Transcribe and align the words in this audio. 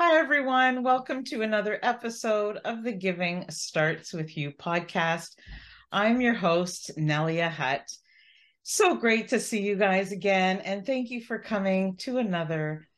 Hi, 0.00 0.18
everyone. 0.18 0.82
Welcome 0.82 1.22
to 1.24 1.42
another 1.42 1.78
episode 1.82 2.56
of 2.64 2.82
the 2.82 2.92
Giving 2.92 3.48
Starts 3.50 4.12
With 4.12 4.36
You 4.36 4.50
podcast. 4.50 5.36
I'm 5.92 6.20
your 6.20 6.34
host, 6.34 6.90
Nelia 6.98 7.48
Hutt. 7.48 7.88
So 8.64 8.96
great 8.96 9.28
to 9.28 9.38
see 9.38 9.62
you 9.62 9.76
guys 9.76 10.10
again. 10.10 10.58
And 10.58 10.84
thank 10.84 11.10
you 11.10 11.20
for 11.20 11.38
coming 11.38 11.96
to 11.98 12.18
another 12.18 12.88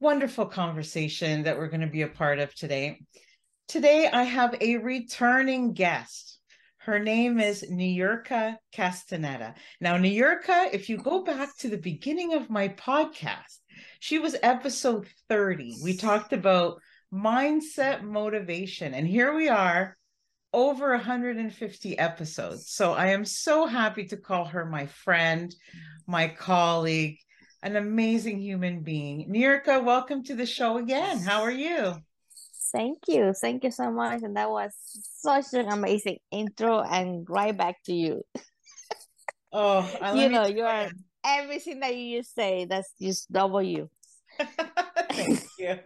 wonderful 0.00 0.46
conversation 0.46 1.44
that 1.44 1.56
we're 1.56 1.68
going 1.68 1.82
to 1.82 1.86
be 1.86 2.02
a 2.02 2.08
part 2.08 2.40
of 2.40 2.54
today. 2.54 2.98
Today, 3.68 4.08
I 4.12 4.24
have 4.24 4.56
a 4.60 4.78
returning 4.78 5.72
guest. 5.72 6.38
Her 6.78 6.98
name 6.98 7.40
is 7.40 7.64
Niyurka 7.70 8.56
Castaneda. 8.72 9.54
Now, 9.80 9.96
Niyurka, 9.96 10.74
if 10.74 10.90
you 10.90 10.98
go 10.98 11.22
back 11.22 11.56
to 11.58 11.68
the 11.68 11.78
beginning 11.78 12.34
of 12.34 12.50
my 12.50 12.68
podcast, 12.68 13.60
she 14.00 14.18
was 14.18 14.36
episode 14.42 15.06
30. 15.28 15.76
We 15.82 15.96
talked 15.96 16.32
about 16.32 16.80
mindset 17.12 18.02
motivation. 18.02 18.94
And 18.94 19.06
here 19.06 19.34
we 19.34 19.48
are, 19.48 19.96
over 20.52 20.90
150 20.90 21.98
episodes. 21.98 22.70
So 22.70 22.92
I 22.92 23.08
am 23.08 23.24
so 23.24 23.66
happy 23.66 24.06
to 24.06 24.16
call 24.16 24.44
her 24.46 24.64
my 24.64 24.86
friend, 24.86 25.54
my 26.06 26.28
colleague, 26.28 27.18
an 27.62 27.76
amazing 27.76 28.40
human 28.40 28.80
being. 28.82 29.32
Niyurka, 29.32 29.82
welcome 29.82 30.22
to 30.24 30.34
the 30.34 30.46
show 30.46 30.78
again. 30.78 31.18
How 31.18 31.42
are 31.42 31.50
you? 31.50 31.94
Thank 32.72 32.98
you. 33.08 33.32
Thank 33.32 33.64
you 33.64 33.70
so 33.70 33.90
much. 33.90 34.22
And 34.22 34.36
that 34.36 34.50
was 34.50 34.72
such 35.20 35.54
an 35.54 35.68
amazing 35.68 36.18
intro 36.30 36.82
and 36.82 37.26
right 37.28 37.56
back 37.56 37.76
to 37.86 37.94
you. 37.94 38.22
Oh, 39.52 39.88
you 40.14 40.28
know, 40.28 40.46
you 40.46 40.64
are 40.64 40.90
everything 41.24 41.80
that 41.80 41.96
you 41.96 42.22
say, 42.22 42.66
that's 42.66 42.92
just 43.00 43.30
double 43.32 43.62
you. 43.62 43.90
Thank 45.10 45.44
you. 45.58 45.78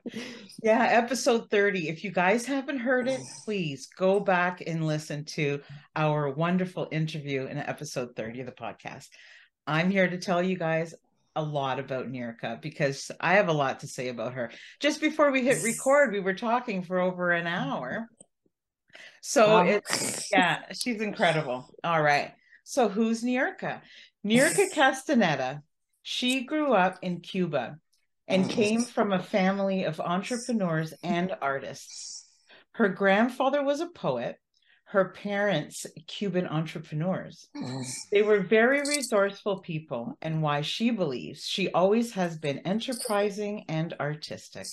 Yeah, 0.62 0.82
episode 0.90 1.50
30. 1.50 1.88
If 1.88 2.02
you 2.02 2.10
guys 2.10 2.46
haven't 2.46 2.78
heard 2.78 3.08
it, 3.08 3.20
please 3.44 3.88
go 3.96 4.20
back 4.20 4.62
and 4.66 4.86
listen 4.86 5.24
to 5.26 5.60
our 5.94 6.30
wonderful 6.30 6.88
interview 6.90 7.46
in 7.46 7.58
episode 7.58 8.16
30 8.16 8.40
of 8.40 8.46
the 8.46 8.52
podcast. 8.52 9.08
I'm 9.66 9.90
here 9.90 10.08
to 10.08 10.18
tell 10.18 10.42
you 10.42 10.56
guys 10.56 10.94
a 11.36 11.42
lot 11.42 11.78
about 11.78 12.10
Niyurka 12.10 12.60
because 12.60 13.10
I 13.20 13.34
have 13.34 13.48
a 13.48 13.52
lot 13.52 13.80
to 13.80 13.86
say 13.86 14.08
about 14.08 14.32
her. 14.32 14.50
Just 14.80 15.00
before 15.00 15.30
we 15.30 15.42
hit 15.42 15.62
record, 15.62 16.12
we 16.12 16.20
were 16.20 16.34
talking 16.34 16.82
for 16.82 16.98
over 16.98 17.30
an 17.30 17.46
hour. 17.46 18.08
So 19.20 19.48
wow. 19.48 19.64
it's 19.64 20.32
yeah, 20.32 20.62
she's 20.72 21.00
incredible. 21.00 21.68
All 21.84 22.02
right. 22.02 22.32
So 22.64 22.88
who's 22.88 23.22
Niyurka? 23.22 23.80
Niyurka 24.28 24.70
Castaneda. 24.74 25.62
She 26.02 26.44
grew 26.44 26.74
up 26.74 26.98
in 27.00 27.20
Cuba 27.20 27.78
and 28.26 28.44
oh, 28.44 28.48
came 28.48 28.82
from 28.82 29.12
a 29.12 29.22
family 29.22 29.84
of 29.84 30.00
entrepreneurs 30.00 30.92
and 31.02 31.34
artists. 31.40 32.26
Her 32.72 32.90
grandfather 32.90 33.64
was 33.64 33.80
a 33.80 33.88
poet, 33.88 34.36
her 34.90 35.10
parents, 35.10 35.84
Cuban 36.06 36.46
entrepreneurs. 36.46 37.50
They 38.10 38.22
were 38.22 38.40
very 38.40 38.80
resourceful 38.80 39.58
people, 39.58 40.16
and 40.22 40.40
why 40.40 40.62
she 40.62 40.90
believes 40.90 41.44
she 41.44 41.70
always 41.72 42.12
has 42.12 42.38
been 42.38 42.60
enterprising 42.60 43.66
and 43.68 43.92
artistic. 44.00 44.66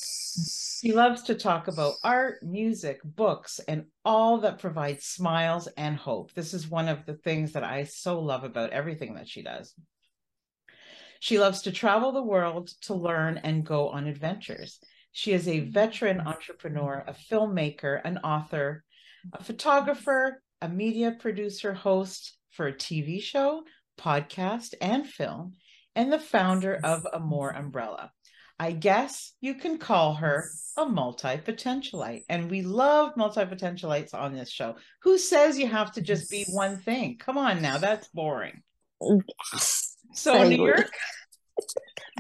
She 0.81 0.93
loves 0.93 1.23
to 1.23 1.35
talk 1.35 1.67
about 1.67 1.95
art, 2.01 2.41
music, 2.41 3.01
books, 3.03 3.59
and 3.67 3.87
all 4.05 4.37
that 4.37 4.59
provides 4.59 5.03
smiles 5.03 5.67
and 5.75 5.97
hope. 5.97 6.33
This 6.33 6.53
is 6.53 6.69
one 6.69 6.87
of 6.87 7.05
the 7.05 7.15
things 7.15 7.51
that 7.51 7.65
I 7.65 7.83
so 7.83 8.21
love 8.21 8.45
about 8.45 8.69
everything 8.69 9.15
that 9.15 9.27
she 9.27 9.41
does. 9.41 9.73
She 11.19 11.39
loves 11.39 11.63
to 11.63 11.73
travel 11.73 12.13
the 12.13 12.23
world 12.23 12.69
to 12.83 12.93
learn 12.93 13.37
and 13.39 13.65
go 13.65 13.89
on 13.89 14.07
adventures. 14.07 14.79
She 15.11 15.33
is 15.33 15.49
a 15.49 15.59
veteran 15.59 16.21
entrepreneur, 16.21 17.03
a 17.05 17.13
filmmaker, 17.13 17.99
an 18.05 18.19
author, 18.19 18.84
a 19.33 19.43
photographer, 19.43 20.41
a 20.61 20.69
media 20.69 21.15
producer, 21.19 21.73
host 21.73 22.37
for 22.51 22.67
a 22.67 22.73
TV 22.73 23.21
show, 23.21 23.63
podcast, 23.99 24.73
and 24.81 25.07
film, 25.07 25.53
and 25.95 26.11
the 26.11 26.19
founder 26.19 26.79
of 26.83 27.05
Amor 27.13 27.51
Umbrella. 27.51 28.11
I 28.57 28.71
guess 28.71 29.33
you 29.41 29.55
can 29.55 29.77
call 29.77 30.13
her 30.15 30.49
a 30.77 30.85
multi 30.85 31.37
potentialite. 31.37 32.23
And 32.29 32.49
we 32.49 32.61
love 32.61 33.17
multi 33.17 33.41
potentialites 33.41 34.13
on 34.13 34.33
this 34.33 34.49
show. 34.49 34.75
Who 35.01 35.17
says 35.17 35.59
you 35.59 35.67
have 35.67 35.91
to 35.93 36.01
just 36.01 36.29
be 36.29 36.45
one 36.49 36.77
thing? 36.77 37.17
Come 37.17 37.37
on 37.37 37.61
now, 37.61 37.77
that's 37.77 38.07
boring. 38.09 38.61
So 40.13 40.47
New 40.47 40.65
York, 40.65 40.91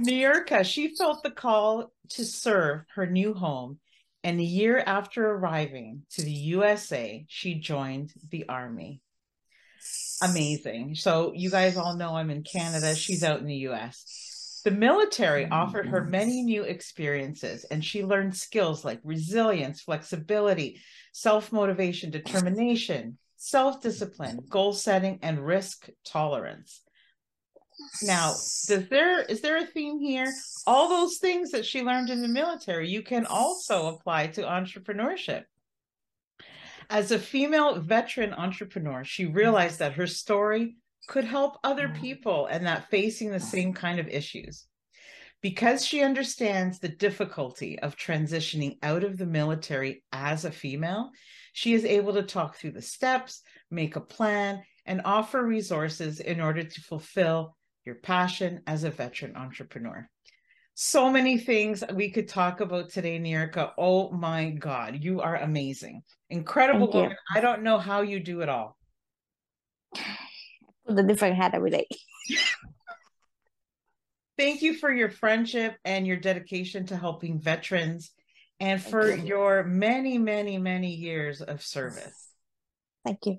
Niyurka, 0.01 0.65
she 0.65 0.95
felt 0.95 1.23
the 1.23 1.31
call 1.31 1.93
to 2.09 2.25
serve 2.25 2.81
her 2.95 3.07
new 3.07 3.33
home, 3.33 3.79
and 4.25 4.39
a 4.39 4.43
year 4.43 4.83
after 4.83 5.29
arriving 5.29 6.01
to 6.09 6.23
the 6.23 6.31
USA, 6.31 7.23
she 7.29 7.59
joined 7.59 8.11
the 8.31 8.49
army. 8.49 9.03
Amazing. 10.19 10.95
So 10.95 11.31
you 11.35 11.51
guys 11.51 11.77
all 11.77 11.95
know 11.95 12.15
I'm 12.15 12.31
in 12.31 12.41
Canada. 12.41 12.95
She's 12.95 13.23
out 13.23 13.39
in 13.39 13.45
the 13.45 13.67
US. 13.67 14.61
The 14.65 14.71
military 14.71 15.43
mm-hmm. 15.43 15.53
offered 15.53 15.89
her 15.89 16.03
many 16.03 16.41
new 16.41 16.63
experiences, 16.63 17.65
and 17.65 17.85
she 17.85 18.03
learned 18.03 18.35
skills 18.35 18.83
like 18.83 18.99
resilience, 19.03 19.81
flexibility, 19.81 20.81
self 21.13 21.51
motivation, 21.51 22.09
determination, 22.09 23.19
self 23.35 23.79
discipline, 23.79 24.39
goal 24.49 24.73
setting, 24.73 25.19
and 25.21 25.45
risk 25.45 25.87
tolerance. 26.03 26.81
Now, 28.01 28.31
does 28.67 28.87
there 28.89 29.21
is 29.21 29.41
there 29.41 29.57
a 29.57 29.65
theme 29.65 29.99
here? 29.99 30.31
All 30.67 30.89
those 30.89 31.17
things 31.17 31.51
that 31.51 31.65
she 31.65 31.81
learned 31.81 32.09
in 32.09 32.21
the 32.21 32.27
military, 32.27 32.89
you 32.89 33.01
can 33.01 33.25
also 33.25 33.87
apply 33.87 34.27
to 34.27 34.41
entrepreneurship. 34.43 35.43
As 36.89 37.11
a 37.11 37.19
female 37.19 37.79
veteran 37.79 38.33
entrepreneur, 38.33 39.03
she 39.03 39.25
realized 39.25 39.79
that 39.79 39.93
her 39.93 40.07
story 40.07 40.75
could 41.07 41.25
help 41.25 41.57
other 41.63 41.87
mm. 41.87 41.99
people 41.99 42.47
and 42.47 42.65
that 42.65 42.89
facing 42.89 43.31
the 43.31 43.39
same 43.39 43.73
kind 43.73 43.99
of 43.99 44.07
issues. 44.07 44.65
Because 45.41 45.85
she 45.85 46.01
understands 46.01 46.79
the 46.79 46.89
difficulty 46.89 47.77
of 47.79 47.95
transitioning 47.95 48.77
out 48.81 49.03
of 49.03 49.17
the 49.17 49.25
military 49.25 50.03
as 50.11 50.45
a 50.45 50.51
female, 50.51 51.11
she 51.53 51.73
is 51.73 51.85
able 51.85 52.13
to 52.13 52.23
talk 52.23 52.55
through 52.55 52.71
the 52.71 52.81
steps, 52.81 53.41
make 53.69 53.95
a 53.95 54.01
plan, 54.01 54.63
and 54.85 55.01
offer 55.05 55.43
resources 55.43 56.19
in 56.19 56.41
order 56.41 56.63
to 56.63 56.81
fulfill 56.81 57.55
your 57.85 57.95
passion 57.95 58.61
as 58.67 58.83
a 58.83 58.89
veteran 58.89 59.35
entrepreneur. 59.35 60.09
So 60.73 61.09
many 61.09 61.37
things 61.37 61.83
we 61.93 62.11
could 62.11 62.27
talk 62.27 62.59
about 62.59 62.89
today, 62.89 63.17
Niyurka. 63.17 63.71
Oh 63.77 64.11
my 64.11 64.49
God, 64.49 65.01
you 65.01 65.21
are 65.21 65.37
amazing. 65.37 66.03
Incredible 66.29 66.87
Thank 66.87 66.93
woman. 66.95 67.11
You. 67.11 67.37
I 67.37 67.41
don't 67.41 67.63
know 67.63 67.77
how 67.77 68.01
you 68.01 68.19
do 68.19 68.41
it 68.41 68.49
all. 68.49 68.75
With 70.85 70.99
a 70.99 71.03
different 71.03 71.37
hat 71.37 71.53
every 71.53 71.71
day. 71.71 71.87
Thank 74.37 74.61
you 74.61 74.73
for 74.73 74.91
your 74.91 75.09
friendship 75.09 75.77
and 75.85 76.05
your 76.05 76.17
dedication 76.17 76.85
to 76.87 76.97
helping 76.97 77.39
veterans 77.39 78.11
and 78.59 78.81
for 78.81 79.09
you. 79.09 79.23
your 79.23 79.63
many, 79.63 80.17
many, 80.17 80.57
many 80.57 80.93
years 80.93 81.41
of 81.41 81.63
service. 81.63 82.31
Thank 83.05 83.19
you. 83.25 83.37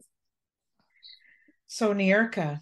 So, 1.67 1.93
Nirka, 1.93 2.61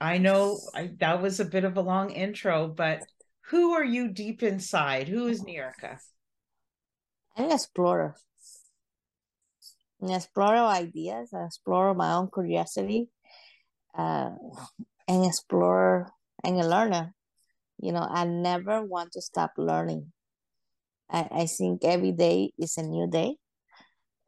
I 0.00 0.18
know 0.18 0.58
I, 0.74 0.90
that 0.98 1.20
was 1.20 1.40
a 1.40 1.44
bit 1.44 1.64
of 1.64 1.76
a 1.76 1.82
long 1.82 2.10
intro, 2.10 2.68
but 2.68 3.00
who 3.50 3.72
are 3.72 3.84
you 3.84 4.08
deep 4.08 4.42
inside? 4.42 5.08
Who 5.08 5.26
is 5.26 5.42
Niyurka? 5.42 5.98
I'm 7.36 7.44
an 7.44 7.52
explorer. 7.52 8.14
and 10.00 10.10
explore 10.10 10.56
ideas, 10.56 11.30
explore 11.34 11.94
my 11.94 12.12
own 12.14 12.30
curiosity, 12.32 13.08
uh, 13.96 14.30
and 15.06 15.26
explore 15.26 16.10
and 16.42 16.60
a 16.60 16.66
learner. 16.66 17.14
You 17.78 17.92
know, 17.92 18.06
I 18.08 18.24
never 18.24 18.82
want 18.82 19.12
to 19.12 19.20
stop 19.20 19.52
learning. 19.58 20.12
I, 21.10 21.28
I 21.30 21.46
think 21.46 21.84
every 21.84 22.12
day 22.12 22.52
is 22.58 22.78
a 22.78 22.82
new 22.82 23.06
day, 23.06 23.36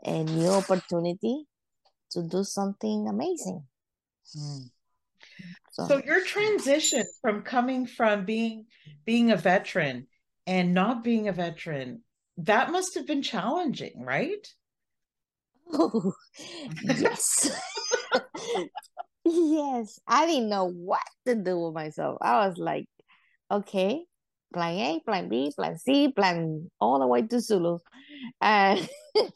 a 0.04 0.25
new 0.25 0.48
opportunity 0.48 1.44
to 2.10 2.22
do 2.22 2.44
something 2.44 3.08
amazing. 3.08 3.64
Mm. 4.36 4.70
So, 5.72 5.86
so 5.88 6.02
your 6.04 6.24
transition 6.24 7.04
from 7.22 7.42
coming 7.42 7.86
from 7.86 8.24
being 8.24 8.66
being 9.04 9.30
a 9.30 9.36
veteran 9.36 10.06
and 10.46 10.74
not 10.74 11.02
being 11.02 11.28
a 11.28 11.32
veteran, 11.32 12.02
that 12.38 12.70
must 12.70 12.94
have 12.94 13.06
been 13.06 13.22
challenging, 13.22 14.04
right? 14.04 14.46
Oh, 15.72 16.12
yes. 16.82 17.50
yes. 19.24 19.98
I 20.06 20.26
didn't 20.26 20.48
know 20.50 20.66
what 20.66 21.00
to 21.26 21.34
do 21.34 21.58
with 21.58 21.74
myself. 21.74 22.18
I 22.20 22.46
was 22.46 22.58
like, 22.58 22.86
okay, 23.50 24.04
plan 24.52 24.78
A, 24.78 25.00
plan 25.00 25.28
B, 25.28 25.52
plan 25.56 25.78
C, 25.78 26.12
plan 26.12 26.70
all 26.80 26.98
the 26.98 27.06
way 27.06 27.22
to 27.22 27.40
Zulu. 27.40 27.78
And, 28.40 28.86
and 29.14 29.30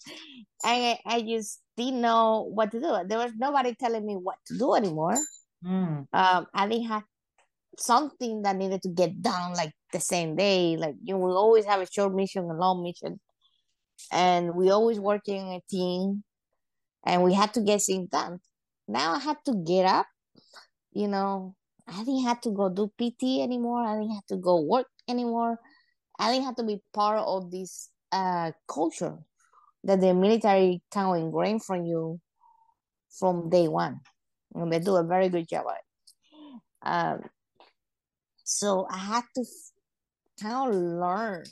I, 0.64 0.98
I 1.06 1.22
just 1.22 1.60
didn't 1.76 2.00
know 2.00 2.50
what 2.52 2.72
to 2.72 2.80
do. 2.80 2.96
There 3.06 3.18
was 3.18 3.32
nobody 3.36 3.74
telling 3.74 4.04
me 4.04 4.14
what 4.16 4.36
to 4.46 4.58
do 4.58 4.74
anymore. 4.74 5.16
Mm. 5.64 6.06
Um, 6.12 6.46
I 6.54 6.68
didn't 6.68 6.88
have 6.88 7.02
something 7.78 8.42
that 8.42 8.56
needed 8.56 8.82
to 8.82 8.88
get 8.88 9.20
done 9.22 9.54
like 9.54 9.72
the 9.92 10.00
same 10.00 10.36
day. 10.36 10.76
Like 10.76 10.94
you 11.02 11.16
will 11.16 11.36
always 11.36 11.64
have 11.64 11.80
a 11.80 11.90
short 11.90 12.14
mission, 12.14 12.44
a 12.44 12.54
long 12.54 12.82
mission, 12.82 13.20
and 14.12 14.54
we 14.54 14.70
always 14.70 15.00
working 15.00 15.48
in 15.48 15.52
a 15.54 15.60
team, 15.70 16.24
and 17.04 17.22
we 17.22 17.34
had 17.34 17.54
to 17.54 17.60
get 17.60 17.82
things 17.82 18.08
done. 18.10 18.38
Now 18.88 19.14
I 19.14 19.18
had 19.18 19.38
to 19.46 19.54
get 19.66 19.86
up. 19.86 20.06
You 20.92 21.08
know, 21.08 21.54
I 21.86 21.98
didn't 21.98 22.24
have 22.24 22.40
to 22.42 22.50
go 22.50 22.68
do 22.68 22.90
PT 22.98 23.42
anymore. 23.42 23.82
I 23.82 23.98
didn't 23.98 24.14
have 24.14 24.26
to 24.26 24.36
go 24.36 24.60
work 24.62 24.86
anymore. 25.08 25.58
I 26.18 26.32
didn't 26.32 26.46
have 26.46 26.56
to 26.56 26.64
be 26.64 26.80
part 26.94 27.18
of 27.18 27.50
this 27.50 27.90
uh, 28.12 28.52
culture 28.66 29.18
that 29.84 30.00
the 30.00 30.14
military 30.14 30.82
kind 30.90 31.16
of 31.16 31.22
ingrained 31.22 31.64
from 31.64 31.84
you 31.84 32.20
from 33.10 33.50
day 33.50 33.68
one. 33.68 34.00
And 34.56 34.72
they 34.72 34.78
do 34.78 34.96
a 34.96 35.04
very 35.04 35.28
good 35.28 35.48
job 35.48 35.66
at 35.68 35.76
it. 35.76 35.82
Um, 36.82 37.30
so 38.44 38.86
I 38.90 38.96
had 38.96 39.24
to 39.34 39.44
kind 40.40 40.68
of 40.68 40.74
learn 40.74 41.44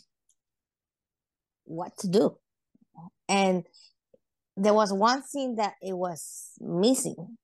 what 1.65 1.97
to 1.99 2.09
do. 2.09 2.37
And 3.29 3.65
there 4.57 4.75
was 4.75 4.93
one 4.93 5.23
thing 5.23 5.57
that 5.57 5.75
it 5.83 5.97
was 5.97 6.53
missing. 6.61 7.37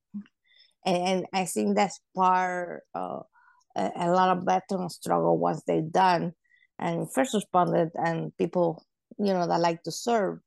And, 0.86 0.96
and 0.96 1.26
I 1.32 1.44
think 1.44 1.76
that's 1.76 2.00
part 2.14 2.82
of 2.94 3.26
a, 3.76 3.90
a 3.96 4.10
lot 4.10 4.36
of 4.36 4.44
veterans 4.44 4.94
struggle 4.94 5.38
once 5.38 5.62
they're 5.66 5.82
done 5.82 6.32
and 6.78 7.12
first 7.12 7.34
responded 7.34 7.90
and 7.94 8.36
people, 8.36 8.82
you 9.18 9.32
know, 9.32 9.46
that 9.46 9.60
like 9.60 9.82
to 9.82 9.92
serve, 9.92 10.38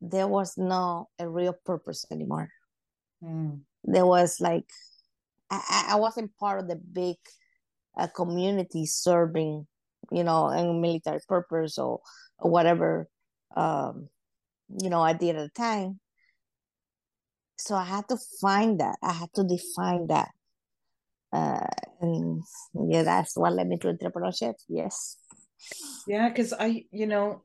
there 0.00 0.28
was 0.28 0.54
no 0.56 1.08
a 1.18 1.28
real 1.28 1.54
purpose 1.64 2.04
anymore. 2.10 2.50
Mm. 3.22 3.60
There 3.84 4.06
was 4.06 4.40
like 4.40 4.68
I, 5.50 5.88
I 5.90 5.96
wasn't 5.96 6.36
part 6.38 6.60
of 6.60 6.68
the 6.68 6.76
big 6.76 7.16
uh, 7.96 8.06
community 8.08 8.86
serving 8.86 9.66
you 10.10 10.24
know, 10.24 10.50
in 10.50 10.80
military 10.80 11.20
purpose 11.28 11.78
or, 11.78 12.00
or 12.38 12.50
whatever, 12.50 13.08
um, 13.56 14.08
you 14.80 14.90
know, 14.90 15.00
I 15.00 15.12
did 15.12 15.36
at 15.36 15.42
the 15.42 15.60
time. 15.60 16.00
So 17.56 17.74
I 17.74 17.84
had 17.84 18.08
to 18.08 18.16
find 18.40 18.80
that. 18.80 18.96
I 19.02 19.12
had 19.12 19.32
to 19.34 19.44
define 19.44 20.08
that. 20.08 20.30
Uh, 21.32 21.66
and 22.00 22.42
yeah, 22.88 23.04
that's 23.04 23.36
what 23.36 23.54
led 23.54 23.68
me 23.68 23.78
to 23.78 23.92
entrepreneurship. 23.92 24.54
Yes. 24.68 25.16
Yeah, 26.06 26.28
because 26.28 26.52
I, 26.52 26.84
you 26.90 27.06
know, 27.06 27.44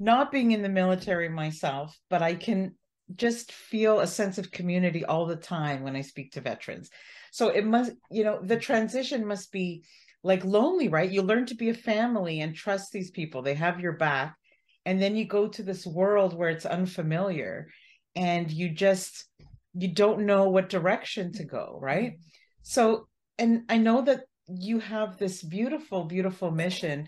not 0.00 0.32
being 0.32 0.50
in 0.50 0.62
the 0.62 0.68
military 0.68 1.28
myself, 1.28 1.96
but 2.10 2.22
I 2.22 2.34
can 2.34 2.74
just 3.16 3.52
feel 3.52 4.00
a 4.00 4.06
sense 4.06 4.38
of 4.38 4.50
community 4.50 5.04
all 5.04 5.26
the 5.26 5.36
time 5.36 5.82
when 5.82 5.96
I 5.96 6.02
speak 6.02 6.32
to 6.32 6.40
veterans. 6.40 6.90
So 7.32 7.48
it 7.48 7.64
must, 7.64 7.92
you 8.10 8.24
know, 8.24 8.40
the 8.42 8.58
transition 8.58 9.26
must 9.26 9.52
be 9.52 9.84
like 10.22 10.44
lonely, 10.44 10.88
right? 10.88 11.10
You 11.10 11.22
learn 11.22 11.46
to 11.46 11.54
be 11.54 11.70
a 11.70 11.74
family 11.74 12.40
and 12.40 12.54
trust 12.54 12.92
these 12.92 13.10
people. 13.10 13.42
They 13.42 13.54
have 13.54 13.80
your 13.80 13.92
back. 13.92 14.36
And 14.84 15.00
then 15.00 15.16
you 15.16 15.24
go 15.24 15.48
to 15.48 15.62
this 15.62 15.86
world 15.86 16.36
where 16.36 16.50
it's 16.50 16.66
unfamiliar 16.66 17.68
and 18.14 18.50
you 18.50 18.68
just 18.68 19.26
you 19.74 19.88
don't 19.88 20.26
know 20.26 20.50
what 20.50 20.68
direction 20.68 21.32
to 21.32 21.44
go, 21.44 21.78
right? 21.80 22.18
So 22.62 23.08
and 23.38 23.62
I 23.68 23.78
know 23.78 24.02
that 24.02 24.24
you 24.48 24.80
have 24.80 25.16
this 25.16 25.42
beautiful 25.42 26.04
beautiful 26.04 26.50
mission 26.50 27.06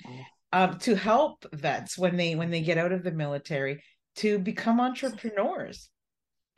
um, 0.52 0.78
to 0.78 0.94
help 0.94 1.44
vets 1.52 1.98
when 1.98 2.16
they 2.16 2.36
when 2.36 2.50
they 2.50 2.62
get 2.62 2.78
out 2.78 2.92
of 2.92 3.02
the 3.02 3.10
military 3.10 3.82
to 4.16 4.38
become 4.38 4.80
entrepreneurs 4.80 5.90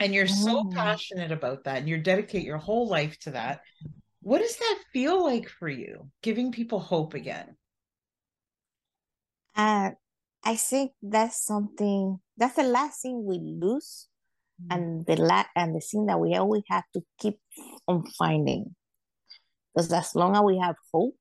and 0.00 0.14
you're 0.14 0.26
so 0.26 0.60
oh. 0.66 0.70
passionate 0.72 1.32
about 1.32 1.64
that 1.64 1.78
and 1.78 1.88
you 1.88 1.98
dedicate 1.98 2.44
your 2.44 2.58
whole 2.58 2.88
life 2.88 3.18
to 3.20 3.30
that 3.30 3.60
what 4.26 4.40
does 4.40 4.56
that 4.56 4.78
feel 4.92 5.22
like 5.22 5.48
for 5.48 5.68
you, 5.68 6.10
giving 6.20 6.50
people 6.50 6.80
hope 6.80 7.14
again? 7.14 7.54
Uh, 9.54 9.92
I 10.42 10.56
think 10.56 10.90
that's 11.00 11.46
something 11.46 12.18
that's 12.36 12.56
the 12.56 12.64
last 12.64 13.02
thing 13.02 13.24
we 13.24 13.38
lose, 13.38 14.08
mm-hmm. 14.60 14.72
and 14.72 15.06
the 15.06 15.14
la- 15.14 15.52
and 15.54 15.76
the 15.76 15.80
thing 15.80 16.06
that 16.06 16.18
we 16.18 16.34
always 16.34 16.64
have 16.68 16.82
to 16.94 17.02
keep 17.20 17.38
on 17.86 18.02
finding. 18.18 18.74
Because 19.72 19.92
as 19.92 20.12
long 20.16 20.34
as 20.34 20.42
we 20.42 20.58
have 20.58 20.74
hope, 20.92 21.14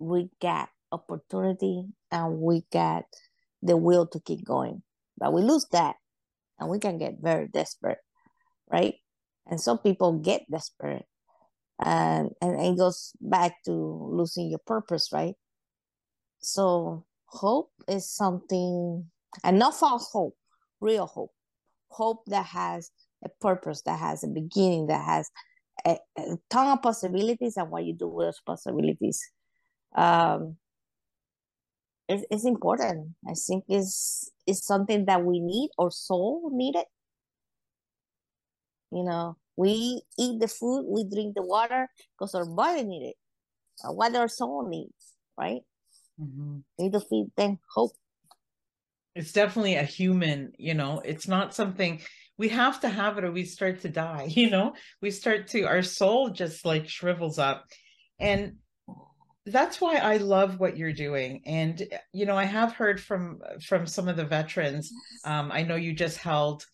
we 0.00 0.28
get 0.40 0.70
opportunity 0.90 1.84
and 2.10 2.38
we 2.40 2.64
get 2.72 3.04
the 3.62 3.76
will 3.76 4.08
to 4.08 4.18
keep 4.18 4.44
going. 4.44 4.82
But 5.16 5.32
we 5.32 5.42
lose 5.42 5.66
that, 5.70 5.94
and 6.62 6.70
we 6.70 6.78
can 6.78 6.98
get 6.98 7.14
very 7.20 7.48
desperate, 7.48 7.98
right? 8.70 8.94
And 9.46 9.60
some 9.60 9.78
people 9.78 10.18
get 10.18 10.50
desperate 10.50 11.04
and 11.84 12.30
and 12.40 12.60
it 12.60 12.78
goes 12.78 13.12
back 13.20 13.62
to 13.64 13.72
losing 13.72 14.48
your 14.48 14.60
purpose 14.66 15.10
right? 15.12 15.34
So 16.40 17.04
hope 17.26 17.70
is 17.88 18.08
something 18.10 19.06
and 19.42 19.58
not 19.58 19.74
false 19.74 20.08
hope 20.12 20.36
real 20.80 21.06
hope. 21.06 21.32
Hope 21.88 22.24
that 22.26 22.46
has 22.46 22.90
a 23.24 23.28
purpose 23.40 23.82
that 23.82 23.98
has 23.98 24.24
a 24.24 24.28
beginning 24.28 24.86
that 24.86 25.04
has 25.04 25.30
a, 25.86 25.96
a 26.18 26.36
ton 26.50 26.68
of 26.68 26.82
possibilities 26.82 27.56
and 27.56 27.70
what 27.70 27.84
you 27.84 27.94
do 27.94 28.08
with 28.08 28.26
those 28.26 28.40
possibilities. 28.46 29.20
Um 29.96 30.56
it's, 32.12 32.24
it's 32.30 32.44
important 32.44 33.08
i 33.28 33.34
think 33.46 33.64
is 33.68 34.30
is 34.46 34.64
something 34.64 35.04
that 35.06 35.24
we 35.24 35.40
need 35.40 35.70
or 35.78 35.90
soul 35.90 36.50
needed 36.52 36.84
you 38.90 39.04
know 39.04 39.36
we 39.56 40.02
eat 40.18 40.40
the 40.40 40.48
food, 40.48 40.86
we 40.86 41.04
drink 41.04 41.34
the 41.34 41.42
water 41.42 41.88
because 42.18 42.34
our 42.34 42.46
body 42.46 42.84
needs 42.84 43.10
it. 43.10 43.16
Uh, 43.84 43.92
what 43.92 44.14
our 44.14 44.28
soul 44.28 44.68
needs, 44.68 45.14
right? 45.38 45.62
Mm-hmm. 46.20 46.58
Need 46.78 46.92
to 46.92 47.00
feed 47.00 47.26
them 47.36 47.58
hope. 47.74 47.92
It's 49.14 49.32
definitely 49.32 49.76
a 49.76 49.82
human, 49.82 50.52
you 50.58 50.74
know, 50.74 51.02
it's 51.04 51.28
not 51.28 51.54
something 51.54 52.00
we 52.38 52.48
have 52.48 52.80
to 52.80 52.88
have 52.88 53.18
it 53.18 53.24
or 53.24 53.30
we 53.30 53.44
start 53.44 53.80
to 53.82 53.88
die, 53.88 54.24
you 54.30 54.48
know, 54.48 54.74
we 55.02 55.10
start 55.10 55.48
to, 55.48 55.64
our 55.64 55.82
soul 55.82 56.30
just 56.30 56.64
like 56.64 56.88
shrivels 56.88 57.38
up. 57.38 57.66
And 58.18 58.56
that's 59.46 59.80
why 59.80 59.96
I 59.96 60.18
love 60.18 60.60
what 60.60 60.76
you're 60.76 60.92
doing. 60.92 61.42
And, 61.46 61.82
you 62.12 62.26
know, 62.26 62.36
I 62.36 62.44
have 62.44 62.72
heard 62.72 63.00
from, 63.00 63.40
from 63.66 63.86
some 63.86 64.08
of 64.08 64.16
the 64.16 64.24
veterans, 64.24 64.92
um, 65.24 65.50
I 65.50 65.62
know 65.62 65.76
you 65.76 65.92
just 65.92 66.18
held 66.18 66.64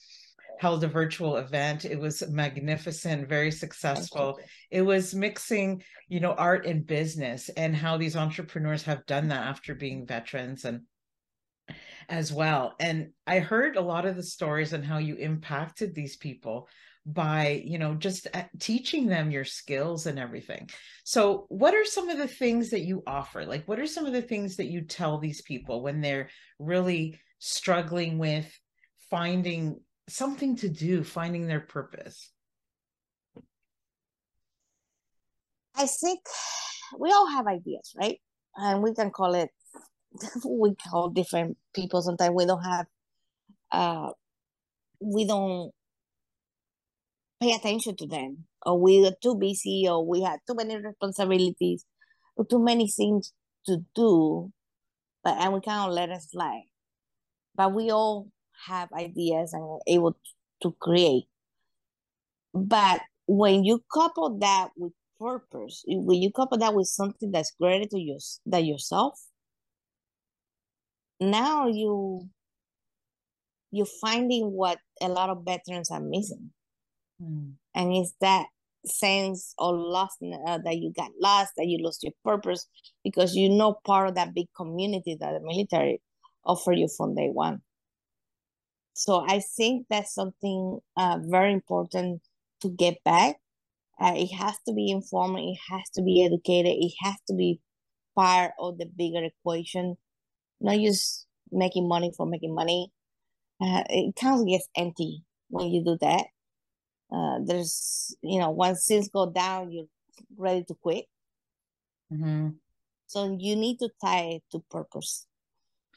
held 0.58 0.82
a 0.82 0.88
virtual 0.88 1.36
event. 1.36 1.84
It 1.84 1.98
was 1.98 2.28
magnificent, 2.28 3.28
very 3.28 3.50
successful. 3.52 4.40
It 4.70 4.82
was 4.82 5.14
mixing, 5.14 5.82
you 6.08 6.18
know, 6.18 6.32
art 6.32 6.66
and 6.66 6.84
business 6.84 7.48
and 7.50 7.74
how 7.74 7.96
these 7.96 8.16
entrepreneurs 8.16 8.82
have 8.82 9.06
done 9.06 9.28
that 9.28 9.46
after 9.46 9.74
being 9.76 10.04
veterans 10.04 10.64
and 10.64 10.80
as 12.08 12.32
well. 12.32 12.74
And 12.80 13.10
I 13.26 13.38
heard 13.38 13.76
a 13.76 13.82
lot 13.82 14.06
of 14.06 14.16
the 14.16 14.22
stories 14.22 14.72
and 14.72 14.84
how 14.84 14.98
you 14.98 15.14
impacted 15.16 15.94
these 15.94 16.16
people 16.16 16.68
by, 17.08 17.62
you 17.64 17.78
know, 17.78 17.94
just 17.94 18.26
uh, 18.34 18.42
teaching 18.60 19.06
them 19.06 19.30
your 19.30 19.44
skills 19.44 20.06
and 20.06 20.18
everything. 20.18 20.68
So, 21.04 21.46
what 21.48 21.74
are 21.74 21.84
some 21.84 22.10
of 22.10 22.18
the 22.18 22.28
things 22.28 22.70
that 22.70 22.82
you 22.82 23.02
offer? 23.06 23.46
Like, 23.46 23.66
what 23.66 23.78
are 23.78 23.86
some 23.86 24.04
of 24.04 24.12
the 24.12 24.22
things 24.22 24.56
that 24.56 24.66
you 24.66 24.82
tell 24.82 25.18
these 25.18 25.40
people 25.40 25.82
when 25.82 26.02
they're 26.02 26.28
really 26.58 27.18
struggling 27.38 28.18
with 28.18 28.46
finding 29.10 29.80
something 30.08 30.56
to 30.56 30.68
do, 30.68 31.02
finding 31.02 31.46
their 31.46 31.60
purpose? 31.60 32.30
I 35.74 35.86
think 35.86 36.20
we 36.98 37.10
all 37.10 37.28
have 37.30 37.46
ideas, 37.46 37.94
right? 37.96 38.20
And 38.56 38.82
we 38.82 38.94
can 38.94 39.10
call 39.10 39.34
it, 39.34 39.48
we 40.44 40.74
call 40.74 41.08
different 41.08 41.56
people. 41.74 42.02
Sometimes 42.02 42.34
we 42.34 42.44
don't 42.44 42.62
have 42.62 42.86
uh, 43.70 44.10
we 45.00 45.26
don't 45.26 45.72
pay 47.40 47.52
attention 47.52 47.96
to 47.96 48.06
them. 48.06 48.44
Or 48.66 48.80
we 48.80 49.06
are 49.06 49.12
too 49.22 49.36
busy 49.36 49.86
or 49.88 50.04
we 50.04 50.22
have 50.22 50.40
too 50.46 50.54
many 50.54 50.76
responsibilities 50.76 51.84
or 52.36 52.44
too 52.44 52.62
many 52.62 52.88
things 52.88 53.32
to 53.66 53.78
do 53.94 54.52
but 55.22 55.36
and 55.38 55.52
we 55.52 55.60
kind 55.60 55.88
of 55.88 55.94
let 55.94 56.10
us 56.10 56.30
slide 56.30 56.62
but 57.54 57.74
we 57.74 57.90
all 57.90 58.28
have 58.66 58.88
ideas 58.92 59.52
and 59.52 59.62
are 59.62 59.80
able 59.86 60.16
to 60.62 60.74
create. 60.80 61.24
But 62.54 63.00
when 63.26 63.64
you 63.64 63.82
couple 63.92 64.38
that 64.38 64.70
with 64.76 64.92
purpose 65.20 65.82
when 65.86 66.22
you 66.22 66.30
couple 66.30 66.58
that 66.58 66.74
with 66.74 66.86
something 66.86 67.32
that's 67.32 67.52
greater 67.60 67.84
to 67.88 67.98
you 67.98 68.16
than 68.46 68.64
yourself 68.64 69.20
now 71.20 71.66
you 71.66 72.28
you're 73.72 73.84
finding 74.00 74.52
what 74.52 74.78
a 75.02 75.08
lot 75.08 75.28
of 75.28 75.44
veterans 75.44 75.90
are 75.90 76.00
missing 76.00 76.52
mm. 77.22 77.52
and 77.74 77.92
it's 77.92 78.14
that 78.20 78.46
sense 78.86 79.54
of 79.58 79.74
lost 79.76 80.18
uh, 80.22 80.58
that 80.64 80.76
you 80.76 80.92
got 80.96 81.10
lost 81.20 81.52
that 81.56 81.66
you 81.66 81.78
lost 81.82 82.02
your 82.02 82.12
purpose 82.24 82.66
because 83.04 83.34
you're 83.34 83.52
not 83.52 83.82
part 83.84 84.08
of 84.08 84.14
that 84.14 84.34
big 84.34 84.46
community 84.56 85.16
that 85.18 85.32
the 85.32 85.40
military 85.40 86.00
offer 86.44 86.72
you 86.72 86.88
from 86.96 87.14
day 87.14 87.28
one 87.28 87.60
so 88.94 89.24
i 89.28 89.40
think 89.56 89.84
that's 89.90 90.14
something 90.14 90.78
uh, 90.96 91.18
very 91.24 91.52
important 91.52 92.22
to 92.60 92.68
get 92.70 92.96
back 93.04 93.36
uh, 94.00 94.14
it 94.14 94.28
has 94.28 94.56
to 94.66 94.72
be 94.72 94.90
informed 94.90 95.38
it 95.38 95.58
has 95.70 95.90
to 95.92 96.02
be 96.02 96.24
educated 96.24 96.72
it 96.78 96.92
has 97.02 97.16
to 97.26 97.34
be 97.34 97.60
part 98.16 98.52
of 98.58 98.78
the 98.78 98.86
bigger 98.96 99.22
equation 99.24 99.96
not 100.60 100.78
just 100.78 101.26
making 101.50 101.88
money 101.88 102.12
for 102.16 102.26
making 102.26 102.54
money 102.54 102.90
uh, 103.60 103.82
it 103.88 104.14
kind 104.14 104.40
of 104.40 104.46
gets 104.46 104.68
empty 104.76 105.24
when 105.50 105.68
you 105.68 105.84
do 105.84 105.98
that. 106.00 106.26
Uh, 107.10 107.38
there's, 107.44 108.14
you 108.22 108.38
know, 108.38 108.50
once 108.50 108.86
things 108.86 109.08
go 109.08 109.30
down, 109.30 109.72
you're 109.72 109.86
ready 110.36 110.64
to 110.64 110.74
quit. 110.74 111.06
Mm-hmm. 112.12 112.50
So 113.06 113.36
you 113.38 113.56
need 113.56 113.78
to 113.78 113.88
tie 114.02 114.36
it 114.36 114.42
to 114.52 114.62
purpose, 114.70 115.26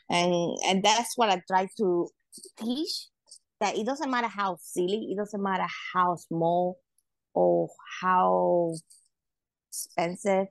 and 0.09 0.57
and 0.65 0.83
that's 0.83 1.17
what 1.17 1.29
I 1.29 1.41
try 1.45 1.67
to 1.77 2.09
teach. 2.57 3.07
That 3.59 3.77
it 3.77 3.85
doesn't 3.85 4.09
matter 4.09 4.27
how 4.27 4.57
silly, 4.61 5.09
it 5.11 5.17
doesn't 5.17 5.41
matter 5.43 5.67
how 5.93 6.15
small 6.15 6.79
or 7.33 7.69
how 8.01 8.75
expensive 9.69 10.47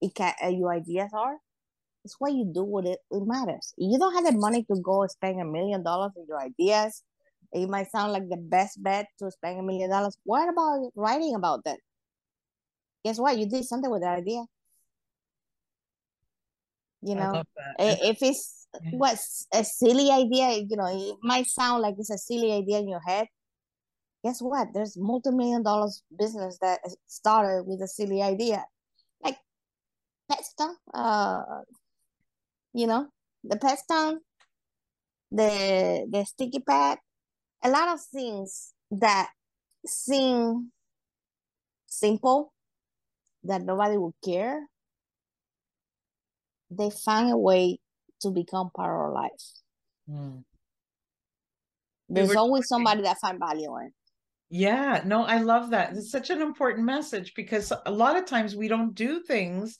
it 0.00 0.14
can, 0.14 0.32
uh, 0.42 0.48
your 0.48 0.72
ideas 0.72 1.10
are 1.12 1.36
it's 2.04 2.16
what 2.18 2.32
you 2.32 2.50
do 2.54 2.64
with 2.64 2.86
it 2.86 2.98
it 3.10 3.22
matters 3.26 3.74
you 3.76 3.98
don't 3.98 4.14
have 4.14 4.24
the 4.24 4.38
money 4.38 4.64
to 4.64 4.80
go 4.82 5.06
spend 5.06 5.40
a 5.40 5.44
million 5.44 5.82
dollars 5.82 6.12
on 6.16 6.24
your 6.28 6.40
ideas 6.40 7.02
it 7.52 7.68
might 7.68 7.90
sound 7.90 8.12
like 8.12 8.28
the 8.28 8.36
best 8.36 8.82
bet 8.82 9.06
to 9.18 9.30
spend 9.30 9.60
a 9.60 9.62
million 9.62 9.90
dollars. 9.90 10.16
What 10.24 10.48
about 10.48 10.90
writing 10.94 11.34
about 11.34 11.64
that? 11.64 11.78
Guess 13.04 13.18
what? 13.18 13.38
You 13.38 13.48
did 13.48 13.64
something 13.64 13.90
with 13.90 14.02
that 14.02 14.18
idea. 14.18 14.44
You 17.02 17.14
know 17.14 17.44
if 17.78 18.18
it's 18.22 18.66
what's 18.90 19.46
a 19.54 19.62
silly 19.62 20.10
idea 20.10 20.50
you 20.68 20.76
know 20.76 20.88
it 20.90 21.16
might 21.22 21.46
sound 21.46 21.80
like 21.80 21.94
it's 21.96 22.10
a 22.10 22.18
silly 22.18 22.52
idea 22.52 22.78
in 22.80 22.88
your 22.88 23.00
head. 23.00 23.28
Guess 24.24 24.42
what? 24.42 24.68
There's 24.74 24.96
multi-million 24.98 25.62
dollars 25.62 26.02
business 26.18 26.58
that 26.60 26.80
started 27.06 27.64
with 27.66 27.80
a 27.82 27.86
silly 27.88 28.20
idea. 28.20 28.64
Like 29.22 29.36
pet 30.28 30.44
stuff 30.44 30.76
uh 30.92 31.42
you 32.74 32.86
know, 32.86 33.08
the 33.44 33.56
pet 33.56 33.78
the 35.30 36.06
the 36.10 36.24
sticky 36.24 36.60
pad, 36.60 36.98
a 37.62 37.70
lot 37.70 37.88
of 37.88 38.00
things 38.00 38.72
that 38.90 39.30
seem 39.86 40.70
simple 41.86 42.52
that 43.44 43.62
nobody 43.62 43.96
would 43.96 44.14
care. 44.24 44.66
They 46.70 46.90
find 46.90 47.32
a 47.32 47.36
way 47.36 47.78
to 48.20 48.30
become 48.30 48.70
part 48.74 48.90
of 48.90 49.00
our 49.00 49.12
life. 49.12 49.30
Mm. 50.10 50.44
There's 52.08 52.30
we 52.30 52.36
always 52.36 52.68
somebody 52.68 53.02
that 53.02 53.18
find 53.20 53.38
value 53.38 53.76
in. 53.78 53.92
Yeah, 54.50 55.02
no, 55.04 55.24
I 55.24 55.38
love 55.38 55.70
that. 55.70 55.94
It's 55.94 56.10
such 56.10 56.30
an 56.30 56.40
important 56.40 56.86
message 56.86 57.34
because 57.34 57.72
a 57.84 57.90
lot 57.90 58.16
of 58.16 58.24
times 58.24 58.56
we 58.56 58.68
don't 58.68 58.94
do 58.94 59.20
things 59.20 59.78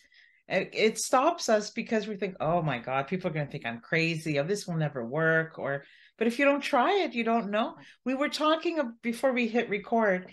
it, 0.48 0.70
it 0.72 0.98
stops 0.98 1.48
us 1.48 1.70
because 1.70 2.06
we 2.06 2.16
think 2.16 2.34
oh 2.40 2.62
my 2.62 2.78
god 2.78 3.06
people 3.06 3.30
are 3.30 3.32
going 3.32 3.46
to 3.46 3.52
think 3.52 3.66
i'm 3.66 3.80
crazy 3.80 4.38
oh 4.38 4.44
this 4.44 4.66
will 4.66 4.76
never 4.76 5.04
work 5.04 5.58
or 5.58 5.84
but 6.18 6.26
if 6.26 6.38
you 6.38 6.44
don't 6.44 6.60
try 6.60 6.92
it 7.04 7.14
you 7.14 7.24
don't 7.24 7.50
know. 7.50 7.76
We 8.04 8.14
were 8.14 8.28
talking 8.28 8.78
before 9.02 9.32
we 9.32 9.48
hit 9.48 9.70
record 9.70 10.30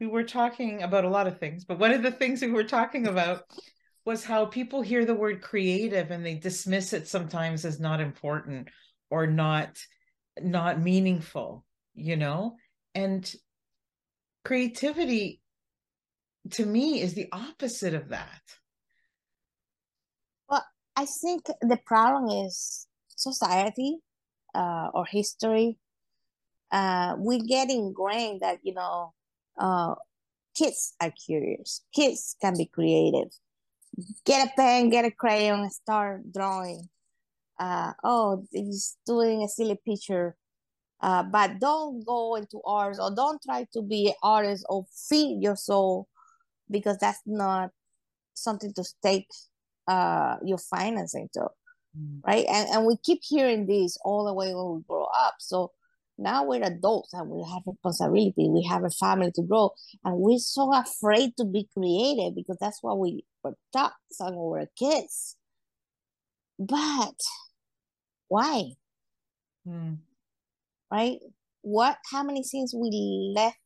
we 0.00 0.06
were 0.06 0.24
talking 0.24 0.82
about 0.82 1.04
a 1.04 1.10
lot 1.10 1.26
of 1.26 1.38
things 1.38 1.64
but 1.64 1.78
one 1.78 1.92
of 1.92 2.02
the 2.02 2.10
things 2.10 2.40
we 2.40 2.50
were 2.50 2.64
talking 2.64 3.06
about 3.06 3.42
was 4.04 4.24
how 4.24 4.46
people 4.46 4.82
hear 4.82 5.04
the 5.04 5.14
word 5.14 5.40
creative 5.40 6.10
and 6.10 6.24
they 6.24 6.34
dismiss 6.34 6.92
it 6.92 7.08
sometimes 7.08 7.64
as 7.64 7.80
not 7.80 8.00
important 8.00 8.68
or 9.10 9.26
not 9.26 9.78
not 10.40 10.80
meaningful 10.80 11.64
you 11.94 12.16
know? 12.16 12.56
And 12.94 13.32
creativity 14.44 15.40
to 16.50 16.66
me 16.66 17.00
is 17.00 17.14
the 17.14 17.28
opposite 17.32 17.94
of 17.94 18.10
that. 18.10 18.42
Well, 20.48 20.64
I 20.96 21.06
think 21.06 21.46
the 21.62 21.78
problem 21.86 22.46
is 22.46 22.86
society 23.08 23.98
uh, 24.54 24.88
or 24.94 25.04
history. 25.06 25.78
Uh, 26.70 27.16
we 27.18 27.38
get 27.40 27.70
ingrained 27.70 28.40
that 28.40 28.58
you 28.62 28.74
know 28.74 29.12
uh, 29.58 29.94
kids 30.54 30.94
are 31.00 31.10
curious. 31.12 31.82
Kids 31.94 32.36
can 32.40 32.56
be 32.56 32.66
creative. 32.66 33.30
Get 34.24 34.48
a 34.48 34.50
pen, 34.56 34.90
get 34.90 35.04
a 35.04 35.10
crayon, 35.10 35.70
start 35.70 36.32
drawing. 36.32 36.88
Uh, 37.58 37.92
oh, 38.02 38.44
he's 38.50 38.96
doing 39.06 39.42
a 39.42 39.48
silly 39.48 39.78
picture. 39.86 40.36
Uh, 41.00 41.22
but 41.22 41.60
don't 41.60 42.04
go 42.04 42.34
into 42.34 42.60
art 42.64 42.96
or 42.98 43.14
don't 43.14 43.40
try 43.42 43.66
to 43.72 43.82
be 43.82 44.08
an 44.08 44.14
artist 44.22 44.64
or 44.68 44.86
feed 45.08 45.42
your 45.42 45.56
soul 45.56 46.08
because 46.70 46.96
that's 46.98 47.20
not 47.26 47.70
something 48.32 48.72
to 48.72 48.82
stake 48.82 49.28
uh, 49.86 50.36
your 50.44 50.58
financing 50.58 51.28
to, 51.32 51.46
mm. 51.98 52.20
right? 52.26 52.44
And, 52.48 52.68
and 52.70 52.86
we 52.86 52.96
keep 53.02 53.20
hearing 53.22 53.66
this 53.66 53.98
all 54.04 54.24
the 54.24 54.34
way 54.34 54.54
when 54.54 54.76
we 54.76 54.82
grow 54.88 55.04
up. 55.04 55.36
So 55.38 55.72
now 56.18 56.44
we're 56.44 56.62
adults 56.62 57.12
and 57.12 57.28
we 57.28 57.42
have 57.50 57.62
responsibility. 57.66 58.48
We 58.48 58.66
have 58.70 58.84
a 58.84 58.90
family 58.90 59.32
to 59.32 59.42
grow, 59.42 59.72
and 60.04 60.16
we're 60.16 60.38
so 60.38 60.72
afraid 60.74 61.36
to 61.38 61.44
be 61.44 61.68
creative 61.76 62.34
because 62.36 62.56
that's 62.60 62.82
what 62.82 62.98
we 62.98 63.24
were 63.42 63.56
taught 63.72 63.94
when 64.18 64.34
we 64.34 64.38
were 64.38 64.68
kids. 64.78 65.36
But 66.58 67.18
why? 68.28 68.74
Mm. 69.66 69.98
Right? 70.90 71.18
What? 71.62 71.98
How 72.12 72.22
many 72.22 72.44
things 72.44 72.72
we 72.74 73.32
left? 73.34 73.58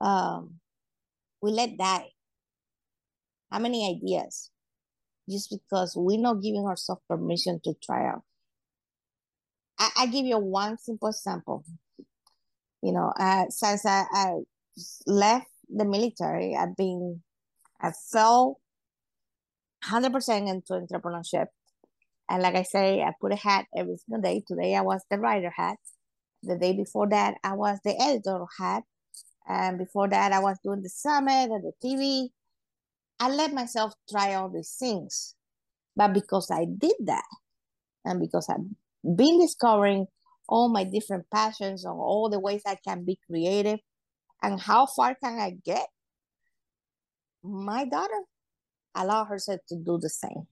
Um, 0.00 0.60
we 1.42 1.50
let 1.50 1.76
die. 1.76 2.10
How 3.50 3.58
many 3.58 3.88
ideas? 3.90 4.50
Just 5.28 5.50
because 5.50 5.94
we're 5.96 6.20
not 6.20 6.42
giving 6.42 6.64
ourselves 6.64 7.02
permission 7.08 7.60
to 7.64 7.74
try 7.82 8.08
out. 8.08 8.22
I, 9.78 9.90
I 9.98 10.06
give 10.06 10.24
you 10.24 10.38
one 10.38 10.78
simple 10.78 11.08
example. 11.08 11.64
You 12.82 12.92
know, 12.92 13.12
uh, 13.18 13.46
since 13.48 13.84
I, 13.84 14.04
I 14.12 14.34
left 15.06 15.48
the 15.68 15.84
military, 15.84 16.56
I've 16.56 16.76
been, 16.76 17.22
I 17.80 17.92
fell 18.12 18.60
100% 19.84 20.48
into 20.48 20.72
entrepreneurship. 20.72 21.46
And 22.28 22.42
like 22.42 22.56
I 22.56 22.62
say, 22.62 23.02
I 23.02 23.12
put 23.20 23.32
a 23.32 23.36
hat 23.36 23.66
every 23.76 23.96
single 23.96 24.22
day. 24.22 24.42
Today 24.46 24.74
I 24.74 24.82
was 24.82 25.02
the 25.10 25.18
writer 25.18 25.52
hat. 25.54 25.78
The 26.42 26.56
day 26.56 26.72
before 26.72 27.08
that, 27.08 27.34
I 27.42 27.54
was 27.54 27.78
the 27.84 28.00
editor 28.00 28.44
hat. 28.58 28.82
And 29.48 29.78
before 29.78 30.08
that, 30.08 30.32
I 30.32 30.40
was 30.40 30.58
doing 30.64 30.82
the 30.82 30.88
summit 30.88 31.50
and 31.50 31.64
the 31.64 31.72
TV. 31.82 32.28
I 33.18 33.30
let 33.30 33.52
myself 33.52 33.94
try 34.10 34.34
all 34.34 34.48
these 34.48 34.74
things. 34.78 35.34
But 35.94 36.12
because 36.12 36.50
I 36.50 36.66
did 36.66 36.94
that, 37.06 37.24
and 38.04 38.20
because 38.20 38.48
I've 38.50 39.16
been 39.16 39.40
discovering 39.40 40.06
all 40.48 40.68
my 40.68 40.84
different 40.84 41.26
passions 41.32 41.84
and 41.84 41.94
all 41.94 42.28
the 42.30 42.38
ways 42.38 42.62
I 42.66 42.76
can 42.86 43.04
be 43.04 43.18
creative 43.26 43.80
and 44.42 44.60
how 44.60 44.86
far 44.86 45.16
can 45.22 45.38
I 45.38 45.54
get, 45.64 45.86
my 47.42 47.84
daughter 47.84 48.20
allow 48.94 49.24
herself 49.24 49.60
to 49.68 49.76
do 49.76 49.98
the 50.00 50.10
same. 50.10 50.46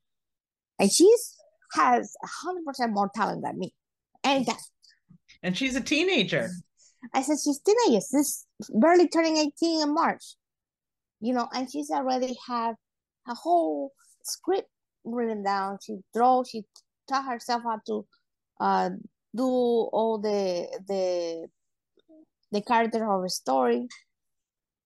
And 0.78 0.90
she's 0.90 1.36
has 1.74 2.14
100% 2.46 2.92
more 2.92 3.10
talent 3.14 3.42
than 3.42 3.58
me. 3.58 3.74
And 4.22 4.46
that. 4.46 4.60
And 5.42 5.56
she's 5.56 5.76
a 5.76 5.80
teenager. 5.80 6.50
I 7.12 7.22
said, 7.22 7.36
she's 7.44 7.60
teenager. 7.60 8.00
She's 8.10 8.46
barely 8.70 9.08
turning 9.08 9.36
18 9.36 9.82
in 9.82 9.94
March 9.94 10.36
you 11.24 11.32
know, 11.32 11.48
and 11.52 11.70
she's 11.70 11.90
already 11.90 12.36
have 12.46 12.74
a 13.28 13.34
whole 13.34 13.92
script 14.22 14.68
written 15.04 15.42
down. 15.42 15.78
She 15.84 15.98
draw, 16.14 16.44
she 16.44 16.64
taught 17.08 17.24
herself 17.24 17.62
how 17.64 17.80
to 17.86 18.06
uh, 18.60 18.90
do 19.34 19.44
all 19.44 20.18
the 20.18 20.68
the 20.86 21.46
the 22.52 22.62
character 22.62 23.10
of 23.10 23.24
a 23.24 23.28
story 23.28 23.88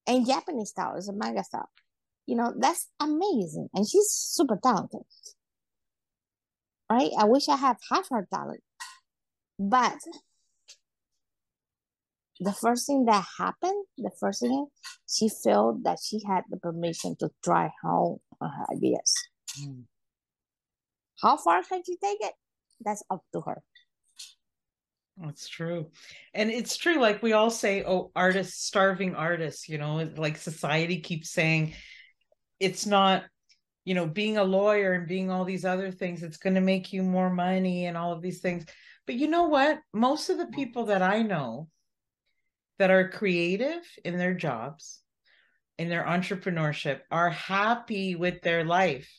in 0.09 0.25
Japanese 0.25 0.71
style, 0.71 0.97
it's 0.97 1.09
a 1.09 1.13
manga 1.13 1.45
style. 1.45 1.69
You 2.27 2.37
know, 2.37 2.55
that's 2.59 2.89
amazing. 2.99 3.69
And 3.75 3.87
she's 3.89 4.11
super 4.11 4.59
talented. 4.63 5.03
Right? 6.91 7.11
I 7.19 7.25
wish 7.25 7.49
I 7.49 7.57
had 7.57 7.77
half 7.91 8.09
her 8.11 8.27
talent. 8.33 8.63
But 9.59 9.99
the 12.41 12.53
first 12.53 12.87
thing 12.87 13.05
that 13.07 13.25
happened, 13.39 13.85
the 13.97 14.11
first 14.21 14.41
thing 14.41 14.67
she 15.09 15.29
felt 15.29 15.83
that 15.85 15.99
she 16.03 16.21
had 16.27 16.45
the 16.51 16.57
permission 16.57 17.17
to 17.21 17.31
try 17.45 17.71
home 17.83 18.19
her 18.41 18.67
ideas. 18.73 19.15
Mm. 19.61 19.85
How 21.21 21.37
far 21.37 21.63
can 21.63 21.83
she 21.85 21.97
take 21.97 22.19
it? 22.21 22.35
That's 22.85 23.03
up 23.11 23.23
to 23.33 23.41
her. 23.41 23.63
That's 25.17 25.49
true. 25.49 25.91
And 26.33 26.51
it's 26.51 26.77
true, 26.77 27.01
like 27.01 27.23
we 27.23 27.33
all 27.33 27.51
say, 27.51 27.83
oh, 27.85 28.13
artists, 28.15 28.65
starving 28.65 29.17
artists, 29.17 29.69
you 29.69 29.79
know, 29.79 30.09
like 30.17 30.37
society 30.37 31.01
keeps 31.01 31.31
saying 31.31 31.75
it's 32.61 32.87
not, 32.87 33.25
you 33.85 33.95
know, 33.95 34.07
being 34.07 34.37
a 34.37 34.45
lawyer 34.45 34.93
and 34.93 35.09
being 35.09 35.31
all 35.31 35.45
these 35.45 35.65
other 35.65 35.91
things, 35.91 36.23
it's 36.23 36.37
going 36.37 36.55
to 36.55 36.61
make 36.61 36.93
you 36.93 37.03
more 37.03 37.31
money 37.31 37.87
and 37.87 37.97
all 37.97 38.13
of 38.13 38.23
these 38.23 38.41
things. 38.41 38.65
But 39.07 39.17
you 39.17 39.27
know 39.27 39.45
what? 39.45 39.81
Most 39.93 40.31
of 40.31 40.39
the 40.39 40.47
people 40.47 40.87
that 40.87 41.03
I 41.03 41.23
know 41.23 41.69
that 42.79 42.91
are 42.91 43.09
creative 43.09 43.83
in 44.05 44.19
their 44.19 44.35
jobs, 44.35 45.01
in 45.79 45.89
their 45.89 46.05
entrepreneurship, 46.05 47.01
are 47.11 47.31
happy 47.31 48.15
with 48.15 48.43
their 48.43 48.65
life. 48.65 49.11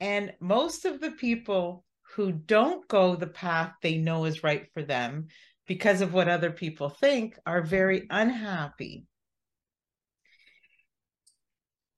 And 0.00 0.32
most 0.40 0.84
of 0.84 1.00
the 1.00 1.12
people 1.12 1.84
who 2.14 2.32
don't 2.32 2.86
go 2.88 3.16
the 3.16 3.26
path 3.26 3.72
they 3.82 3.96
know 3.96 4.24
is 4.24 4.44
right 4.44 4.66
for 4.72 4.82
them 4.82 5.28
because 5.66 6.00
of 6.00 6.12
what 6.12 6.28
other 6.28 6.50
people 6.50 6.90
think 6.90 7.38
are 7.46 7.62
very 7.62 8.06
unhappy. 8.10 9.06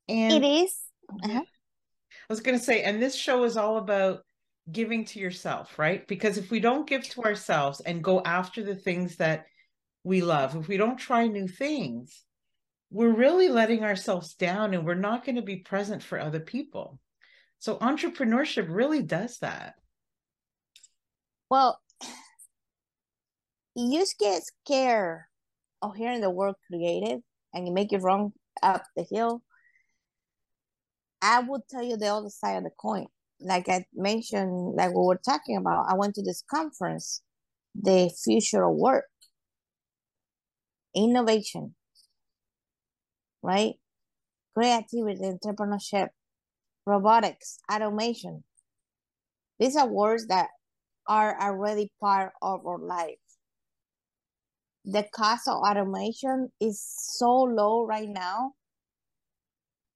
And 0.09 0.45
it 0.45 0.47
is. 0.47 0.75
Uh-huh. 1.25 1.43
I 1.43 2.33
was 2.33 2.41
going 2.41 2.59
to 2.59 2.65
say, 2.65 2.83
and 2.83 3.03
this 3.03 3.15
show 3.15 3.45
is 3.45 3.57
all 3.57 3.77
about 3.77 4.21
giving 4.71 5.05
to 5.07 5.19
yourself, 5.19 5.79
right? 5.79 6.07
Because 6.09 6.39
if 6.39 6.51
we 6.51 6.61
don't 6.61 6.89
give 6.89 7.09
to 7.11 7.23
ourselves 7.23 7.81
and 7.81 8.03
go 8.03 8.23
after 8.25 8.63
the 8.63 8.75
things 8.75 9.17
that 9.17 9.47
we 10.07 10.23
love, 10.23 10.55
if 10.55 10.69
we 10.69 10.77
don't 10.77 10.99
try 10.99 11.27
new 11.27 11.49
things, 11.49 12.23
we're 12.91 13.13
really 13.13 13.49
letting 13.49 13.83
ourselves 13.83 14.35
down 14.35 14.73
and 14.73 14.87
we're 14.87 14.95
not 14.95 15.25
going 15.25 15.35
to 15.35 15.43
be 15.43 15.57
present 15.57 16.01
for 16.01 16.21
other 16.21 16.39
people. 16.39 17.01
So 17.59 17.77
entrepreneurship 17.79 18.67
really 18.69 19.03
does 19.03 19.39
that. 19.39 19.75
Well, 21.51 21.81
you 23.75 24.07
get 24.21 24.45
scared 24.45 25.23
of 25.83 25.97
hearing 25.97 26.21
the 26.21 26.31
word 26.31 26.55
creative 26.71 27.19
and 27.53 27.67
you 27.67 27.75
make 27.75 27.93
it 27.93 27.99
run 27.99 28.33
up 28.63 28.85
the 28.95 29.05
hill. 29.11 29.43
I 31.21 31.41
would 31.41 31.63
tell 31.69 31.83
you 31.83 31.97
the 31.97 32.15
other 32.15 32.31
side 32.31 32.59
of 32.59 32.63
the 32.63 32.71
coin. 32.81 33.07
Like 33.41 33.69
I 33.69 33.85
mentioned, 33.93 34.77
like 34.77 34.91
we 34.91 35.03
were 35.03 35.21
talking 35.25 35.57
about, 35.57 35.87
I 35.89 35.95
went 35.95 36.15
to 36.15 36.23
this 36.23 36.45
conference, 36.49 37.23
the 37.75 38.09
future 38.23 38.63
of 38.63 38.77
work, 38.77 39.07
innovation, 40.97 41.75
right? 43.43 43.75
Creativity, 44.55 45.21
entrepreneurship, 45.21 46.09
robotics, 46.87 47.59
automation. 47.71 48.43
These 49.59 49.77
are 49.77 49.87
words 49.87 50.27
that 50.29 50.49
are 51.07 51.41
already 51.41 51.93
part 52.01 52.33
of 52.43 52.67
our 52.67 52.79
life. 52.79 53.19
The 54.85 55.05
cost 55.13 55.49
of 55.49 55.57
automation 55.57 56.51
is 56.61 56.81
so 56.81 57.31
low 57.43 57.85
right 57.85 58.09
now. 58.09 58.53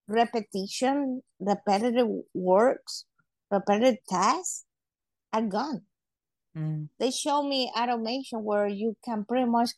Repetition, 0.09 1.23
repetitive 1.39 2.09
works, 2.35 3.05
repetitive 3.51 3.99
tasks 4.09 4.65
are 5.33 5.43
gone. 5.43 5.83
Mm. 6.57 6.89
They 6.99 7.13
show 7.13 7.43
me 7.43 7.71
automation 7.77 8.43
where 8.43 8.67
you 8.67 8.97
can 9.05 9.25
pretty 9.25 9.49
much 9.49 9.71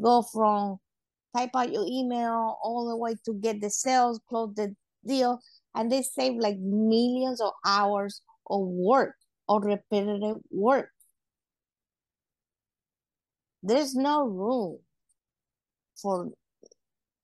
go 0.00 0.22
from 0.22 0.78
type 1.36 1.50
out 1.54 1.72
your 1.72 1.86
email 1.86 2.58
all 2.62 2.88
the 2.88 2.96
way 2.96 3.14
to 3.24 3.34
get 3.34 3.60
the 3.60 3.70
sales, 3.70 4.20
close 4.28 4.54
the 4.54 4.74
deal, 5.06 5.40
and 5.74 5.90
they 5.90 6.02
save 6.02 6.34
like 6.34 6.58
millions 6.58 7.40
of 7.40 7.52
hours 7.64 8.22
of 8.48 8.60
work 8.62 9.14
or 9.48 9.60
repetitive 9.60 10.36
work. 10.50 10.88
There's 13.62 13.94
no 13.94 14.26
room 14.26 14.78
for 16.00 16.30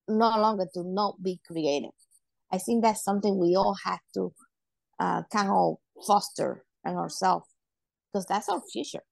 no 0.09 0.29
longer 0.39 0.67
to 0.75 0.83
not 0.85 1.23
be 1.23 1.41
creative. 1.47 1.91
I 2.53 2.59
think 2.59 2.83
that's 2.83 3.03
something 3.03 3.39
we 3.39 3.57
all 3.57 3.75
have 3.85 4.01
to 4.15 4.33
uh, 5.01 5.23
kind 5.33 5.51
of 5.51 5.77
foster 6.07 6.65
in 6.85 6.95
ourselves 6.95 7.47
because 8.13 8.27
that's 8.27 8.49
our 8.49 8.63
future. 8.73 9.03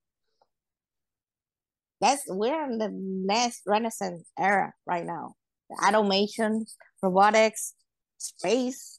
That's 2.01 2.23
we're 2.29 2.65
in 2.65 2.79
the 2.79 2.91
next 2.93 3.63
renaissance 3.67 4.29
era 4.39 4.73
right 4.87 5.05
now. 5.05 5.35
The 5.71 5.77
automation, 5.87 6.67
robotics, 7.03 7.75
space. 8.19 8.99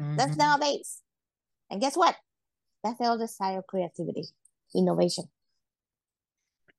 Mm-hmm. 0.00 0.16
That's 0.16 0.36
nowadays. 0.36 1.00
And 1.70 1.80
guess 1.80 1.96
what? 1.96 2.14
That's 2.84 2.98
the 2.98 3.06
other 3.06 3.26
side 3.26 3.56
of 3.56 3.66
creativity, 3.66 4.24
innovation. 4.74 5.24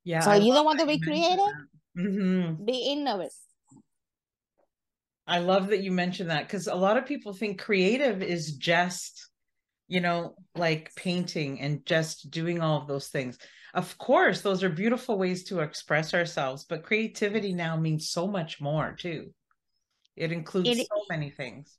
Yeah. 0.03 0.21
So 0.21 0.31
I 0.31 0.35
you 0.37 0.53
don't 0.53 0.63
want 0.63 0.79
to 0.79 0.85
be 0.85 0.99
creative? 0.99 1.53
Mm-hmm. 1.97 2.63
Be 2.63 2.91
innovative. 2.91 3.33
I 5.25 5.39
love 5.39 5.67
that 5.67 5.83
you 5.83 5.91
mentioned 5.91 6.29
that 6.29 6.47
because 6.47 6.67
a 6.67 6.75
lot 6.75 6.95
of 6.95 7.05
people 7.05 7.33
think 7.33 7.59
creative 7.59 8.23
is 8.23 8.53
just, 8.53 9.29
you 9.87 10.01
know, 10.01 10.35
like 10.55 10.91
painting 10.95 11.61
and 11.61 11.85
just 11.85 12.29
doing 12.29 12.61
all 12.61 12.81
of 12.81 12.87
those 12.87 13.07
things. 13.07 13.37
Of 13.73 13.97
course, 13.97 14.41
those 14.41 14.63
are 14.63 14.69
beautiful 14.69 15.17
ways 15.17 15.43
to 15.45 15.59
express 15.59 16.13
ourselves, 16.13 16.65
but 16.67 16.83
creativity 16.83 17.53
now 17.53 17.77
means 17.77 18.09
so 18.09 18.27
much 18.27 18.59
more 18.59 18.95
too. 18.97 19.33
It 20.15 20.31
includes 20.31 20.69
it, 20.69 20.87
so 20.87 21.03
many 21.09 21.29
things. 21.29 21.77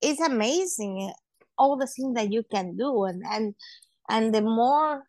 It's 0.00 0.20
amazing 0.20 1.12
all 1.58 1.76
the 1.76 1.86
things 1.86 2.14
that 2.14 2.32
you 2.32 2.42
can 2.50 2.76
do 2.76 3.04
and 3.04 3.22
and 3.24 3.54
and 4.08 4.34
the 4.34 4.42
more 4.42 5.04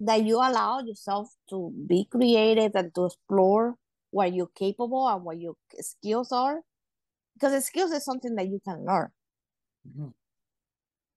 that 0.00 0.24
you 0.24 0.36
allow 0.36 0.80
yourself 0.80 1.28
to 1.48 1.72
be 1.86 2.06
creative 2.10 2.72
and 2.74 2.94
to 2.94 3.06
explore 3.06 3.74
what 4.10 4.34
you're 4.34 4.50
capable 4.54 5.08
and 5.08 5.24
what 5.24 5.40
your 5.40 5.54
skills 5.80 6.30
are 6.32 6.60
because 7.34 7.52
the 7.52 7.60
skills 7.60 7.92
is 7.92 8.04
something 8.04 8.34
that 8.34 8.48
you 8.48 8.60
can 8.64 8.84
learn 8.84 9.08
mm-hmm. 9.88 10.08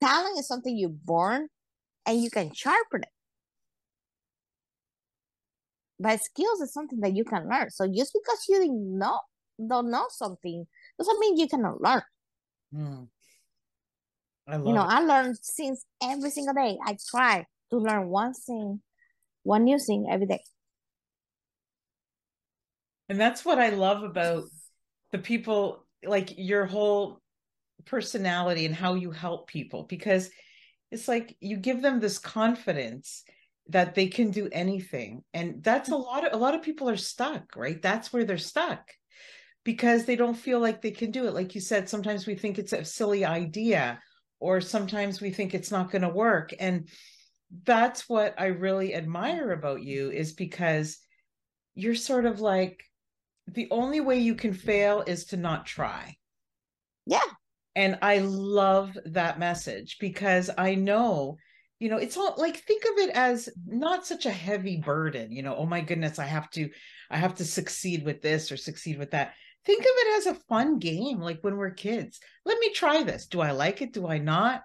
talent 0.02 0.40
is 0.40 0.48
something 0.48 0.78
you're 0.78 0.90
born 0.90 1.48
and 2.06 2.22
you 2.22 2.30
can 2.30 2.54
sharpen 2.54 3.02
it 3.02 3.10
but 6.00 6.24
skills 6.24 6.62
is 6.62 6.74
something 6.74 7.00
that 7.00 7.16
you 7.16 7.24
can 7.24 7.50
learn 7.50 7.70
so 7.70 7.88
just 7.88 8.14
because 8.14 8.46
you 8.48 8.60
didn't 8.60 8.98
know 8.98 9.20
don't 9.68 9.90
know 9.90 10.06
something 10.10 10.66
doesn't 10.98 11.20
mean 11.20 11.38
you 11.38 11.48
cannot 11.48 11.82
learn 11.82 12.04
mm. 12.74 13.08
I 14.48 14.56
you 14.56 14.74
know, 14.74 14.84
it. 14.84 14.90
I 14.90 15.00
learn 15.02 15.36
since 15.42 15.86
every 16.02 16.30
single 16.30 16.54
day. 16.54 16.78
I 16.86 16.98
try 17.10 17.46
to 17.72 17.78
learn 17.78 18.08
one 18.08 18.34
thing, 18.34 18.82
one 19.44 19.66
new 19.66 19.78
thing 19.78 20.08
every 20.10 20.26
day. 20.26 20.42
And 23.10 23.20
that's 23.20 23.44
what 23.44 23.60
I 23.60 23.70
love 23.70 24.04
about 24.04 24.44
the 25.12 25.18
people, 25.18 25.86
like 26.04 26.34
your 26.38 26.66
whole 26.66 27.22
personality 27.88 28.66
and 28.66 28.76
how 28.76 28.94
you 28.94 29.12
help 29.12 29.48
people, 29.48 29.84
because 29.84 30.30
it's 30.92 31.08
like 31.08 31.36
you 31.40 31.58
give 31.58 31.82
them 31.82 32.00
this 32.00 32.20
confidence 32.20 33.24
that 33.70 33.96
they 33.96 34.08
can 34.08 34.32
do 34.32 34.48
anything. 34.52 35.24
And 35.34 35.62
that's 35.64 35.90
a 35.90 35.94
mm. 35.94 36.04
lot 36.04 36.26
of 36.26 36.34
a 36.34 36.38
lot 36.38 36.56
of 36.56 36.62
people 36.62 36.90
are 36.90 36.98
stuck, 36.98 37.56
right? 37.56 37.82
That's 37.82 38.14
where 38.14 38.24
they're 38.24 38.38
stuck 38.38 38.92
because 39.64 40.06
they 40.06 40.16
don't 40.16 40.38
feel 40.38 40.60
like 40.60 40.82
they 40.82 40.92
can 40.92 41.12
do 41.12 41.28
it. 41.28 41.34
Like 41.34 41.56
you 41.56 41.62
said, 41.62 41.90
sometimes 41.90 42.26
we 42.26 42.36
think 42.36 42.58
it's 42.58 42.74
a 42.74 42.86
silly 42.86 43.26
idea 43.26 44.00
or 44.40 44.62
sometimes 44.62 45.22
we 45.22 45.32
think 45.32 45.54
it's 45.54 45.72
not 45.72 45.92
going 45.92 46.02
to 46.02 46.10
work 46.10 46.54
and 46.60 46.88
that's 47.64 48.10
what 48.10 48.34
i 48.38 48.48
really 48.48 48.94
admire 48.94 49.52
about 49.52 49.82
you 49.82 50.12
is 50.12 50.34
because 50.34 50.98
you're 51.76 51.96
sort 51.96 52.26
of 52.26 52.40
like 52.40 52.84
the 53.48 53.68
only 53.72 54.02
way 54.02 54.20
you 54.20 54.36
can 54.36 54.54
fail 54.54 55.04
is 55.08 55.26
to 55.26 55.38
not 55.38 55.66
try 55.66 56.16
yeah 57.06 57.20
and 57.78 57.98
i 58.02 58.18
love 58.18 58.98
that 59.06 59.40
message 59.40 59.98
because 60.00 60.50
i 60.58 60.76
know 60.76 61.38
you 61.80 61.88
know 61.88 61.98
it's 61.98 62.18
all 62.18 62.34
like 62.38 62.58
think 62.58 62.84
of 62.84 62.98
it 62.98 63.12
as 63.12 63.48
not 63.66 64.06
such 64.06 64.26
a 64.26 64.32
heavy 64.32 64.78
burden 64.78 65.32
you 65.32 65.44
know 65.44 65.56
oh 65.56 65.66
my 65.66 65.80
goodness 65.80 66.20
i 66.20 66.26
have 66.26 66.50
to 66.50 66.70
i 67.10 67.18
have 67.18 67.36
to 67.36 67.46
succeed 67.46 68.04
with 68.04 68.22
this 68.22 68.52
or 68.52 68.58
succeed 68.58 68.98
with 68.98 69.12
that. 69.12 69.34
Think 69.66 69.82
of 69.82 69.92
it 69.92 70.18
as 70.18 70.26
a 70.28 70.40
fun 70.48 70.80
game 70.80 71.20
like 71.20 71.42
when 71.42 71.58
we're 71.58 71.72
kids. 71.72 72.22
Let 72.46 72.58
me 72.58 72.72
try 72.72 73.04
this. 73.04 73.28
Do 73.28 73.42
i 73.42 73.52
like 73.52 73.82
it? 73.82 73.92
Do 73.92 74.08
i 74.08 74.18
not? 74.18 74.64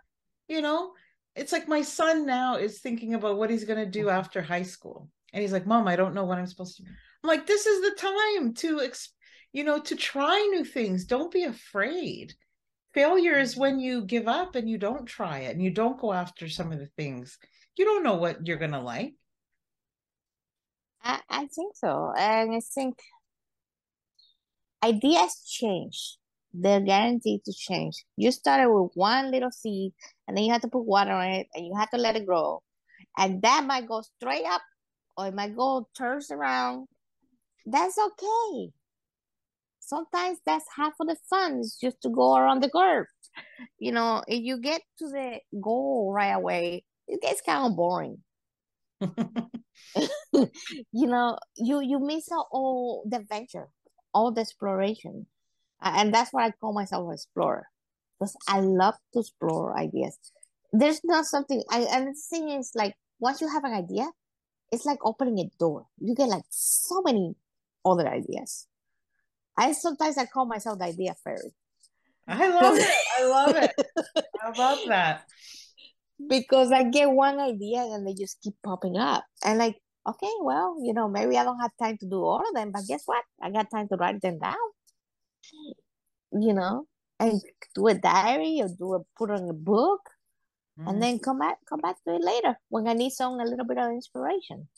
You 0.49 0.63
know? 0.63 0.93
It's 1.35 1.51
like 1.51 1.67
my 1.67 1.83
son 1.83 2.25
now 2.25 2.57
is 2.57 2.81
thinking 2.81 3.15
about 3.15 3.37
what 3.37 3.51
he's 3.51 3.65
going 3.65 3.85
to 3.85 3.91
do 3.91 4.07
mm. 4.07 4.13
after 4.13 4.41
high 4.41 4.63
school. 4.63 5.09
And 5.33 5.43
he's 5.43 5.53
like, 5.53 5.67
Mom, 5.67 5.89
I 5.89 5.97
don't 5.97 6.15
know 6.15 6.25
what 6.25 6.39
I'm 6.39 6.47
supposed 6.47 6.77
to 6.77 6.83
do. 6.85 6.91
I'm 7.25 7.29
like, 7.29 7.47
this 7.47 7.67
is 7.67 7.81
the 7.81 7.97
time 7.97 8.55
to, 8.55 8.81
ex- 8.81 9.13
you 9.53 9.65
know, 9.65 9.81
to 9.81 9.97
try 9.97 10.39
new 10.53 10.65
things. 10.65 11.05
Don't 11.05 11.33
be 11.33 11.45
afraid. 11.45 12.35
Failure 12.95 13.39
is 13.39 13.57
when 13.57 13.81
you 13.81 14.05
give 14.05 14.29
up 14.29 14.55
and 14.55 14.69
you 14.69 14.77
don't 14.77 15.07
try 15.07 15.41
it 15.41 15.53
and 15.53 15.63
you 15.63 15.71
don't 15.71 16.01
go 16.01 16.13
after 16.13 16.49
some 16.49 16.73
of 16.73 16.79
the 16.79 16.89
things. 16.97 17.39
You 17.77 17.85
don't 17.87 18.03
know 18.05 18.17
what 18.17 18.47
you're 18.47 18.59
to 18.59 18.81
like. 18.81 19.15
I, 21.03 21.21
I 21.29 21.47
think 21.47 21.75
so. 21.75 22.13
And 22.17 22.55
I 22.55 22.61
think 22.61 22.99
ideas 24.85 25.43
change. 25.49 26.19
They're 26.53 26.81
guaranteed 26.81 27.45
to 27.47 27.53
change. 27.53 27.95
You 28.17 28.31
started 28.31 28.71
with 28.71 28.93
one 28.95 29.31
little 29.31 29.51
seed 29.51 29.93
and 30.29 30.37
then 30.37 30.45
you 30.45 30.53
have 30.53 30.61
to 30.63 30.69
put 30.69 30.85
water 30.85 31.13
on 31.13 31.29
it 31.29 31.47
and 31.55 31.65
you 31.65 31.75
have 31.77 31.91
to 31.91 31.99
let 31.99 32.17
it 32.17 32.27
grow. 32.27 32.63
And 33.17 33.41
that 33.41 33.65
might 33.65 33.89
go 33.89 34.03
straight 34.03 34.45
up 34.45 34.61
or 35.17 35.29
it 35.29 35.35
might 35.35 35.57
go 35.57 35.89
turns 35.97 36.31
around. 36.31 36.89
That's 37.65 37.97
okay. 37.97 38.73
Sometimes 39.93 40.39
that's 40.47 40.65
half 40.75 40.95
of 41.01 41.07
the 41.07 41.17
fun 41.29 41.59
is 41.59 41.77
just 41.79 42.01
to 42.01 42.09
go 42.09 42.35
around 42.35 42.63
the 42.63 42.71
curve. 42.71 43.05
You 43.79 43.93
know, 43.93 44.23
if 44.27 44.43
you 44.43 44.59
get 44.59 44.81
to 45.01 45.07
the 45.07 45.41
goal 45.61 46.13
right 46.15 46.31
away, 46.31 46.85
it 47.07 47.21
gets 47.21 47.43
kind 47.43 47.67
of 47.67 47.77
boring. 47.77 48.19
you 50.33 51.07
know, 51.07 51.37
you 51.59 51.81
you 51.83 51.99
miss 51.99 52.33
out 52.33 52.47
all 52.51 53.05
the 53.07 53.19
adventure, 53.19 53.69
all 54.15 54.33
the 54.33 54.41
exploration, 54.41 55.27
and 55.83 56.15
that's 56.15 56.33
why 56.33 56.47
I 56.47 56.53
call 56.53 56.73
myself 56.73 57.09
an 57.09 57.13
explorer 57.13 57.67
because 58.19 58.35
I 58.49 58.61
love 58.61 58.95
to 59.13 59.21
explore 59.21 59.79
ideas. 59.79 60.19
There's 60.73 61.01
not 61.05 61.27
something 61.27 61.63
I 61.71 61.81
and 61.81 62.09
the 62.09 62.17
thing 62.31 62.49
is 62.49 62.73
like 62.75 62.95
once 63.21 63.43
you 63.43 63.49
have 63.49 63.65
an 63.65 63.75
idea, 63.75 64.09
it's 64.71 64.87
like 64.87 65.05
opening 65.05 65.39
a 65.39 65.51
door. 65.59 65.85
You 65.99 66.15
get 66.15 66.29
like 66.29 66.45
so 66.49 67.03
many 67.03 67.35
other 67.85 68.09
ideas. 68.09 68.69
I 69.57 69.73
sometimes 69.73 70.19
I 70.19 70.27
call 70.27 70.47
myself 70.47 70.79
the 70.79 70.87
idea 70.87 71.15
fairy. 71.23 71.53
I 72.29 72.49
love 72.49 72.77
it. 72.79 72.95
I 73.19 73.25
love 73.25 73.57
it. 73.57 73.73
I 74.43 74.51
love 74.59 74.79
that. 74.89 75.25
Because 76.29 76.71
I 76.71 76.85
get 76.85 77.11
one 77.11 77.41
idea 77.41 77.81
and 77.81 78.07
they 78.07 78.15
just 78.15 78.41
keep 78.43 78.55
popping 78.65 78.97
up. 78.97 79.25
And 79.45 79.59
like, 79.59 79.77
okay, 80.09 80.31
well, 80.41 80.77
you 80.83 80.95
know, 80.95 81.09
maybe 81.09 81.37
I 81.37 81.45
don't 81.45 81.59
have 81.59 81.73
time 81.79 81.99
to 81.99 82.07
do 82.07 82.23
all 82.23 82.41
of 82.41 82.55
them, 82.55 82.71
but 82.71 82.83
guess 82.89 83.03
what? 83.07 83.25
I 83.43 83.51
got 83.51 83.71
time 83.71 83.89
to 83.89 83.97
write 83.97 84.21
them 84.21 84.39
down. 84.39 84.55
You 86.33 86.55
know, 86.55 86.87
and 87.19 87.41
do 87.75 87.89
a 87.89 87.95
diary 87.95 88.61
or 88.63 88.69
do 88.69 88.95
a 88.95 89.01
put 89.19 89.31
on 89.31 89.49
a 89.49 89.53
book 89.53 90.01
mm. 90.79 90.89
and 90.89 91.03
then 91.03 91.19
come 91.19 91.39
back 91.39 91.59
come 91.69 91.81
back 91.81 91.97
to 92.05 92.15
it 92.15 92.23
later 92.23 92.57
when 92.69 92.89
I 92.89 92.95
need 92.95 93.11
some 93.11 93.39
a 93.39 93.45
little 93.45 93.67
bit 93.67 93.79
of 93.79 93.91
inspiration. 93.91 94.69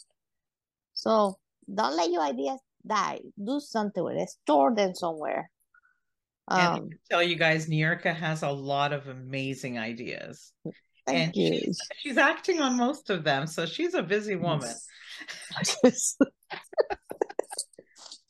So 0.94 1.38
don't 1.72 1.96
let 1.96 2.10
your 2.10 2.22
ideas 2.22 2.60
die. 2.86 3.20
Do 3.42 3.60
something 3.60 4.02
with 4.02 4.16
it. 4.16 4.28
Store 4.28 4.74
them 4.74 4.94
somewhere. 4.94 5.50
Um, 6.48 6.90
tell 7.10 7.22
you 7.22 7.36
guys, 7.36 7.68
Niyurka 7.68 8.14
has 8.14 8.42
a 8.42 8.50
lot 8.50 8.92
of 8.92 9.08
amazing 9.08 9.78
ideas. 9.78 10.52
and 11.06 11.34
you. 11.34 11.58
She's, 11.58 11.78
she's, 11.98 12.18
acting 12.18 12.60
on 12.60 12.76
most 12.76 13.08
of 13.10 13.24
them, 13.24 13.46
so 13.46 13.64
she's 13.66 13.94
a 13.94 14.02
busy 14.02 14.36
woman. 14.36 14.74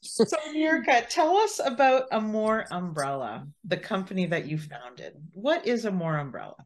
so, 0.01 0.27
Niyurka, 0.55 1.09
tell 1.09 1.37
us 1.39 1.61
about 1.65 2.05
Amor 2.13 2.67
Umbrella, 2.71 3.49
the 3.65 3.77
company 3.77 4.27
that 4.27 4.47
you 4.47 4.59
founded. 4.59 5.15
What 5.33 5.67
is 5.67 5.85
Amor 5.85 6.19
Umbrella? 6.19 6.65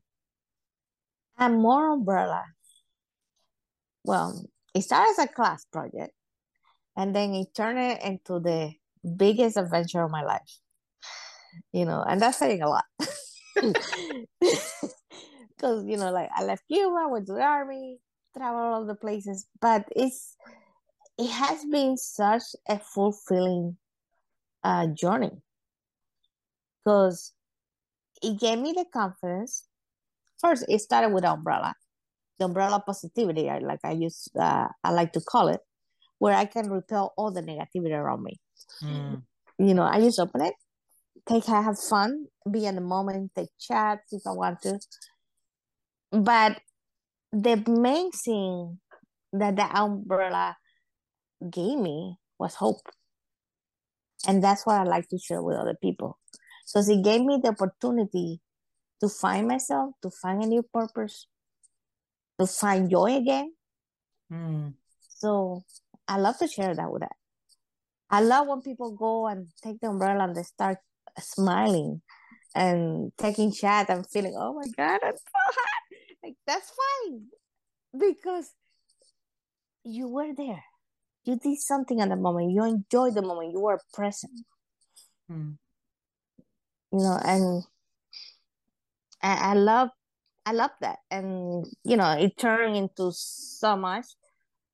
Amor 1.38 1.92
Umbrella. 1.92 2.44
Well, 4.04 4.44
it 4.74 4.82
started 4.82 5.12
as 5.12 5.18
a 5.24 5.28
class 5.28 5.64
project, 5.72 6.12
and 6.98 7.16
then 7.16 7.32
it 7.34 7.54
turned 7.54 7.78
it 7.78 8.02
into 8.02 8.40
the 8.40 8.74
biggest 9.16 9.56
adventure 9.56 10.02
of 10.02 10.10
my 10.10 10.22
life 10.22 10.60
you 11.72 11.84
know, 11.84 12.04
and 12.06 12.20
that's 12.20 12.38
saying 12.38 12.62
a 12.62 12.68
lot. 12.68 12.84
Because, 15.56 15.84
you 15.86 15.96
know, 15.96 16.12
like 16.12 16.30
I 16.36 16.44
left 16.44 16.62
Cuba, 16.68 17.08
went 17.08 17.26
to 17.26 17.32
the 17.32 17.42
army, 17.42 17.98
travel 18.36 18.60
all 18.60 18.86
the 18.86 18.94
places, 18.94 19.46
but 19.60 19.84
it's, 19.96 20.36
it 21.18 21.30
has 21.30 21.64
been 21.64 21.96
such 21.96 22.44
a 22.68 22.78
fulfilling 22.78 23.76
uh, 24.62 24.86
journey 24.86 25.32
because 26.84 27.32
it 28.22 28.38
gave 28.38 28.60
me 28.60 28.72
the 28.72 28.84
confidence. 28.92 29.66
First, 30.40 30.64
it 30.68 30.78
started 30.78 31.12
with 31.12 31.24
umbrella, 31.24 31.74
the 32.38 32.44
umbrella 32.44 32.80
positivity, 32.86 33.50
like 33.60 33.80
I 33.82 33.92
use, 33.92 34.28
uh, 34.38 34.68
I 34.84 34.92
like 34.92 35.12
to 35.14 35.20
call 35.20 35.48
it, 35.48 35.60
where 36.18 36.34
I 36.34 36.44
can 36.44 36.70
repel 36.70 37.12
all 37.16 37.30
the 37.30 37.42
negativity 37.42 37.92
around 37.92 38.22
me. 38.22 38.40
Mm. 38.82 39.22
You 39.58 39.74
know, 39.74 39.82
I 39.82 40.00
just 40.00 40.18
open 40.18 40.42
it, 40.42 40.54
take 41.28 41.46
have 41.46 41.78
fun, 41.78 42.26
be 42.50 42.66
in 42.66 42.74
the 42.74 42.80
moment, 42.80 43.32
take 43.34 43.50
chats 43.58 44.12
if 44.12 44.22
I 44.26 44.32
want 44.32 44.62
to. 44.62 44.78
But 46.10 46.60
the 47.32 47.62
main 47.66 48.10
thing 48.10 48.80
that 49.32 49.56
the 49.56 49.64
umbrella 49.64 50.56
gave 51.50 51.78
me 51.78 52.16
was 52.38 52.54
hope. 52.54 52.80
And 54.26 54.42
that's 54.42 54.66
what 54.66 54.76
I 54.76 54.84
like 54.84 55.08
to 55.08 55.18
share 55.18 55.42
with 55.42 55.56
other 55.56 55.76
people. 55.80 56.18
So 56.64 56.80
it 56.80 57.04
gave 57.04 57.22
me 57.22 57.40
the 57.42 57.50
opportunity 57.50 58.40
to 59.00 59.08
find 59.08 59.46
myself, 59.46 59.94
to 60.02 60.10
find 60.10 60.42
a 60.42 60.46
new 60.46 60.62
purpose, 60.62 61.26
to 62.38 62.46
find 62.46 62.90
joy 62.90 63.16
again. 63.16 63.52
Mm. 64.32 64.74
So 65.08 65.62
I 66.08 66.16
love 66.16 66.38
to 66.38 66.48
share 66.48 66.74
that 66.74 66.90
with 66.90 67.02
that. 67.02 67.16
I 68.10 68.20
love 68.20 68.46
when 68.46 68.62
people 68.62 68.92
go 68.92 69.26
and 69.26 69.48
take 69.62 69.80
the 69.80 69.88
umbrella 69.88 70.24
and 70.24 70.34
they 70.34 70.42
start 70.42 70.78
smiling 71.18 72.00
and 72.54 73.12
taking 73.18 73.52
chat 73.52 73.90
and 73.90 74.08
feeling, 74.08 74.34
oh 74.36 74.54
my 74.54 74.66
God, 74.76 75.00
I'm 75.04 75.16
so 75.16 75.32
hot. 75.34 75.82
Like, 76.22 76.34
that's 76.46 76.72
fine 76.72 77.26
because 77.98 78.50
you 79.84 80.08
were 80.08 80.34
there. 80.34 80.64
You 81.24 81.36
did 81.36 81.58
something 81.58 82.00
at 82.00 82.08
the 82.08 82.16
moment. 82.16 82.52
You 82.52 82.64
enjoyed 82.64 83.14
the 83.14 83.22
moment. 83.22 83.52
You 83.52 83.60
were 83.60 83.80
present. 83.92 84.32
Hmm. 85.28 85.50
You 86.90 86.98
know, 87.00 87.20
and 87.22 87.62
I, 89.22 89.50
I 89.50 89.54
love 89.54 89.90
I 90.46 90.52
love 90.52 90.70
that. 90.80 91.00
And 91.10 91.66
you 91.84 91.96
know, 91.98 92.12
it 92.12 92.38
turned 92.38 92.76
into 92.76 93.10
so 93.12 93.76
much. 93.76 94.06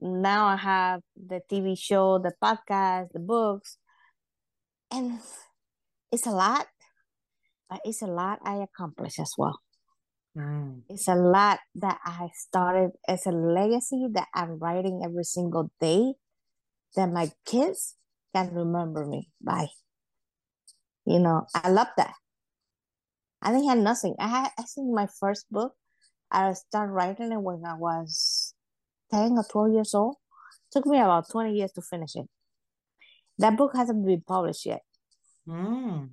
Now 0.05 0.49
I 0.49 0.57
have 0.57 1.01
the 1.17 1.41
TV 1.51 1.79
show, 1.79 2.19
the 2.19 2.35
podcast, 2.37 3.13
the 3.15 3.21
books. 3.21 3.79
And 4.91 5.19
it's 6.13 6.27
a 6.27 6.31
lot, 6.31 6.67
but 7.71 7.81
it's 7.87 8.03
a 8.03 8.07
lot 8.07 8.39
I 8.45 8.57
accomplished 8.57 9.19
as 9.19 9.33
well. 9.39 9.59
Mm. 10.37 10.83
It's 10.91 11.09
a 11.09 11.15
lot 11.15 11.61
that 11.77 12.01
I 12.05 12.29
started 12.35 12.91
as 13.09 13.25
a 13.25 13.31
legacy 13.33 14.09
that 14.13 14.29
I'm 14.35 14.59
writing 14.59 15.01
every 15.03 15.25
single 15.25 15.71
day 15.81 16.13
that 16.97 17.11
my 17.11 17.33
kids 17.47 17.97
can 18.35 18.53
remember 18.53 19.07
me 19.07 19.31
by. 19.41 19.69
You 21.07 21.19
know, 21.19 21.47
I 21.55 21.71
love 21.71 21.89
that. 21.97 22.13
I 23.41 23.53
didn't 23.53 23.69
have 23.69 23.79
nothing. 23.79 24.17
I 24.19 24.29
had 24.29 24.51
I 24.59 24.65
think 24.65 24.93
my 24.93 25.09
first 25.19 25.47
book, 25.51 25.73
I 26.31 26.53
started 26.53 26.93
writing 26.93 27.33
it 27.33 27.41
when 27.41 27.65
I 27.65 27.75
was 27.75 28.44
10 29.11 29.33
or 29.33 29.45
12 29.51 29.73
years 29.73 29.95
old. 29.95 30.17
Took 30.71 30.87
me 30.87 30.99
about 30.99 31.31
20 31.31 31.55
years 31.55 31.73
to 31.73 31.83
finish 31.83 32.17
it. 32.17 32.27
That 33.39 33.57
book 33.57 33.73
hasn't 33.75 34.05
been 34.05 34.23
published 34.27 34.67
yet. 34.67 34.83
Mm. 35.49 36.11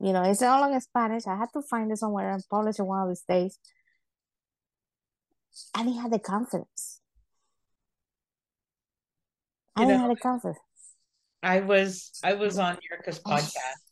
You 0.00 0.12
know, 0.12 0.22
it's 0.22 0.42
all 0.42 0.72
in 0.72 0.80
Spanish. 0.80 1.26
I 1.26 1.36
had 1.36 1.48
to 1.54 1.62
find 1.62 1.90
it 1.90 1.98
somewhere 1.98 2.32
and 2.32 2.42
publish 2.50 2.78
it 2.78 2.82
one 2.82 3.02
of 3.02 3.08
these 3.08 3.24
days. 3.28 3.58
And 5.74 5.88
he 5.88 5.96
had 5.96 6.12
the 6.12 6.18
confidence. 6.18 7.00
I 9.74 9.84
didn't 9.84 10.00
have 10.00 10.10
the 10.10 10.16
confidence. 10.16 10.58
I 11.42 11.60
was 11.60 12.12
I 12.24 12.34
was 12.34 12.58
on 12.58 12.76
Niyurka's 12.76 13.20
podcast 13.20 13.86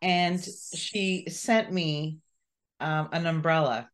and 0.00 0.44
she 0.74 1.24
sent 1.28 1.72
me 1.72 2.18
um, 2.80 3.08
an 3.12 3.26
umbrella. 3.26 3.88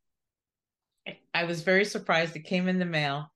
I 1.34 1.44
was 1.44 1.62
very 1.62 1.84
surprised. 1.84 2.36
It 2.36 2.44
came 2.44 2.68
in 2.68 2.78
the 2.78 2.84
mail 2.84 3.30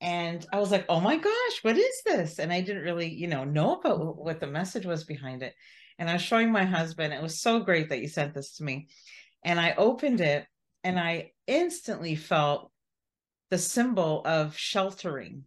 and 0.00 0.46
I 0.52 0.58
was 0.58 0.70
like, 0.70 0.86
"Oh 0.88 1.00
my 1.00 1.16
gosh, 1.16 1.62
what 1.62 1.76
is 1.76 2.02
this?" 2.04 2.38
And 2.38 2.52
I 2.52 2.60
didn't 2.60 2.82
really, 2.82 3.08
you 3.08 3.26
know, 3.26 3.44
know 3.44 3.76
about 3.76 4.16
what 4.16 4.40
the 4.40 4.46
message 4.46 4.86
was 4.86 5.04
behind 5.04 5.42
it. 5.42 5.54
And 5.98 6.08
I 6.08 6.14
was 6.14 6.22
showing 6.22 6.50
my 6.50 6.64
husband. 6.64 7.12
It 7.12 7.22
was 7.22 7.40
so 7.40 7.60
great 7.60 7.90
that 7.90 8.00
you 8.00 8.08
sent 8.08 8.34
this 8.34 8.56
to 8.56 8.64
me. 8.64 8.88
And 9.44 9.60
I 9.60 9.74
opened 9.76 10.20
it, 10.20 10.46
and 10.84 10.98
I 10.98 11.32
instantly 11.46 12.14
felt 12.14 12.72
the 13.50 13.58
symbol 13.58 14.22
of 14.24 14.56
sheltering, 14.56 15.44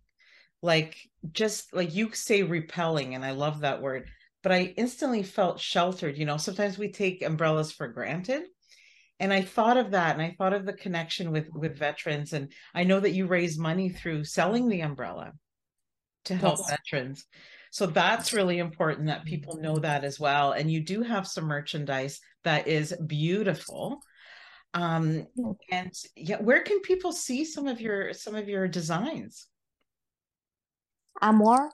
like 0.61 0.97
just 1.31 1.73
like 1.73 1.95
you 1.95 2.11
say, 2.13 2.43
repelling, 2.43 3.15
and 3.15 3.25
I 3.25 3.31
love 3.31 3.61
that 3.61 3.81
word. 3.81 4.09
But 4.43 4.51
I 4.51 4.73
instantly 4.77 5.23
felt 5.23 5.59
sheltered. 5.59 6.17
You 6.17 6.25
know, 6.25 6.37
sometimes 6.37 6.77
we 6.77 6.91
take 6.91 7.23
umbrellas 7.23 7.71
for 7.71 7.87
granted 7.87 8.43
and 9.23 9.31
I 9.31 9.41
thought 9.41 9.77
of 9.77 9.91
that 9.91 10.15
and 10.15 10.21
I 10.21 10.35
thought 10.37 10.51
of 10.51 10.65
the 10.65 10.73
connection 10.73 11.31
with 11.31 11.47
with 11.53 11.77
veterans 11.77 12.33
and 12.33 12.51
I 12.75 12.83
know 12.83 12.99
that 12.99 13.13
you 13.13 13.25
raise 13.25 13.57
money 13.57 13.87
through 13.87 14.25
selling 14.25 14.67
the 14.67 14.81
umbrella 14.81 15.31
to 16.25 16.35
help 16.35 16.59
yes. 16.59 16.71
veterans. 16.71 17.25
So 17.71 17.85
that's 17.85 18.33
really 18.33 18.59
important 18.59 19.07
that 19.07 19.23
people 19.23 19.61
know 19.61 19.77
that 19.77 20.03
as 20.03 20.19
well 20.19 20.51
and 20.51 20.69
you 20.69 20.81
do 20.81 21.03
have 21.03 21.25
some 21.25 21.45
merchandise 21.45 22.19
that 22.43 22.67
is 22.67 22.93
beautiful. 23.07 24.01
Um 24.73 25.25
and 25.71 25.93
yeah 26.17 26.41
where 26.41 26.61
can 26.61 26.81
people 26.81 27.13
see 27.13 27.45
some 27.45 27.67
of 27.67 27.79
your 27.79 28.11
some 28.13 28.35
of 28.35 28.49
your 28.49 28.67
designs? 28.67 29.47
Amor 31.21 31.71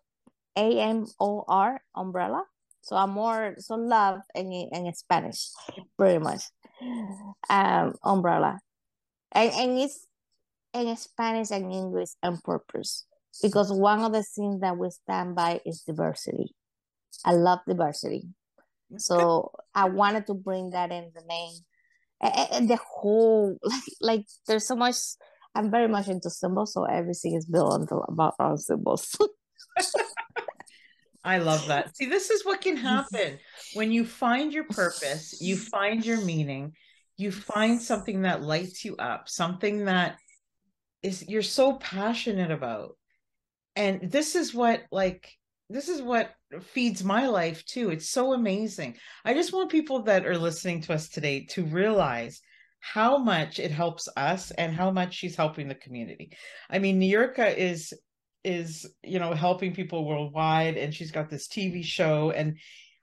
A 0.55 0.79
M 0.79 1.07
O 1.19 1.43
R 1.47 1.81
umbrella. 1.95 2.43
So 2.81 2.95
amor, 2.95 3.55
so 3.57 3.73
love 3.73 4.21
in 4.35 4.51
in 4.51 4.93
Spanish, 4.93 5.49
pretty 5.97 6.19
much 6.19 6.43
um, 7.49 7.93
umbrella. 8.03 8.59
And, 9.31 9.51
and 9.51 9.79
it's 9.79 10.07
in 10.73 10.95
Spanish 10.97 11.51
and 11.51 11.71
English 11.71 12.09
on 12.23 12.39
purpose 12.43 13.05
because 13.41 13.71
one 13.71 14.01
of 14.01 14.11
the 14.11 14.23
things 14.23 14.61
that 14.61 14.77
we 14.77 14.89
stand 14.89 15.35
by 15.35 15.61
is 15.65 15.83
diversity. 15.85 16.55
I 17.25 17.33
love 17.33 17.59
diversity. 17.67 18.23
So 18.97 19.51
I 19.75 19.85
wanted 19.85 20.25
to 20.27 20.33
bring 20.33 20.71
that 20.71 20.91
in 20.91 21.11
the 21.13 21.21
name. 21.27 21.53
And 22.21 22.69
the 22.69 22.77
whole 22.77 23.57
like 23.63 23.83
like 24.01 24.25
there's 24.47 24.67
so 24.67 24.75
much 24.75 24.95
I'm 25.55 25.71
very 25.71 25.87
much 25.87 26.07
into 26.07 26.29
symbols, 26.29 26.73
so 26.73 26.85
everything 26.85 27.33
is 27.35 27.45
built 27.45 27.89
about 28.07 28.35
our 28.39 28.57
symbols. 28.57 29.17
I 31.29 31.37
love 31.37 31.67
that. 31.67 31.95
See, 31.95 32.07
this 32.07 32.31
is 32.31 32.43
what 32.43 32.59
can 32.59 32.75
happen 32.75 33.37
when 33.75 33.91
you 33.91 34.03
find 34.03 34.51
your 34.51 34.63
purpose, 34.63 35.39
you 35.39 35.57
find 35.57 36.03
your 36.03 36.19
meaning, 36.21 36.73
you 37.17 37.31
find 37.31 37.79
something 37.79 38.23
that 38.23 38.41
lights 38.41 38.83
you 38.83 38.95
up, 38.95 39.29
something 39.29 39.85
that 39.85 40.17
is 41.03 41.29
you're 41.29 41.43
so 41.43 41.73
passionate 41.73 42.49
about. 42.49 42.97
And 43.75 44.11
this 44.11 44.35
is 44.35 44.55
what 44.55 44.81
like 44.91 45.31
this 45.69 45.87
is 45.87 46.01
what 46.01 46.31
feeds 46.61 47.03
my 47.03 47.27
life 47.27 47.63
too. 47.65 47.91
It's 47.91 48.09
so 48.09 48.33
amazing. 48.33 48.97
I 49.23 49.35
just 49.35 49.53
want 49.53 49.69
people 49.69 50.01
that 50.05 50.25
are 50.25 50.35
listening 50.35 50.81
to 50.81 50.93
us 50.93 51.09
today 51.09 51.45
to 51.51 51.63
realize 51.63 52.41
how 52.79 53.19
much 53.19 53.59
it 53.59 53.69
helps 53.69 54.09
us 54.17 54.49
and 54.49 54.73
how 54.73 54.89
much 54.89 55.13
she's 55.13 55.35
helping 55.35 55.67
the 55.67 55.75
community. 55.75 56.31
I 56.71 56.79
mean, 56.79 56.99
Niyurka 56.99 57.55
is 57.55 57.93
is 58.43 58.85
you 59.03 59.19
know 59.19 59.33
helping 59.33 59.73
people 59.73 60.05
worldwide 60.05 60.77
and 60.77 60.93
she's 60.93 61.11
got 61.11 61.29
this 61.29 61.47
tv 61.47 61.83
show 61.83 62.31
and 62.31 62.57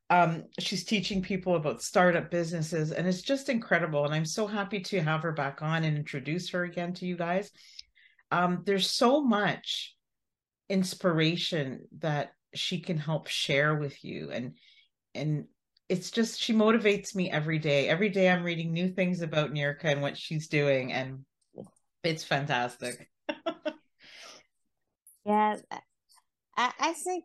um, 0.09 0.45
she's 0.61 0.85
teaching 0.85 1.21
people 1.21 1.57
about 1.57 1.83
startup 1.83 2.31
businesses 2.31 2.93
and 2.93 3.09
it's 3.09 3.23
just 3.23 3.49
incredible 3.49 4.05
and 4.05 4.15
i'm 4.15 4.25
so 4.25 4.47
happy 4.47 4.81
to 4.81 5.01
have 5.01 5.23
her 5.23 5.33
back 5.33 5.63
on 5.63 5.83
and 5.85 5.97
introduce 5.97 6.51
her 6.51 6.65
again 6.65 6.93
to 6.95 7.07
you 7.07 7.17
guys. 7.17 7.51
Um, 8.31 8.63
there's 8.65 8.91
so 8.91 9.23
much 9.23 9.95
inspiration 10.69 11.87
that 11.99 12.33
she 12.55 12.81
can 12.81 12.99
help 12.99 13.29
share 13.29 13.75
with 13.75 14.05
you 14.05 14.31
and 14.31 14.55
and 15.15 15.47
it's 15.89 16.11
just 16.11 16.41
she 16.41 16.53
motivates 16.53 17.15
me 17.15 17.31
every 17.31 17.59
day. 17.59 17.89
Every 17.89 18.09
day 18.09 18.31
i'm 18.31 18.43
reading 18.43 18.73
new 18.73 18.89
things 18.89 19.23
about 19.23 19.53
Niyurka 19.53 19.85
and 19.85 20.03
what 20.03 20.17
she's 20.17 20.49
doing 20.49 20.93
and 20.93 21.25
it's 22.03 22.25
fantastic 22.25 23.09
Yeah, 25.27 25.57
I, 26.57 26.73
I 26.79 26.93
think 26.93 27.25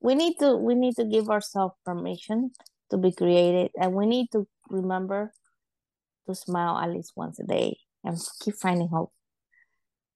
we 0.00 0.16
need 0.16 0.34
to 0.40 0.56
we 0.56 0.74
need 0.74 0.96
to 0.96 1.04
give 1.04 1.30
ourselves 1.30 1.74
permission 1.84 2.50
to 2.90 2.98
be 2.98 3.12
creative, 3.12 3.70
and 3.80 3.94
we 3.94 4.06
need 4.06 4.26
to 4.32 4.46
remember 4.68 5.32
to 6.26 6.34
smile 6.34 6.76
at 6.76 6.90
least 6.90 7.12
once 7.14 7.38
a 7.38 7.44
day 7.44 7.78
and 8.02 8.18
keep 8.40 8.56
finding 8.56 8.88
hope. 8.88 9.12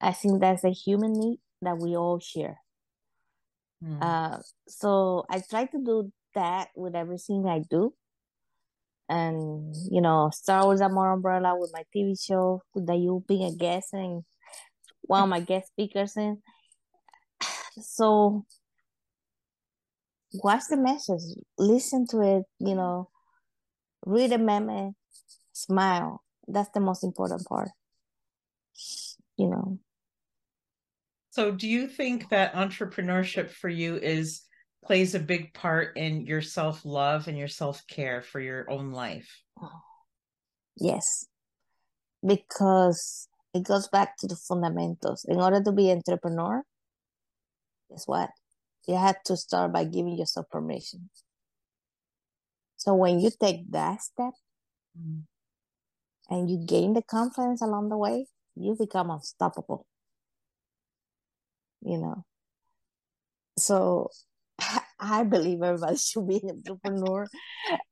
I 0.01 0.13
think 0.13 0.41
that's 0.41 0.65
a 0.65 0.71
human 0.71 1.13
need 1.13 1.39
that 1.63 1.79
we 1.79 1.97
all 1.97 2.19
share. 2.19 2.59
Mm. 3.83 4.03
Uh, 4.03 4.39
so 4.67 5.25
I 5.31 5.43
try 5.49 5.67
to 5.67 5.79
do 5.79 6.13
that 6.35 6.71
with 6.75 6.97
everything 6.97 7.47
I 7.47 7.61
do. 7.71 7.95
And 9.09 9.77
you 9.91 10.01
know, 10.01 10.31
Star 10.33 10.65
Wars 10.65 10.81
Amor 10.81 11.13
Umbrella 11.13 11.57
with 11.57 11.71
my 11.73 11.85
TV 11.95 12.17
show 12.21 12.63
that 12.75 12.99
you 12.99 13.25
being 13.29 13.45
a 13.45 13.55
guest 13.55 13.93
and 13.93 14.25
one 15.03 15.23
of 15.23 15.29
my 15.29 15.41
guest 15.41 15.69
speakers 15.69 16.17
in. 16.17 16.39
So 17.81 18.45
watch 20.35 20.65
the 20.69 20.77
message, 20.77 21.23
listen 21.57 22.07
to 22.09 22.21
it, 22.21 22.45
you 22.59 22.75
know, 22.75 23.09
read 24.05 24.33
a 24.33 24.39
meme, 24.39 24.95
smile. 25.53 26.23
That's 26.47 26.71
the 26.75 26.81
most 26.81 27.03
important 27.03 27.47
part. 27.47 27.71
You 29.39 29.49
know. 29.49 29.79
So 31.31 31.51
do 31.51 31.67
you 31.67 31.89
think 31.89 32.29
that 32.29 32.53
entrepreneurship 32.53 33.51
for 33.51 33.71
you 33.71 33.97
is 33.97 34.43
plays 34.85 35.15
a 35.15 35.21
big 35.21 35.55
part 35.55 35.97
in 35.97 36.27
your 36.27 36.43
self-love 36.43 37.29
and 37.29 37.39
your 37.39 37.49
self-care 37.49 38.21
for 38.21 38.41
your 38.41 38.71
own 38.71 38.91
life? 38.91 39.43
Yes. 40.77 41.27
Because 42.27 43.29
it 43.55 43.65
goes 43.65 43.89
back 43.89 44.17
to 44.19 44.27
the 44.27 44.37
fundamentals. 44.37 45.25
In 45.29 45.41
order 45.41 45.63
to 45.63 45.73
be 45.73 45.91
entrepreneur, 45.91 46.63
guess 47.91 48.07
what? 48.07 48.31
You 48.87 48.97
have 48.97 49.23
to 49.25 49.37
start 49.37 49.73
by 49.73 49.85
giving 49.85 50.17
yourself 50.17 50.47
permission. 50.51 51.11
So 52.77 52.95
when 52.95 53.21
you 53.21 53.31
take 53.31 53.71
that 53.71 54.03
step 54.03 54.33
and 56.29 56.51
you 56.51 56.65
gain 56.67 56.95
the 56.95 57.03
confidence 57.03 57.63
along 57.63 57.91
the 57.91 57.97
way, 57.97 58.27
you 58.57 58.75
become 58.75 59.11
unstoppable. 59.11 59.87
You 61.81 61.99
know. 61.99 62.25
So 63.59 64.11
I 65.03 65.25
believe 65.25 65.63
everybody 65.63 65.97
should 65.99 66.29
be 66.29 66.41
an 66.45 66.63
entrepreneur. 66.67 67.27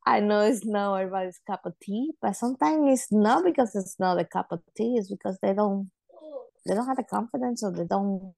I 0.06 0.20
know 0.20 0.42
it's 0.42 0.64
not 0.64 0.94
everybody's 0.94 1.40
cup 1.46 1.66
of 1.66 1.74
tea, 1.82 2.12
but 2.22 2.36
sometimes 2.36 2.92
it's 2.92 3.12
not 3.12 3.44
because 3.44 3.74
it's 3.74 3.98
not 3.98 4.20
a 4.20 4.24
cup 4.24 4.46
of 4.52 4.60
tea. 4.76 4.96
It's 4.96 5.10
because 5.10 5.38
they 5.42 5.52
don't 5.52 5.90
they 6.66 6.74
don't 6.74 6.86
have 6.86 6.96
the 6.96 7.04
confidence 7.04 7.62
or 7.64 7.72
they 7.72 7.84
don't 7.84 8.32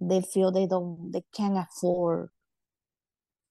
they 0.00 0.20
feel 0.20 0.52
they 0.52 0.66
don't 0.66 1.10
they 1.12 1.24
can't 1.34 1.58
afford. 1.58 2.28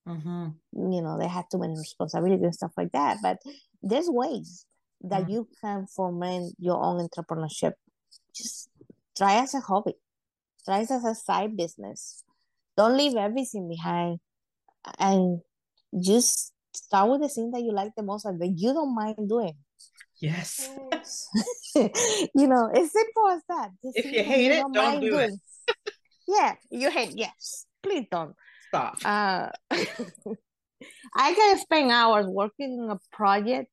Mm-hmm. 0.08 0.92
You 0.94 1.02
know, 1.02 1.20
they 1.20 1.28
have 1.28 1.50
too 1.50 1.58
many 1.58 1.78
responsibilities 1.78 2.44
and 2.44 2.56
stuff 2.56 2.72
like 2.78 2.94
that. 2.94 3.18
But 3.22 3.40
there's 3.84 4.08
ways 4.08 4.66
that 5.02 5.24
mm-hmm. 5.24 5.32
you 5.32 5.48
can 5.60 5.88
foment 5.88 6.56
your 6.58 6.82
own 6.82 7.06
entrepreneurship. 7.06 7.74
Just 8.34 8.70
try 9.18 9.42
as 9.42 9.54
a 9.54 9.60
hobby, 9.60 9.96
try 10.64 10.80
as 10.80 10.92
a 10.92 11.14
side 11.14 11.58
business 11.58 12.24
don't 12.78 12.96
leave 12.96 13.16
everything 13.16 13.68
behind 13.68 14.20
and 15.00 15.42
just 16.00 16.54
start 16.74 17.10
with 17.10 17.22
the 17.22 17.30
thing 17.30 17.52
that 17.52 17.62
you 17.62 17.74
like 17.74 17.92
the 17.98 18.04
most 18.04 18.26
and 18.26 18.40
that 18.40 18.54
you 18.56 18.74
don't 18.74 18.96
mind 18.96 19.28
doing. 19.28 19.54
Yes. 20.22 20.70
you 21.76 22.48
know, 22.48 22.70
it's 22.74 22.94
simple 22.94 23.28
as 23.30 23.42
that. 23.50 23.70
Just 23.84 23.98
if 23.98 24.06
you 24.06 24.24
hate 24.24 24.52
it, 24.52 24.62
don't, 24.62 24.74
don't 24.74 25.02
do 25.02 25.10
doing. 25.12 25.38
it. 25.68 25.94
yeah, 26.28 26.54
you 26.70 26.90
hate 26.90 27.14
yes. 27.16 27.66
Please 27.84 28.06
don't. 28.12 28.36
Stop. 28.70 28.98
Uh, 29.04 29.50
I 31.16 31.34
can 31.34 31.60
spend 31.60 31.92
hours 31.92 32.26
working 32.28 32.80
on 32.82 32.98
a 32.98 33.16
project 33.16 33.70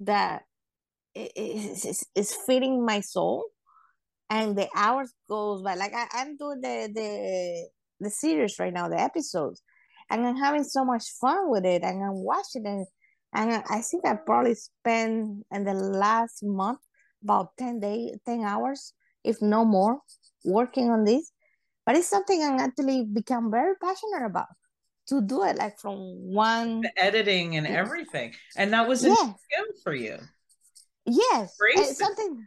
that 0.00 0.42
is, 1.14 1.84
is, 1.84 2.06
is 2.14 2.36
feeding 2.46 2.84
my 2.84 3.00
soul 3.00 3.44
and 4.28 4.56
the 4.56 4.68
hours 4.74 5.12
goes 5.28 5.62
by 5.62 5.74
like 5.74 5.92
I, 5.92 6.06
i'm 6.12 6.36
doing 6.36 6.60
the 6.60 6.90
the 6.94 7.68
the 8.00 8.10
series 8.10 8.58
right 8.58 8.72
now, 8.72 8.88
the 8.88 8.98
episodes, 8.98 9.62
and 10.10 10.26
I'm 10.26 10.36
having 10.36 10.64
so 10.64 10.84
much 10.84 11.04
fun 11.20 11.50
with 11.50 11.64
it, 11.64 11.82
and 11.82 12.02
I'm 12.02 12.24
watching 12.24 12.66
it, 12.66 12.88
and 13.34 13.62
I 13.68 13.80
think 13.80 14.06
I 14.06 14.14
probably 14.14 14.54
spent 14.54 15.44
in 15.52 15.64
the 15.64 15.74
last 15.74 16.42
month 16.42 16.80
about 17.22 17.56
ten 17.56 17.80
days, 17.80 18.16
ten 18.26 18.42
hours, 18.42 18.94
if 19.22 19.40
no 19.40 19.64
more, 19.64 20.00
working 20.44 20.90
on 20.90 21.04
this. 21.04 21.30
But 21.86 21.96
it's 21.96 22.08
something 22.08 22.42
I'm 22.42 22.58
actually 22.58 23.04
become 23.04 23.50
very 23.50 23.74
passionate 23.82 24.26
about 24.26 24.48
to 25.08 25.20
do 25.20 25.44
it, 25.44 25.56
like 25.56 25.78
from 25.78 25.96
one 26.32 26.80
the 26.80 26.92
editing 26.96 27.56
and 27.56 27.66
everything, 27.66 28.34
and 28.56 28.72
that 28.72 28.88
was 28.88 29.04
a 29.04 29.14
skill 29.14 29.66
for 29.82 29.94
you. 29.94 30.18
Yes, 31.04 31.56
something 31.96 32.46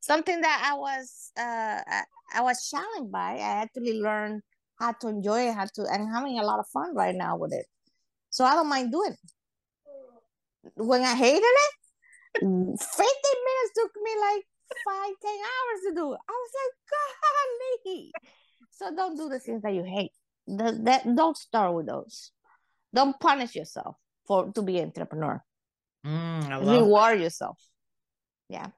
something 0.00 0.40
that 0.40 0.70
I 0.70 0.74
was 0.76 1.30
uh 1.38 1.80
I 2.34 2.40
was 2.40 2.68
challenged 2.68 3.12
by. 3.12 3.36
I 3.36 3.62
actually 3.62 4.00
learned 4.00 4.42
how 4.78 4.92
to 4.92 5.08
enjoy 5.08 5.48
it, 5.48 5.54
how 5.54 5.66
to, 5.74 5.86
and 5.90 6.08
having 6.12 6.38
a 6.38 6.44
lot 6.44 6.58
of 6.58 6.66
fun 6.68 6.94
right 6.94 7.14
now 7.14 7.36
with 7.36 7.52
it. 7.52 7.66
So 8.30 8.44
I 8.44 8.54
don't 8.54 8.68
mind 8.68 8.92
doing 8.92 9.12
it. 9.12 9.30
When 10.76 11.02
I 11.02 11.14
hated 11.14 11.42
it, 11.42 11.74
15 12.40 12.48
minutes 12.48 13.72
took 13.76 13.92
me 14.02 14.10
like 14.20 14.42
five, 14.84 15.12
10 15.22 15.30
hours 15.30 15.80
to 15.86 15.94
do 15.94 16.12
it. 16.14 16.20
I 16.28 16.32
was 16.32 16.50
like, 16.60 16.74
golly. 17.84 18.12
So 18.70 18.94
don't 18.94 19.16
do 19.16 19.28
the 19.28 19.38
things 19.38 19.62
that 19.62 19.74
you 19.74 19.84
hate. 19.84 20.10
The, 20.46 20.78
that, 20.82 21.14
don't 21.14 21.36
start 21.36 21.74
with 21.74 21.86
those. 21.86 22.32
Don't 22.92 23.18
punish 23.20 23.54
yourself 23.54 23.96
for 24.26 24.50
to 24.52 24.62
be 24.62 24.78
an 24.78 24.86
entrepreneur. 24.86 25.42
Mm, 26.04 26.66
Reward 26.66 27.20
yourself. 27.20 27.58
Yeah. 28.48 28.68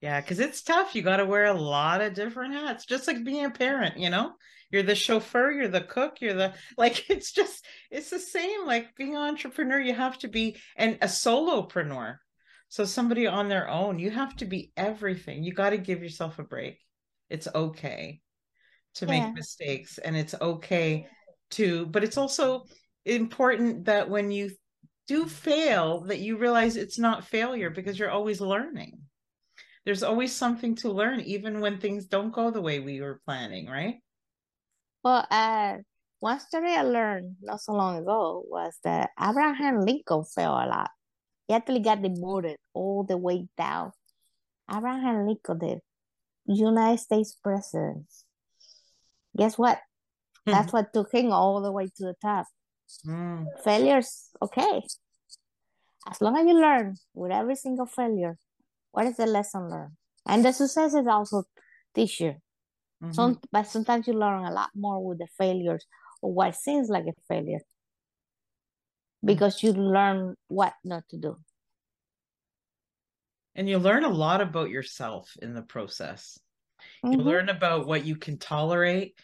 Yeah, 0.00 0.20
because 0.20 0.40
it's 0.40 0.62
tough. 0.62 0.94
You 0.94 1.02
got 1.02 1.18
to 1.18 1.26
wear 1.26 1.44
a 1.46 1.52
lot 1.52 2.00
of 2.00 2.14
different 2.14 2.54
hats, 2.54 2.86
just 2.86 3.06
like 3.06 3.22
being 3.22 3.44
a 3.44 3.50
parent, 3.50 3.98
you 3.98 4.08
know? 4.08 4.32
You're 4.70 4.82
the 4.82 4.94
chauffeur, 4.94 5.50
you're 5.50 5.68
the 5.68 5.82
cook, 5.82 6.20
you're 6.20 6.34
the 6.34 6.54
like, 6.78 7.10
it's 7.10 7.32
just, 7.32 7.64
it's 7.90 8.08
the 8.10 8.18
same. 8.18 8.66
Like 8.66 8.94
being 8.96 9.14
an 9.16 9.22
entrepreneur, 9.22 9.78
you 9.80 9.92
have 9.94 10.18
to 10.20 10.28
be, 10.28 10.56
and 10.76 10.96
a 11.02 11.06
solopreneur. 11.06 12.16
So 12.68 12.84
somebody 12.84 13.26
on 13.26 13.48
their 13.48 13.68
own, 13.68 13.98
you 13.98 14.10
have 14.10 14.36
to 14.36 14.44
be 14.46 14.72
everything. 14.76 15.42
You 15.42 15.52
got 15.52 15.70
to 15.70 15.78
give 15.78 16.02
yourself 16.02 16.38
a 16.38 16.44
break. 16.44 16.78
It's 17.28 17.48
okay 17.54 18.20
to 18.94 19.06
Yeah. 19.06 19.10
make 19.10 19.34
mistakes 19.34 19.98
and 19.98 20.16
it's 20.16 20.34
okay 20.40 21.06
to, 21.50 21.86
but 21.86 22.04
it's 22.04 22.16
also 22.16 22.64
important 23.04 23.86
that 23.86 24.08
when 24.08 24.30
you 24.30 24.50
do 25.08 25.26
fail, 25.26 26.02
that 26.02 26.20
you 26.20 26.38
realize 26.38 26.76
it's 26.76 26.98
not 26.98 27.26
failure 27.26 27.70
because 27.70 27.98
you're 27.98 28.10
always 28.10 28.40
learning 28.40 28.99
there's 29.84 30.02
always 30.02 30.34
something 30.34 30.74
to 30.76 30.90
learn 30.90 31.20
even 31.20 31.60
when 31.60 31.78
things 31.78 32.06
don't 32.06 32.32
go 32.32 32.50
the 32.50 32.60
way 32.60 32.80
we 32.80 33.00
were 33.00 33.20
planning 33.24 33.66
right 33.68 33.96
Well, 35.02 35.26
uh, 35.30 35.78
one 36.20 36.40
story 36.40 36.74
I 36.76 36.82
learned 36.82 37.36
not 37.40 37.60
so 37.60 37.72
long 37.72 37.96
ago 37.96 38.44
was 38.44 38.76
that 38.84 39.10
Abraham 39.16 39.80
Lincoln 39.80 40.24
fell 40.24 40.52
a 40.52 40.68
lot. 40.68 40.90
He 41.48 41.54
actually 41.54 41.80
got 41.80 42.02
demoted 42.02 42.58
all 42.74 43.04
the 43.04 43.16
way 43.16 43.48
down. 43.56 43.92
Abraham 44.70 45.26
Lincoln, 45.26 45.58
the 45.58 45.80
United 46.46 47.00
States 47.00 47.34
president. 47.42 48.04
Guess 49.36 49.56
what? 49.56 49.80
That's 50.44 50.72
what 50.72 50.92
took 50.92 51.12
him 51.12 51.32
all 51.32 51.62
the 51.62 51.72
way 51.72 51.86
to 51.86 52.04
the 52.12 52.14
top. 52.20 52.46
Mm, 53.06 53.46
Failures, 53.64 54.28
okay. 54.42 54.82
As 56.10 56.20
long 56.20 56.36
as 56.36 56.46
you 56.46 56.60
learn 56.60 56.96
with 57.14 57.32
every 57.32 57.56
single 57.56 57.86
failure, 57.86 58.36
what 58.92 59.06
is 59.06 59.16
the 59.16 59.26
lesson 59.26 59.70
learned? 59.70 59.96
And 60.26 60.44
the 60.44 60.52
success 60.52 60.94
is 60.94 61.06
also 61.06 61.44
teach 61.94 62.20
you. 62.20 62.34
mhm. 63.00 63.10
Some, 63.12 63.40
but 63.52 63.64
sometimes 63.64 64.06
you 64.08 64.14
learn 64.14 64.44
a 64.44 64.52
lot 64.52 64.70
more 64.74 65.04
with 65.06 65.18
the 65.18 65.28
failures 65.38 65.86
or 66.22 66.32
what 66.32 66.56
seems 66.56 66.88
like 66.90 67.06
a 67.06 67.14
failure 67.28 67.60
because 69.24 69.62
you 69.62 69.72
learn 69.72 70.36
what 70.48 70.74
not 70.84 71.08
to 71.08 71.16
do. 71.18 71.36
and 73.54 73.68
you 73.68 73.78
learn 73.78 74.04
a 74.04 74.08
lot 74.08 74.40
about 74.40 74.70
yourself 74.70 75.36
in 75.42 75.54
the 75.54 75.62
process 75.62 76.38
you 77.10 77.18
Mhm. 77.18 77.24
learn 77.24 77.48
about 77.50 77.86
what 77.86 78.04
you 78.06 78.16
can 78.16 78.38
tolerate 78.38 79.14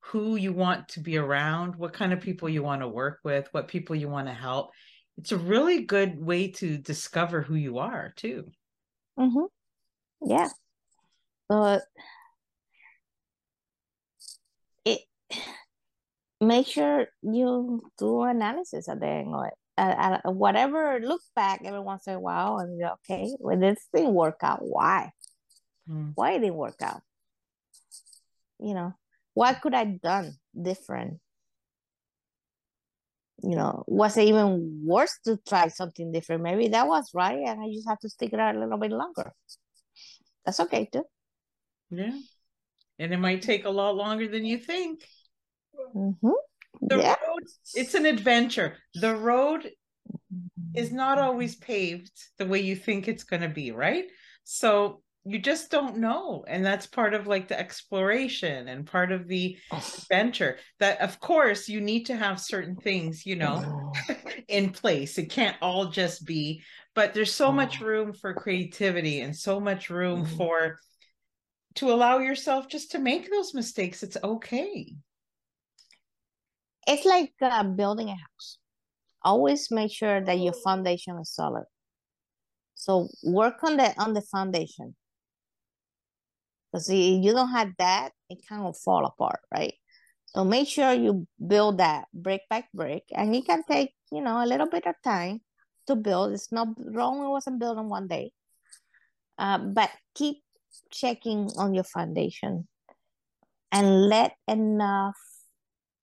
who 0.00 0.36
you 0.36 0.52
want 0.52 0.88
to 0.88 1.00
be 1.00 1.18
around 1.18 1.76
what 1.76 1.92
kind 1.92 2.12
of 2.12 2.20
people 2.20 2.48
you 2.48 2.62
want 2.62 2.82
to 2.82 2.88
work 2.88 3.20
with 3.24 3.48
what 3.52 3.68
people 3.68 3.96
you 3.96 4.08
want 4.08 4.28
to 4.28 4.34
help 4.34 4.70
it's 5.18 5.32
a 5.32 5.38
really 5.38 5.84
good 5.84 6.18
way 6.18 6.50
to 6.52 6.78
discover 6.78 7.42
who 7.42 7.54
you 7.56 7.78
are 7.78 8.12
too 8.16 8.50
Mhm. 9.18 9.48
Yeah. 10.22 10.48
But 11.48 11.82
it 14.84 15.00
make 16.40 16.66
sure 16.66 17.06
you 17.22 17.82
do 17.98 18.22
analysis 18.22 18.88
at 18.88 19.00
the 19.00 19.06
end 19.06 19.34
of 19.34 19.46
it. 19.46 19.54
Uh, 19.78 20.18
uh, 20.24 20.30
whatever, 20.30 21.00
look 21.00 21.20
back 21.34 21.60
every 21.64 21.80
once 21.80 22.06
in 22.06 22.14
a 22.14 22.20
while 22.20 22.58
and 22.58 22.78
you're 22.78 22.92
okay, 22.92 23.34
well, 23.38 23.58
this 23.58 23.86
didn't 23.92 24.14
work 24.14 24.38
out. 24.42 24.60
Why? 24.62 25.12
Mm, 25.88 26.12
Why 26.14 26.32
it 26.32 26.40
didn't 26.40 26.56
work 26.56 26.80
out? 26.80 27.02
You 28.58 28.72
know, 28.74 28.94
what 29.34 29.60
could 29.60 29.74
I 29.74 29.84
done 29.84 30.32
different? 30.60 31.20
You 33.42 33.54
know, 33.56 33.84
was 33.86 34.16
it 34.16 34.28
even 34.28 34.82
worse 34.84 35.18
to 35.24 35.38
try 35.48 35.68
something 35.68 36.10
different? 36.12 36.42
Maybe 36.42 36.68
that 36.68 36.86
was 36.88 37.10
right, 37.14 37.38
and 37.38 37.60
I 37.60 37.68
just 37.72 37.88
have 37.88 37.98
to 38.00 38.08
stick 38.08 38.32
it 38.32 38.40
out 38.40 38.56
a 38.56 38.58
little 38.58 38.78
bit 38.78 38.92
longer. 38.92 39.32
That's 40.44 40.60
okay 40.60 40.88
too. 40.92 41.04
yeah 41.90 42.18
and 42.98 43.12
it 43.12 43.18
might 43.18 43.42
take 43.42 43.64
a 43.64 43.70
lot 43.70 43.94
longer 43.96 44.26
than 44.28 44.44
you 44.44 44.58
think 44.58 45.04
Mm-hmm. 45.94 46.30
the 46.82 46.98
Yeah. 46.98 47.16
road 47.26 47.42
it's 47.74 47.94
an 47.94 48.06
adventure 48.06 48.76
the 48.94 49.14
road 49.14 49.70
is 50.74 50.92
not 50.92 51.18
always 51.18 51.56
paved 51.56 52.12
the 52.38 52.46
way 52.46 52.60
you 52.60 52.76
think 52.76 53.08
it's 53.08 53.24
going 53.24 53.42
to 53.42 53.48
be 53.48 53.70
right 53.72 54.06
so 54.44 55.02
you 55.26 55.38
just 55.38 55.70
don't 55.70 55.98
know 55.98 56.44
and 56.46 56.64
that's 56.64 56.86
part 56.86 57.14
of 57.14 57.26
like 57.26 57.48
the 57.48 57.58
exploration 57.58 58.68
and 58.68 58.86
part 58.86 59.10
of 59.12 59.26
the 59.26 59.56
adventure 59.98 60.58
that 60.78 61.00
of 61.00 61.18
course 61.20 61.68
you 61.68 61.80
need 61.80 62.04
to 62.04 62.16
have 62.16 62.40
certain 62.40 62.76
things 62.76 63.26
you 63.26 63.36
know 63.36 63.62
in 64.48 64.70
place 64.70 65.18
it 65.18 65.30
can't 65.30 65.56
all 65.60 65.86
just 65.86 66.24
be 66.24 66.62
but 66.94 67.12
there's 67.12 67.32
so 67.34 67.50
much 67.52 67.80
room 67.80 68.12
for 68.12 68.34
creativity 68.34 69.20
and 69.20 69.34
so 69.34 69.58
much 69.58 69.90
room 69.90 70.24
Mhm. 70.24 70.36
for 70.36 70.78
to 71.74 71.90
allow 71.92 72.18
yourself 72.18 72.68
just 72.68 72.92
to 72.92 72.98
make 72.98 73.30
those 73.30 73.52
mistakes 73.54 74.02
it's 74.02 74.16
okay 74.22 74.94
It's 76.86 77.04
like 77.04 77.34
uh, 77.42 77.64
building 77.64 78.08
a 78.10 78.16
house. 78.16 78.58
Always 79.22 79.70
make 79.72 79.90
sure 79.92 80.20
that 80.20 80.38
your 80.38 80.52
foundation 80.52 81.18
is 81.18 81.34
solid. 81.34 81.64
So 82.74 83.08
work 83.24 83.64
on 83.64 83.76
the 83.76 83.92
on 84.00 84.14
the 84.14 84.22
foundation. 84.22 84.94
Because 86.76 86.90
if 86.90 87.24
you 87.24 87.32
don't 87.32 87.56
have 87.56 87.72
that, 87.78 88.12
it 88.28 88.46
kind 88.46 88.66
of 88.66 88.76
fall 88.76 89.06
apart, 89.06 89.40
right? 89.50 89.72
So 90.26 90.44
make 90.44 90.68
sure 90.68 90.92
you 90.92 91.26
build 91.40 91.78
that 91.78 92.04
brick 92.12 92.42
by 92.50 92.64
brick, 92.74 93.04
and 93.16 93.34
it 93.34 93.46
can 93.46 93.64
take 93.64 93.94
you 94.12 94.20
know 94.20 94.44
a 94.44 94.46
little 94.46 94.68
bit 94.68 94.86
of 94.86 94.94
time 95.02 95.40
to 95.86 95.96
build. 95.96 96.34
It's 96.34 96.52
not 96.52 96.68
wrong. 96.76 97.24
It 97.24 97.30
wasn't 97.30 97.60
built 97.60 97.78
in 97.78 97.88
one 97.88 98.08
day, 98.08 98.32
uh, 99.38 99.56
but 99.56 99.88
keep 100.14 100.44
checking 100.92 101.48
on 101.56 101.72
your 101.72 101.88
foundation, 101.88 102.68
and 103.72 104.12
let 104.12 104.36
enough 104.46 105.16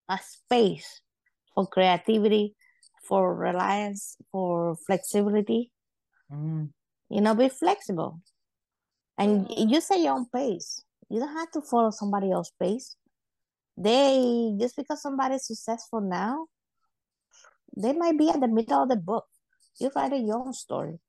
a 0.10 0.18
space 0.26 1.02
for 1.54 1.68
creativity, 1.68 2.56
for 3.08 3.36
reliance, 3.36 4.18
for 4.32 4.76
flexibility. 4.88 5.70
Mm, 6.34 6.74
You 7.14 7.22
know, 7.22 7.36
be 7.36 7.50
flexible. 7.50 8.22
And 9.18 9.48
you 9.50 9.80
set 9.82 10.00
your 10.00 10.16
own 10.16 10.28
pace. 10.34 10.82
You 11.10 11.20
don't 11.20 11.36
have 11.36 11.52
to 11.52 11.62
follow 11.62 11.92
somebody 11.92 12.32
else's 12.32 12.54
pace. 12.60 12.96
They 13.78 14.54
just 14.60 14.76
because 14.76 15.02
somebody's 15.02 15.46
successful 15.48 16.02
now, 16.02 16.48
they 17.78 17.94
might 17.94 18.18
be 18.18 18.30
at 18.30 18.40
the 18.40 18.48
middle 18.48 18.84
of 18.84 18.90
the 18.90 18.96
book. 18.96 19.26
You 19.80 19.92
write 19.96 20.14
your 20.14 20.38
own 20.38 20.54
story. 20.54 21.00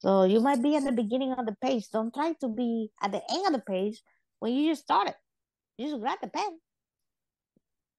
So 0.00 0.24
you 0.24 0.40
might 0.40 0.62
be 0.62 0.76
at 0.76 0.84
the 0.84 0.92
beginning 0.92 1.32
of 1.32 1.46
the 1.46 1.56
page. 1.62 1.88
Don't 1.92 2.14
try 2.14 2.34
to 2.40 2.48
be 2.48 2.90
at 3.02 3.12
the 3.12 3.22
end 3.30 3.46
of 3.46 3.52
the 3.52 3.60
page 3.66 4.02
when 4.40 4.52
you 4.54 4.70
just 4.70 4.82
started. 4.84 5.14
You 5.76 5.88
just 5.88 6.00
grab 6.00 6.18
the 6.22 6.28
pen, 6.28 6.58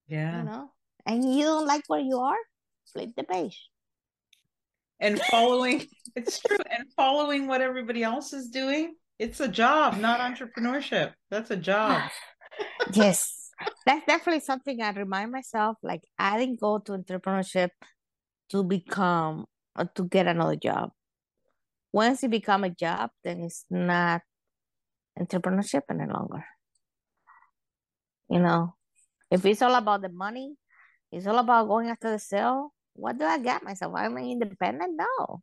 yeah 0.07 0.39
you 0.39 0.43
know, 0.45 0.71
and 1.05 1.23
you 1.35 1.43
don't 1.45 1.65
like 1.67 1.83
where 1.87 1.99
you 2.01 2.19
are, 2.19 2.37
flip 2.91 3.11
the 3.15 3.23
page. 3.23 3.69
and 4.99 5.19
following 5.31 5.87
it's 6.15 6.39
true 6.39 6.57
and 6.69 6.85
following 6.95 7.47
what 7.47 7.61
everybody 7.61 8.03
else 8.03 8.33
is 8.33 8.49
doing 8.49 8.95
it's 9.19 9.41
a 9.41 9.47
job 9.47 9.99
not 9.99 10.23
entrepreneurship. 10.23 11.13
That's 11.29 11.51
a 11.51 11.57
job. 11.57 12.09
Yes. 12.93 13.51
That's 13.85 14.05
definitely 14.05 14.41
something 14.41 14.81
i 14.81 14.91
remind 14.91 15.31
myself 15.31 15.77
like 15.83 16.03
i 16.17 16.37
didn't 16.39 16.59
go 16.59 16.79
to 16.79 16.91
entrepreneurship 16.91 17.69
to 18.49 18.63
become 18.63 19.45
or 19.77 19.85
to 19.95 20.03
get 20.03 20.27
another 20.27 20.55
job. 20.55 20.91
Once 21.93 22.23
you 22.23 22.29
become 22.29 22.63
a 22.63 22.69
job 22.69 23.11
then 23.23 23.41
it's 23.41 23.63
not 23.69 24.21
entrepreneurship 25.17 25.83
any 25.89 26.11
longer. 26.11 26.43
You 28.29 28.39
know 28.39 28.75
if 29.31 29.45
it's 29.45 29.61
all 29.61 29.75
about 29.75 30.01
the 30.01 30.09
money 30.09 30.55
it's 31.11 31.27
all 31.27 31.39
about 31.39 31.67
going 31.67 31.89
after 31.89 32.11
the 32.11 32.19
sale 32.19 32.73
what 32.93 33.17
do 33.17 33.23
i 33.23 33.39
get 33.39 33.63
myself? 33.63 33.93
I'm 33.95 34.17
independent? 34.17 34.99
No. 34.99 35.41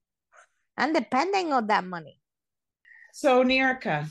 I'm 0.76 0.92
depending 0.92 1.52
on 1.52 1.66
that 1.68 1.84
money 1.84 2.20
so 3.16 3.42
Niyurka, 3.42 4.06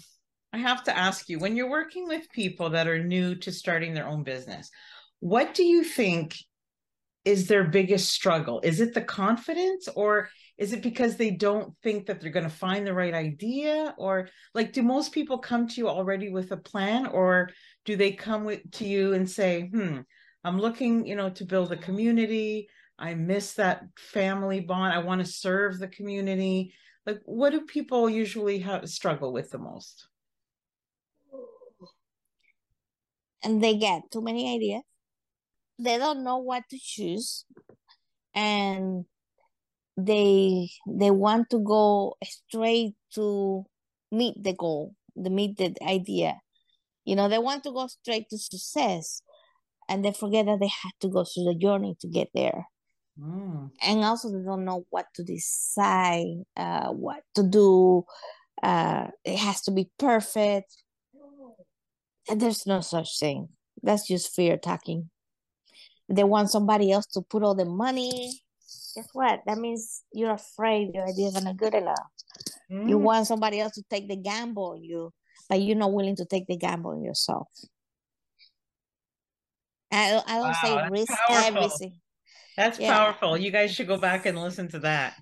i 0.52 0.58
have 0.58 0.84
to 0.86 0.98
ask 0.98 1.30
you 1.30 1.38
when 1.38 1.56
you're 1.56 1.70
working 1.70 2.08
with 2.08 2.28
people 2.32 2.72
that 2.72 2.88
are 2.88 3.04
new 3.04 3.36
to 3.36 3.52
starting 3.52 3.94
their 3.94 4.08
own 4.08 4.24
business 4.24 4.72
what 5.20 5.54
do 5.54 5.64
you 5.64 5.84
think 5.84 6.36
is 7.26 7.48
their 7.48 7.64
biggest 7.64 8.12
struggle? 8.12 8.62
Is 8.64 8.80
it 8.80 8.94
the 8.94 9.02
confidence 9.02 9.90
or 9.96 10.30
is 10.60 10.72
it 10.74 10.84
because 10.84 11.18
they 11.18 11.32
don't 11.32 11.74
think 11.82 12.06
that 12.06 12.22
they're 12.22 12.32
going 12.32 12.44
to 12.44 12.50
find 12.50 12.86
the 12.86 12.94
right 12.94 13.16
idea? 13.16 13.96
Or 13.98 14.30
like 14.54 14.74
do 14.74 14.84
most 14.84 15.12
people 15.12 15.40
come 15.40 15.68
to 15.68 15.76
you 15.82 15.90
already 15.90 16.30
with 16.30 16.52
a 16.52 16.58
plan 16.58 17.08
or 17.08 17.50
do 17.84 17.96
they 17.96 18.12
come 18.12 18.46
with 18.46 18.70
to 18.74 18.86
you 18.86 19.14
and 19.14 19.30
say 19.30 19.70
hmm 19.74 20.00
i'm 20.44 20.60
looking 20.60 21.08
you 21.08 21.16
know 21.16 21.32
to 21.32 21.46
build 21.46 21.72
a 21.72 21.78
community. 21.78 22.70
I 22.98 23.14
miss 23.14 23.54
that 23.54 23.82
family 23.98 24.62
bond. 24.62 24.94
I 24.94 25.00
want 25.00 25.20
to 25.20 25.28
serve 25.28 25.80
the 25.80 25.90
community 25.90 26.74
like 27.06 27.22
what 27.26 27.52
do 27.52 27.62
people 27.62 28.10
usually 28.10 28.60
have 28.60 28.90
struggle 28.90 29.32
with 29.32 29.52
the 29.52 29.58
most 29.58 30.08
and 33.46 33.64
they 33.64 33.78
get 33.78 34.12
too 34.12 34.22
many 34.22 34.54
ideas. 34.56 34.82
They 35.80 35.98
don't 35.98 36.24
know 36.24 36.38
what 36.38 36.64
to 36.72 36.80
choose. 36.82 37.46
And 38.34 39.06
they 39.98 40.70
they 40.88 41.12
want 41.12 41.50
to 41.52 41.60
go 41.60 42.16
straight 42.24 42.96
to 43.16 43.66
meet 44.12 44.44
the 44.44 44.54
goal, 44.54 44.96
the 45.16 45.30
meet 45.30 45.58
the 45.58 45.76
idea. 45.84 46.42
You 47.06 47.16
know, 47.16 47.30
they 47.30 47.40
want 47.40 47.64
to 47.66 47.72
go 47.72 47.88
straight 47.88 48.30
to 48.32 48.38
success 48.38 49.22
and 49.90 50.04
they 50.04 50.14
forget 50.14 50.48
that 50.48 50.60
they 50.60 50.72
have 50.84 50.98
to 51.02 51.10
go 51.10 51.24
through 51.24 51.46
the 51.46 51.56
journey 51.56 51.96
to 52.02 52.08
get 52.08 52.30
there. 52.34 52.68
Mm. 53.20 53.72
And 53.82 54.04
also 54.04 54.30
they 54.30 54.44
don't 54.44 54.66
know 54.66 54.86
what 54.90 55.08
to 55.16 55.24
decide, 55.24 56.44
uh, 56.58 56.90
what 56.90 57.22
to 57.36 57.44
do. 57.44 58.06
Uh, 58.62 59.08
it 59.24 59.38
has 59.38 59.62
to 59.64 59.72
be 59.72 59.90
perfect. 59.98 60.76
And 62.30 62.42
there's 62.42 62.66
no 62.66 62.82
such 62.82 63.20
thing. 63.20 63.50
That's 63.84 64.08
just 64.08 64.34
fear 64.36 64.58
talking. 64.58 65.10
They 66.10 66.24
want 66.24 66.52
somebody 66.52 66.92
else 66.92 67.06
to 67.08 67.22
put 67.22 67.44
all 67.44 67.56
the 67.56 67.66
money. 67.66 68.42
Guess 68.96 69.10
what? 69.14 69.42
That 69.46 69.58
means 69.58 70.04
you're 70.14 70.34
afraid 70.34 70.92
your 70.94 71.08
idea 71.08 71.28
is 71.28 71.44
not 71.44 71.58
good 71.58 71.74
enough. 71.74 72.08
Mm. 72.72 72.90
You 72.90 72.98
want 72.98 73.28
somebody 73.28 73.60
else 73.60 73.74
to 73.74 73.84
take 73.90 74.08
the 74.08 74.16
gamble 74.16 74.72
on 74.72 74.84
you, 74.84 75.12
but 75.50 75.62
you're 75.62 75.78
not 75.78 75.94
willing 75.94 76.16
to 76.18 76.26
take 76.26 76.48
the 76.48 76.58
gamble 76.58 76.92
on 76.92 77.04
yourself. 77.04 77.48
I, 79.92 80.22
I 80.26 80.38
don't 80.38 80.48
wow, 80.48 80.54
say 80.64 80.90
risk 80.90 81.14
powerful. 81.28 81.58
everything. 81.58 82.00
That's 82.58 82.80
yeah. 82.80 82.98
powerful. 82.98 83.38
You 83.38 83.52
guys 83.52 83.74
should 83.74 83.88
go 83.88 83.98
back 83.98 84.26
and 84.26 84.40
listen 84.40 84.68
to 84.70 84.80
that. 84.80 85.16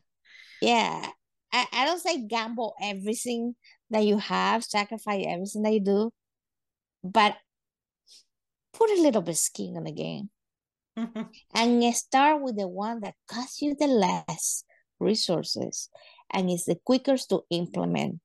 Yeah. 0.62 1.06
I, 1.52 1.66
I 1.72 1.86
don't 1.86 2.02
say 2.02 2.26
gamble 2.26 2.76
everything 2.82 3.56
that 3.90 4.06
you 4.06 4.18
have, 4.18 4.64
sacrifice 4.64 5.26
everything 5.28 5.64
that 5.64 5.74
you 5.74 5.80
do, 5.80 6.12
but 7.04 7.36
put 8.74 8.90
a 8.90 9.02
little 9.02 9.22
bit 9.22 9.38
skin 9.38 9.76
on 9.78 9.84
the 9.84 9.92
game. 9.92 10.30
and 11.56 11.96
start 11.96 12.42
with 12.42 12.58
the 12.58 12.68
one 12.68 13.02
that 13.02 13.16
costs 13.28 13.62
you 13.62 13.76
the 13.80 13.88
less 13.88 14.64
resources 15.00 15.90
and 16.32 16.50
is 16.50 16.66
the 16.66 16.78
quickest 16.86 17.30
to 17.30 17.42
implement. 17.50 18.20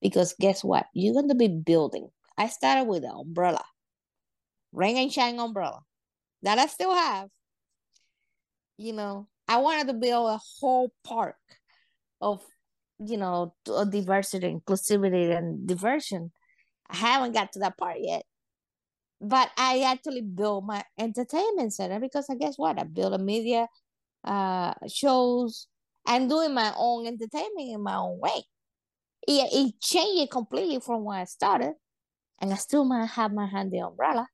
Because 0.00 0.34
guess 0.40 0.62
what? 0.62 0.86
You're 0.92 1.14
going 1.14 1.28
to 1.28 1.34
be 1.34 1.48
building. 1.48 2.08
I 2.38 2.48
started 2.48 2.84
with 2.84 3.04
an 3.04 3.10
umbrella, 3.10 3.64
rain 4.72 4.96
and 4.96 5.12
shine 5.12 5.38
umbrella 5.38 5.80
that 6.42 6.58
I 6.58 6.66
still 6.66 6.94
have. 6.94 7.28
You 8.78 8.92
know, 8.92 9.28
I 9.48 9.58
wanted 9.58 9.88
to 9.88 9.94
build 9.94 10.30
a 10.30 10.40
whole 10.60 10.92
park 11.04 11.36
of, 12.20 12.42
you 12.98 13.16
know, 13.16 13.54
diversity, 13.64 14.48
inclusivity, 14.52 15.36
and 15.36 15.66
diversion. 15.66 16.32
I 16.90 16.96
haven't 16.96 17.32
got 17.32 17.52
to 17.52 17.60
that 17.60 17.78
part 17.78 17.98
yet 18.00 18.24
but 19.20 19.50
I 19.56 19.80
actually 19.82 20.20
built 20.22 20.64
my 20.64 20.82
entertainment 20.98 21.72
center 21.72 22.00
because 22.00 22.26
I 22.30 22.34
guess 22.34 22.58
what 22.58 22.78
I 22.78 22.84
built 22.84 23.14
a 23.14 23.18
media 23.18 23.68
uh 24.24 24.74
shows 24.88 25.68
and 26.06 26.28
doing 26.28 26.54
my 26.54 26.72
own 26.76 27.06
entertainment 27.06 27.70
in 27.70 27.82
my 27.82 27.96
own 27.96 28.18
way. 28.20 28.44
It, 29.28 29.48
it 29.52 29.80
changed 29.80 30.30
completely 30.32 30.80
from 30.80 31.04
when 31.04 31.18
I 31.18 31.24
started, 31.24 31.74
and 32.40 32.52
I 32.52 32.56
still 32.56 32.84
might 32.84 33.06
have 33.06 33.32
my 33.32 33.46
hand 33.46 33.72
the 33.72 33.80
umbrella, 33.80 34.28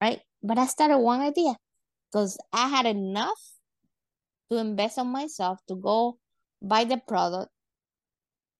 right? 0.00 0.20
But 0.42 0.58
I 0.58 0.66
started 0.66 0.98
one 0.98 1.20
idea 1.20 1.54
because 2.10 2.38
I 2.52 2.68
had 2.68 2.86
enough 2.86 3.40
to 4.50 4.58
invest 4.58 4.98
on 4.98 5.08
myself 5.08 5.58
to 5.68 5.76
go 5.76 6.18
buy 6.60 6.84
the 6.84 6.96
product 6.96 7.50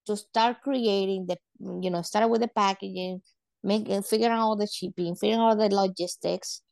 to 0.06 0.16
start 0.16 0.62
creating 0.62 1.26
the 1.26 1.36
you 1.82 1.90
know 1.90 2.02
start 2.02 2.30
with 2.30 2.40
the 2.40 2.48
packaging 2.48 3.20
making 3.62 3.92
uh, 3.92 4.02
figuring 4.02 4.32
out 4.32 4.40
all 4.40 4.56
the 4.56 4.66
shipping, 4.66 5.14
figuring 5.14 5.40
out 5.40 5.58
the 5.58 5.68
logistics. 5.74 6.62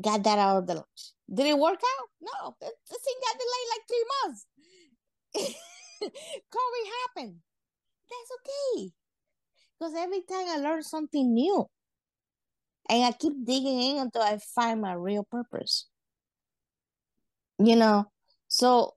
Got 0.00 0.24
that 0.24 0.38
out 0.38 0.58
of 0.58 0.66
the 0.66 0.74
lunch. 0.74 1.02
Did 1.32 1.46
it 1.46 1.58
work 1.58 1.80
out? 1.80 2.08
No, 2.20 2.56
the 2.60 2.66
thing 2.66 3.18
got 3.20 3.38
delayed 3.38 3.68
like 3.72 3.84
three 3.88 4.06
months. 4.22 4.46
COVID 6.54 6.86
happened. 7.00 7.36
That's 8.08 8.32
okay. 8.38 8.90
Because 9.78 9.94
every 9.96 10.22
time 10.22 10.46
I 10.48 10.56
learn 10.56 10.82
something 10.82 11.32
new, 11.34 11.66
and 12.88 13.04
I 13.04 13.12
keep 13.12 13.32
digging 13.44 13.80
in 13.80 13.98
until 13.98 14.22
I 14.22 14.38
find 14.54 14.80
my 14.80 14.92
real 14.94 15.24
purpose. 15.24 15.86
You 17.58 17.76
know, 17.76 18.10
so 18.48 18.94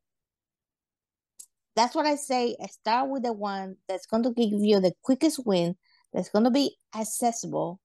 that's 1.76 1.94
what 1.94 2.06
I 2.06 2.16
say. 2.16 2.56
I 2.62 2.68
start 2.68 3.10
with 3.10 3.24
the 3.24 3.34
one 3.34 3.76
that's 3.88 4.06
going 4.06 4.24
to 4.24 4.32
give 4.32 4.52
you 4.52 4.80
the 4.80 4.94
quickest 5.04 5.46
win 5.46 5.76
that's 6.14 6.30
going 6.30 6.46
to 6.46 6.52
be 6.52 6.78
accessible. 6.96 7.80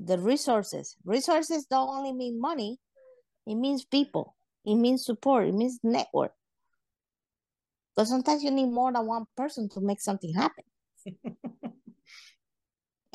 The 0.00 0.18
resources. 0.18 0.96
Resources 1.04 1.66
don't 1.68 1.88
only 1.88 2.12
mean 2.12 2.40
money. 2.40 2.78
It 3.46 3.56
means 3.56 3.84
people. 3.84 4.36
It 4.64 4.76
means 4.76 5.04
support. 5.04 5.48
It 5.48 5.54
means 5.54 5.80
network. 5.82 6.32
Because 7.94 8.08
sometimes 8.08 8.44
you 8.44 8.52
need 8.52 8.70
more 8.70 8.92
than 8.92 9.06
one 9.06 9.24
person 9.36 9.68
to 9.70 9.80
make 9.80 10.00
something 10.00 10.32
happen 10.32 10.64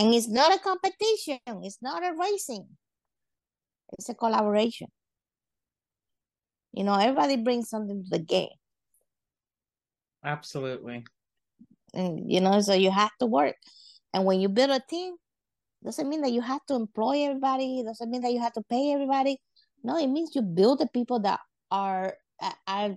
and 0.03 0.13
it's 0.13 0.27
not 0.27 0.53
a 0.53 0.59
competition 0.59 1.39
it's 1.63 1.79
not 1.81 2.03
a 2.03 2.13
racing 2.19 2.67
it's 3.97 4.09
a 4.09 4.13
collaboration 4.13 4.87
you 6.73 6.83
know 6.83 6.95
everybody 6.95 7.37
brings 7.37 7.69
something 7.69 8.03
to 8.03 8.09
the 8.09 8.19
game 8.19 8.49
absolutely 10.25 11.03
and 11.93 12.31
you 12.31 12.41
know 12.41 12.59
so 12.61 12.73
you 12.73 12.91
have 12.91 13.11
to 13.19 13.25
work 13.25 13.55
and 14.13 14.25
when 14.25 14.39
you 14.39 14.47
build 14.47 14.69
a 14.69 14.79
team, 14.79 15.15
doesn't 15.83 16.07
mean 16.07 16.21
that 16.21 16.31
you 16.31 16.41
have 16.41 16.65
to 16.67 16.75
employ 16.75 17.25
everybody. 17.25 17.83
Doesn't 17.83 18.09
mean 18.09 18.21
that 18.21 18.31
you 18.31 18.39
have 18.39 18.53
to 18.53 18.61
pay 18.61 18.93
everybody. 18.93 19.37
No, 19.83 19.97
it 19.97 20.07
means 20.07 20.35
you 20.35 20.41
build 20.41 20.79
the 20.79 20.87
people 20.87 21.19
that 21.21 21.39
are 21.71 22.15
are 22.67 22.95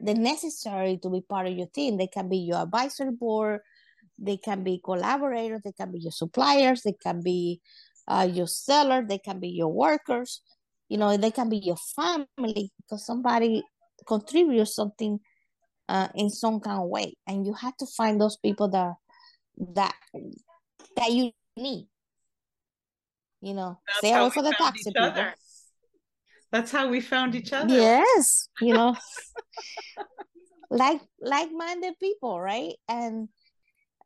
the 0.00 0.14
necessary 0.14 0.98
to 0.98 1.10
be 1.10 1.20
part 1.22 1.46
of 1.46 1.54
your 1.54 1.68
team. 1.68 1.96
They 1.96 2.06
can 2.06 2.28
be 2.28 2.38
your 2.38 2.62
advisory 2.62 3.12
board. 3.12 3.60
They 4.20 4.36
can 4.36 4.62
be 4.62 4.80
collaborators. 4.84 5.62
They 5.64 5.72
can 5.72 5.92
be 5.92 6.00
your 6.00 6.12
suppliers. 6.12 6.82
They 6.82 6.92
can 6.92 7.22
be 7.22 7.60
uh, 8.06 8.28
your 8.30 8.46
seller. 8.46 9.04
They 9.06 9.18
can 9.18 9.40
be 9.40 9.48
your 9.48 9.72
workers. 9.72 10.42
You 10.88 10.98
know, 10.98 11.16
they 11.16 11.30
can 11.30 11.48
be 11.48 11.58
your 11.58 11.78
family 11.96 12.72
because 12.78 13.06
somebody 13.06 13.62
contributes 14.06 14.74
something 14.74 15.20
uh, 15.88 16.08
in 16.14 16.28
some 16.28 16.60
kind 16.60 16.80
of 16.80 16.88
way, 16.88 17.14
and 17.26 17.46
you 17.46 17.54
have 17.54 17.76
to 17.78 17.86
find 17.86 18.20
those 18.20 18.36
people 18.36 18.68
that 18.68 18.94
that 19.74 19.94
that 20.96 21.10
you 21.10 21.32
need. 21.56 21.88
You 23.40 23.54
know, 23.54 23.78
That's 23.86 23.98
stay 23.98 24.12
away 24.14 24.30
from 24.30 24.44
the 24.44 24.52
toxic 24.52 24.94
people. 24.94 25.08
Other. 25.08 25.34
That's 26.50 26.72
how 26.72 26.88
we 26.88 27.00
found 27.00 27.34
each 27.34 27.52
other. 27.52 27.72
Yes, 27.72 28.48
you 28.60 28.74
know, 28.74 28.96
like 30.70 31.00
like-minded 31.20 31.94
people, 32.00 32.40
right? 32.40 32.74
And, 32.88 33.28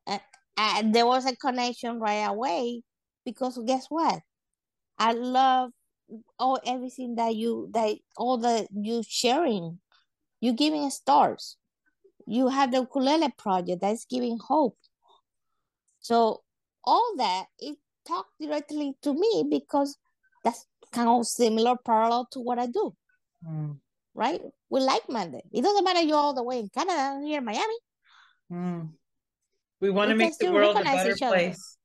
and 0.07 0.21
and 0.57 0.95
there 0.95 1.07
was 1.07 1.27
a 1.27 1.37
connection 1.37 1.99
right 1.99 2.25
away 2.25 2.83
because 3.25 3.59
guess 3.67 3.87
what? 3.89 4.21
I 4.99 5.13
love 5.13 5.71
all 6.39 6.61
everything 6.65 7.17
that 7.17 7.35
you 7.35 7.71
that 7.73 7.97
all 8.17 8.39
the 8.39 8.67
you 8.73 9.03
sharing, 9.07 9.79
you 10.41 10.53
giving 10.53 10.89
stars. 10.91 11.57
You 12.27 12.49
have 12.49 12.71
the 12.71 12.79
ukulele 12.79 13.33
project 13.37 13.81
that's 13.83 14.07
giving 14.07 14.39
hope. 14.39 14.79
So 16.01 16.43
all 16.85 17.15
that 17.17 17.47
it 17.59 17.77
talked 18.07 18.33
directly 18.41 18.95
to 19.03 19.15
me 19.15 19.45
because 19.51 19.97
that's 20.45 20.67
kind 20.93 21.09
of 21.09 21.27
similar 21.27 21.77
parallel 21.85 22.29
to 22.33 22.41
what 22.41 22.59
I 22.59 22.67
do. 22.67 22.95
Mm. 23.47 23.79
Right? 24.15 24.41
We 24.71 24.81
like 24.81 25.09
minded. 25.09 25.43
It 25.53 25.63
doesn't 25.63 25.85
matter 25.85 26.01
you're 26.01 26.17
all 26.17 26.35
the 26.35 26.43
way 26.43 26.61
in 26.61 26.69
Canada 26.69 27.21
here 27.25 27.39
in 27.39 27.45
Miami. 27.45 27.79
Mm. 28.53 28.91
We 29.85 29.91
want 29.91 30.09
to 30.09 30.16
make 30.16 30.39
the 30.39 30.51
world 30.51 30.80
a 30.80 30.82
better 30.82 31.14
place. 31.14 31.76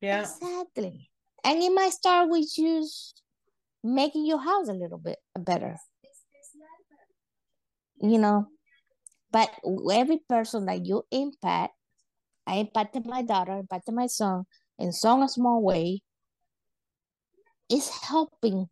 Yeah. 0.00 0.20
Exactly. 0.20 1.10
And 1.42 1.60
it 1.60 1.72
might 1.74 1.92
start 1.92 2.30
with 2.30 2.46
just 2.54 3.20
making 3.82 4.24
your 4.24 4.38
house 4.38 4.68
a 4.68 4.72
little 4.72 4.98
bit 4.98 5.18
better. 5.36 5.76
You 8.00 8.18
know, 8.18 8.46
but 9.32 9.50
every 9.90 10.20
person 10.28 10.66
that 10.66 10.86
you 10.86 11.02
impact 11.10 11.74
I 12.46 12.58
impacted 12.58 13.04
my 13.04 13.22
daughter, 13.22 13.58
impacted 13.58 13.94
my 13.94 14.06
son 14.06 14.44
in 14.78 14.92
some 14.92 15.26
small 15.26 15.60
way. 15.60 16.02
is 17.68 17.88
helping 17.88 18.68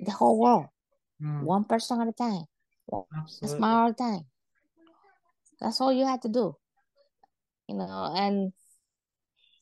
the 0.00 0.12
whole 0.12 0.40
world, 0.40 0.66
mm. 1.20 1.42
one 1.42 1.64
person 1.64 2.00
at 2.00 2.08
a 2.08 2.12
time, 2.12 2.46
a 2.88 3.48
small 3.48 3.88
at 3.88 3.90
a 3.90 3.94
time. 3.94 4.24
That's 5.60 5.78
all 5.78 5.92
you 5.92 6.06
have 6.06 6.20
to 6.20 6.30
do, 6.30 6.56
you 7.68 7.76
know. 7.76 8.12
And 8.14 8.52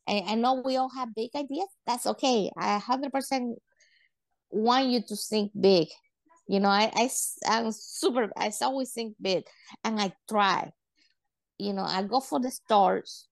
I, 0.08 0.32
I 0.32 0.34
know 0.34 0.62
we 0.64 0.76
all 0.76 0.90
have 0.90 1.14
big 1.14 1.30
ideas. 1.34 1.68
That's 1.86 2.06
okay. 2.06 2.50
I 2.56 2.78
hundred 2.78 3.12
percent 3.12 3.58
want 4.50 4.88
you 4.88 5.02
to 5.02 5.16
think 5.16 5.52
big. 5.58 5.88
You 6.48 6.60
know, 6.60 6.68
I, 6.68 6.90
I 6.94 7.10
I'm 7.46 7.70
super. 7.72 8.30
I 8.36 8.50
always 8.62 8.92
think 8.92 9.14
big, 9.20 9.44
and 9.84 10.00
I 10.00 10.12
try 10.28 10.72
you 11.60 11.74
know, 11.74 11.84
I 11.84 12.02
go 12.02 12.20
for 12.20 12.40
the 12.40 12.50
stars 12.50 13.28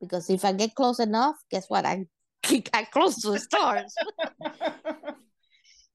because 0.00 0.30
if 0.30 0.44
I 0.44 0.52
get 0.52 0.74
close 0.74 0.98
enough, 0.98 1.36
guess 1.50 1.66
what? 1.68 1.84
I 1.84 2.06
get 2.42 2.90
close 2.90 3.20
to 3.20 3.32
the 3.32 3.38
stars. 3.38 3.94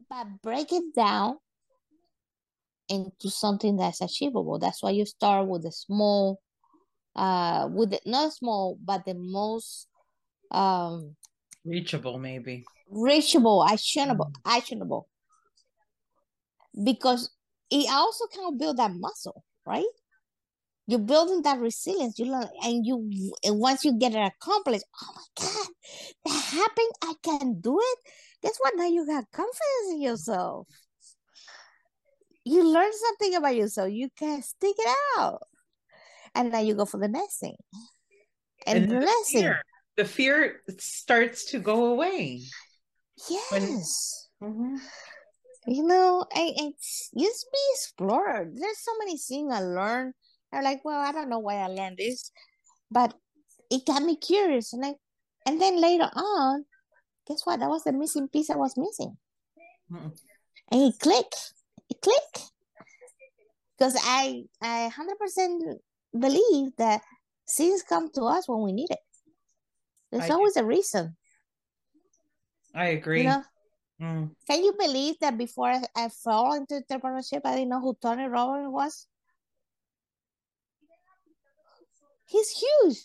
but 0.10 0.28
break 0.44 0.72
it 0.72 0.96
down 0.96 1.38
into 2.88 3.32
something 3.32 3.78
that's 3.78 4.00
achievable. 4.00 4.60
That's 4.60 4.84
why 4.84 4.92
you 4.92 5.06
start 5.06 5.48
with 5.48 5.64
the 5.64 5.72
small, 5.72 6.40
uh, 7.18 7.68
with 7.72 7.92
the, 7.92 8.00
not 8.06 8.34
small, 8.34 8.78
but 8.84 9.06
the 9.06 9.16
most 9.16 9.88
um 10.52 11.16
reachable, 11.66 12.18
maybe 12.18 12.64
reachable, 12.90 13.66
actionable, 13.68 14.28
mm. 14.28 14.58
actionable. 14.58 15.08
Because 16.84 17.32
it 17.72 17.90
also 17.92 18.26
can 18.28 18.58
build 18.58 18.78
that 18.78 18.92
muscle, 18.94 19.44
right? 19.66 19.84
You're 20.86 21.00
building 21.00 21.42
that 21.42 21.60
resilience. 21.60 22.18
You 22.18 22.32
learn, 22.32 22.48
and 22.64 22.86
you 22.86 23.34
and 23.44 23.60
once 23.60 23.84
you 23.84 23.98
get 23.98 24.14
it 24.14 24.20
accomplished, 24.20 24.86
oh 25.02 25.14
my 25.16 25.44
god, 25.44 25.68
that 26.26 26.44
happened. 26.44 26.92
I 27.04 27.14
can 27.24 27.60
do 27.60 27.78
it. 27.82 27.98
Guess 28.44 28.58
what? 28.60 28.74
Now 28.78 28.88
you 28.88 29.06
got 29.06 29.26
confidence 29.32 29.92
in 29.92 30.02
yourself 30.02 30.68
you 32.48 32.64
learn 32.64 32.92
something 32.94 33.36
about 33.36 33.56
yourself. 33.56 33.92
You 33.92 34.10
can 34.18 34.42
stick 34.42 34.76
it 34.78 34.98
out. 35.18 35.42
And 36.38 36.54
then 36.54 36.66
you 36.66 36.76
go 36.76 36.86
for 36.86 37.00
the 37.00 37.08
next 37.10 37.40
thing. 37.40 37.58
And, 38.66 38.84
and 38.84 38.92
the, 38.92 38.96
the 38.96 39.06
next 39.06 39.32
fear, 39.32 39.42
thing. 39.42 39.62
The 39.98 40.06
fear 40.06 40.62
starts 40.78 41.46
to 41.52 41.60
go 41.60 41.88
away. 41.88 42.44
Yes. 43.30 44.30
When, 44.40 44.52
mm-hmm. 44.52 44.76
You 45.66 45.84
know, 45.84 46.26
and, 46.34 46.54
and 46.58 46.74
just 46.80 47.46
be 47.52 47.60
explorer. 47.74 48.48
There's 48.54 48.80
so 48.80 48.92
many 49.00 49.18
things 49.18 49.54
I 49.54 49.60
learned. 49.60 50.14
I'm 50.54 50.64
like, 50.64 50.86
well, 50.86 51.00
I 51.00 51.12
don't 51.12 51.30
know 51.30 51.40
why 51.40 51.56
I 51.56 51.68
learned 51.68 51.98
this, 51.98 52.32
but 52.90 53.14
it 53.70 53.86
got 53.86 54.04
me 54.04 54.16
curious. 54.16 54.72
And 54.72 54.86
I, 54.86 54.94
and 55.46 55.60
then 55.60 55.82
later 55.82 56.10
on, 56.16 56.64
guess 57.28 57.42
what? 57.44 57.60
That 57.60 57.70
was 57.70 57.84
the 57.84 57.92
missing 57.92 58.30
piece 58.30 58.50
I 58.50 58.56
was 58.56 58.78
missing. 58.78 59.18
Mm-mm. 59.92 60.18
And 60.72 60.82
it 60.82 61.00
clicked 61.00 61.54
click 62.02 62.44
because 63.78 63.96
I 64.04 64.44
I 64.62 64.90
hundred 64.90 65.18
percent 65.18 65.64
believe 66.20 66.72
that 66.78 67.02
things 67.50 67.84
come 67.84 68.10
to 68.14 68.24
us 68.24 68.48
when 68.48 68.62
we 68.62 68.72
need 68.72 68.92
it. 68.92 69.00
There's 70.12 70.30
I 70.30 70.34
always 70.34 70.54
do. 70.54 70.62
a 70.62 70.66
reason. 70.66 71.16
I 72.74 72.88
agree. 72.88 73.22
You 73.22 73.30
know? 73.30 73.44
mm. 74.02 74.30
Can 74.50 74.64
you 74.64 74.74
believe 74.78 75.16
that 75.22 75.38
before 75.38 75.70
I, 75.70 75.82
I 75.96 76.10
fell 76.10 76.54
into 76.54 76.82
entrepreneurship, 76.82 77.42
I 77.44 77.56
didn't 77.56 77.70
know 77.70 77.82
who 77.82 77.98
Tony 78.02 78.28
Robbins 78.28 78.72
was? 78.72 79.08
He's 82.28 82.50
huge. 82.52 82.98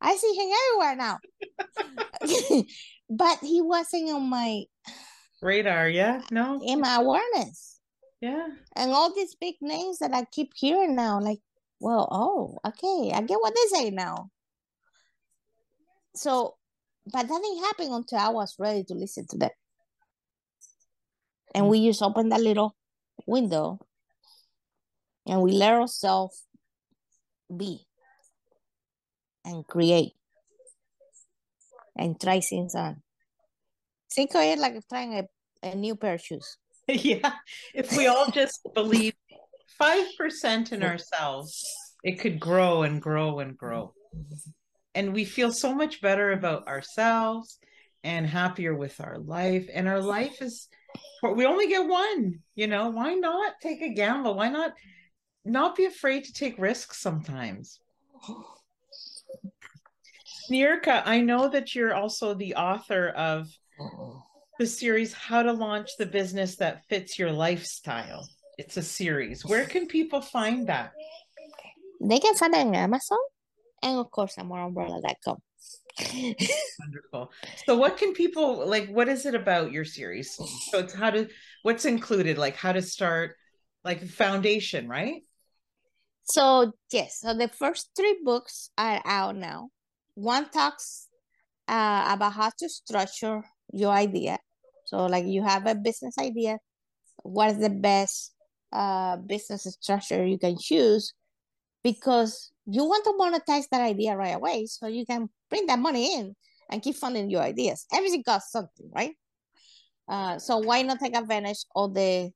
I 0.00 0.16
see 0.16 0.34
him 0.34 0.50
everywhere 0.68 0.96
now. 0.96 1.18
but 3.10 3.38
he 3.40 3.62
wasn't 3.62 4.10
on 4.10 4.28
my 4.28 4.64
radar, 5.42 5.88
yeah? 5.88 6.22
No. 6.30 6.60
In 6.64 6.80
my 6.80 6.96
awareness. 6.96 7.80
Yeah. 8.20 8.46
And 8.76 8.92
all 8.92 9.14
these 9.14 9.34
big 9.34 9.56
names 9.60 9.98
that 9.98 10.12
I 10.12 10.24
keep 10.24 10.52
hearing 10.54 10.96
now, 10.96 11.20
like, 11.20 11.38
well, 11.80 12.08
oh, 12.10 12.58
okay, 12.66 13.12
I 13.14 13.22
get 13.22 13.40
what 13.40 13.54
they 13.54 13.78
say 13.78 13.90
now. 13.90 14.30
So, 16.14 16.56
but 17.06 17.28
that 17.28 17.42
didn't 17.42 17.64
happen 17.64 17.92
until 17.92 18.18
I 18.18 18.28
was 18.30 18.56
ready 18.58 18.84
to 18.84 18.94
listen 18.94 19.26
to 19.28 19.38
them. 19.38 19.50
And 21.54 21.66
mm. 21.66 21.70
we 21.70 21.86
just 21.86 22.02
opened 22.02 22.32
that 22.32 22.40
little 22.40 22.74
window 23.26 23.78
and 25.26 25.42
we 25.42 25.52
let 25.52 25.74
ourselves 25.74 26.44
be 27.54 27.86
and 29.44 29.66
create 29.66 30.12
and 31.96 32.20
try 32.20 32.40
things 32.40 32.74
on. 32.74 33.02
Think 34.12 34.34
of 34.34 34.42
it 34.42 34.58
like 34.58 34.76
trying 34.88 35.14
a, 35.14 35.24
a 35.62 35.74
new 35.74 35.96
pair 35.96 36.14
of 36.14 36.20
shoes. 36.20 36.56
yeah. 36.88 37.32
If 37.74 37.96
we 37.96 38.06
all 38.06 38.30
just 38.30 38.60
believe 38.74 39.14
5% 39.80 40.72
in 40.72 40.82
ourselves, 40.82 41.64
it 42.02 42.20
could 42.20 42.40
grow 42.40 42.82
and 42.82 43.00
grow 43.00 43.40
and 43.40 43.56
grow. 43.56 43.94
And 44.94 45.12
we 45.12 45.24
feel 45.24 45.52
so 45.52 45.74
much 45.74 46.00
better 46.00 46.32
about 46.32 46.66
ourselves 46.66 47.58
and 48.02 48.26
happier 48.26 48.74
with 48.74 49.00
our 49.00 49.18
life. 49.18 49.68
And 49.72 49.88
our 49.88 50.00
life 50.00 50.40
is, 50.40 50.68
we 51.22 51.46
only 51.46 51.68
get 51.68 51.86
one, 51.86 52.40
you 52.54 52.66
know, 52.66 52.90
why 52.90 53.14
not 53.14 53.54
take 53.60 53.82
a 53.82 53.94
gamble? 53.94 54.34
Why 54.34 54.48
not 54.48 54.72
not 55.44 55.76
be 55.76 55.86
afraid 55.86 56.24
to 56.24 56.32
take 56.32 56.58
risks 56.58 57.00
sometimes? 57.00 57.80
Niyurka, 60.50 61.02
I 61.04 61.20
know 61.20 61.48
that 61.48 61.74
you're 61.74 61.94
also 61.94 62.34
the 62.34 62.54
author 62.54 63.08
of 63.08 63.48
the 64.58 64.66
series 64.66 65.12
How 65.12 65.42
to 65.42 65.52
Launch 65.52 65.90
the 65.98 66.06
Business 66.06 66.56
That 66.56 66.82
Fits 66.88 67.18
Your 67.18 67.30
Lifestyle. 67.30 68.26
It's 68.58 68.76
a 68.76 68.82
series. 68.82 69.44
Where 69.44 69.64
can 69.64 69.86
people 69.86 70.20
find 70.20 70.66
that? 70.68 70.92
They 72.00 72.18
can 72.18 72.34
find 72.34 72.54
it 72.54 72.66
on 72.66 72.74
Amazon 72.74 73.18
and 73.82 73.98
of 73.98 74.10
course 74.10 74.36
amoreumbrella.com. 74.36 75.38
Wonderful. 76.80 77.32
So 77.66 77.76
what 77.76 77.96
can 77.96 78.12
people 78.12 78.66
like 78.66 78.88
what 78.88 79.08
is 79.08 79.26
it 79.26 79.34
about 79.34 79.72
your 79.72 79.84
series? 79.84 80.34
So 80.70 80.78
it's 80.78 80.94
how 80.94 81.10
to 81.10 81.28
what's 81.62 81.84
included, 81.84 82.38
like 82.38 82.56
how 82.56 82.72
to 82.72 82.82
start 82.82 83.36
like 83.84 84.06
foundation, 84.06 84.88
right? 84.88 85.22
So 86.24 86.72
yes, 86.92 87.20
so 87.20 87.34
the 87.34 87.48
first 87.48 87.90
three 87.96 88.18
books 88.22 88.70
are 88.76 89.00
out 89.04 89.36
now. 89.36 89.70
One 90.14 90.50
talks 90.50 91.08
uh, 91.68 92.10
about 92.10 92.32
how 92.32 92.50
to 92.58 92.68
structure 92.68 93.44
your 93.72 93.92
idea 93.92 94.38
so 94.88 95.04
like 95.04 95.26
you 95.26 95.42
have 95.42 95.66
a 95.66 95.74
business 95.74 96.16
idea, 96.16 96.56
what 97.22 97.50
is 97.50 97.58
the 97.58 97.68
best 97.68 98.32
uh, 98.72 99.16
business 99.16 99.64
structure 99.80 100.24
you 100.26 100.38
can 100.38 100.56
choose 100.58 101.14
because 101.82 102.52
you 102.66 102.84
want 102.84 103.04
to 103.04 103.12
monetize 103.12 103.68
that 103.70 103.80
idea 103.80 104.16
right 104.16 104.34
away 104.34 104.66
so 104.66 104.86
you 104.86 105.06
can 105.06 105.28
bring 105.48 105.66
that 105.66 105.78
money 105.78 106.14
in 106.14 106.34
and 106.70 106.82
keep 106.82 106.96
funding 106.96 107.30
your 107.30 107.42
ideas. 107.42 107.86
Everything 107.94 108.22
costs 108.22 108.52
something, 108.52 108.90
right? 108.94 109.14
Uh, 110.06 110.38
so 110.38 110.58
why 110.58 110.82
not 110.82 110.98
take 110.98 111.16
advantage 111.16 111.64
of 111.74 111.94
the 111.94 112.30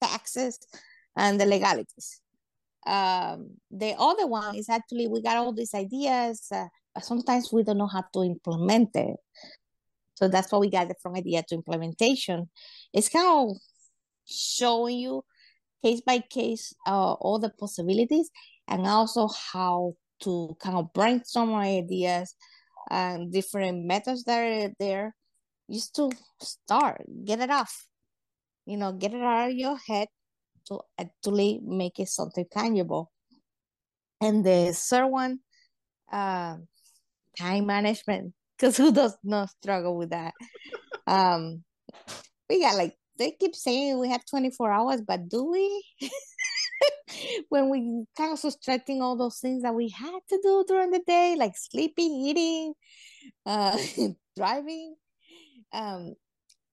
taxes 0.00 0.58
and 1.16 1.40
the 1.40 1.46
legalities? 1.46 2.20
Um, 2.86 3.50
the 3.70 3.94
other 3.98 4.26
one 4.26 4.54
is 4.54 4.68
actually 4.68 5.08
we 5.08 5.20
got 5.20 5.36
all 5.36 5.52
these 5.52 5.74
ideas, 5.74 6.46
uh, 6.52 6.66
but 6.94 7.04
sometimes 7.04 7.52
we 7.52 7.62
don't 7.62 7.78
know 7.78 7.86
how 7.86 8.04
to 8.14 8.22
implement 8.22 8.90
it. 8.94 9.16
So 10.14 10.28
that's 10.28 10.50
what 10.50 10.60
we 10.60 10.70
got 10.70 10.88
from 11.00 11.14
idea 11.14 11.44
to 11.48 11.54
implementation. 11.54 12.48
It's 12.92 13.08
kind 13.08 13.26
of 13.26 13.56
showing 14.26 14.98
you 14.98 15.22
case 15.84 16.00
by 16.00 16.18
case 16.18 16.72
uh, 16.86 17.12
all 17.14 17.38
the 17.38 17.50
possibilities 17.50 18.30
and 18.66 18.86
also 18.86 19.28
how 19.52 19.94
to 20.20 20.56
kind 20.60 20.76
of 20.76 20.92
brainstorm 20.92 21.54
ideas 21.54 22.34
and 22.90 23.32
different 23.32 23.84
methods 23.84 24.24
that 24.24 24.38
are 24.40 24.72
there 24.78 25.14
just 25.70 25.94
to 25.96 26.10
start, 26.40 27.02
get 27.24 27.40
it 27.40 27.50
off, 27.50 27.86
you 28.66 28.76
know, 28.76 28.92
get 28.92 29.12
it 29.12 29.22
out 29.22 29.50
of 29.50 29.54
your 29.54 29.76
head 29.86 30.08
to 30.66 30.80
actually 30.98 31.60
make 31.62 31.98
it 31.98 32.08
something 32.08 32.46
tangible. 32.50 33.10
And 34.20 34.44
the 34.44 34.72
third 34.74 35.06
one, 35.06 35.40
uh, 36.10 36.56
time 37.38 37.66
management 37.66 38.34
because 38.56 38.76
who 38.76 38.92
does 38.92 39.16
not 39.22 39.50
struggle 39.50 39.96
with 39.96 40.10
that? 40.10 40.34
um, 41.06 41.62
we 42.48 42.62
got 42.62 42.76
like 42.76 42.94
they 43.18 43.32
keep 43.32 43.54
saying 43.54 43.98
we 43.98 44.10
have 44.10 44.24
24 44.24 44.70
hours, 44.72 45.00
but 45.06 45.28
do 45.28 45.44
we? 45.44 45.84
when 47.48 47.68
we 47.70 48.04
kind 48.16 48.32
of 48.32 48.38
subtracting 48.38 49.02
all 49.02 49.16
those 49.16 49.38
things 49.38 49.62
that 49.62 49.74
we 49.74 49.88
had 49.88 50.20
to 50.28 50.40
do 50.42 50.64
during 50.66 50.90
the 50.90 51.02
day, 51.06 51.36
like 51.38 51.54
sleeping, 51.56 52.12
eating, 52.12 52.74
uh, 53.46 53.76
driving. 54.36 54.94
Um, 55.72 56.14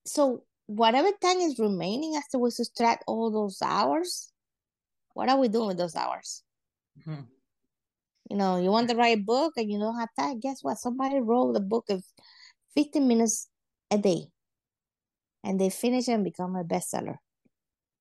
so 0.05 0.43
whatever 0.67 1.09
time 1.21 1.39
is 1.39 1.59
remaining 1.59 2.15
after 2.15 2.37
we 2.37 2.51
subtract 2.51 3.03
all 3.07 3.31
those 3.31 3.59
hours, 3.61 4.31
what 5.13 5.29
are 5.29 5.37
we 5.37 5.47
doing 5.47 5.67
with 5.67 5.77
those 5.77 5.95
hours? 5.95 6.43
Mm-hmm. 6.99 7.21
You 8.29 8.37
know, 8.37 8.57
you 8.57 8.71
want 8.71 8.89
to 8.89 8.95
write 8.95 9.17
a 9.17 9.21
book 9.21 9.53
and 9.57 9.71
you 9.71 9.79
don't 9.79 9.99
have 9.99 10.09
time. 10.17 10.39
Guess 10.39 10.59
what? 10.63 10.77
Somebody 10.77 11.19
wrote 11.19 11.55
a 11.55 11.59
book 11.59 11.85
of 11.89 12.03
15 12.75 13.07
minutes 13.07 13.47
a 13.91 13.97
day. 13.97 14.25
And 15.45 15.61
they 15.61 15.69
finish 15.69 16.07
and 16.07 16.23
become 16.23 16.55
a 16.55 16.63
bestseller. 16.63 17.17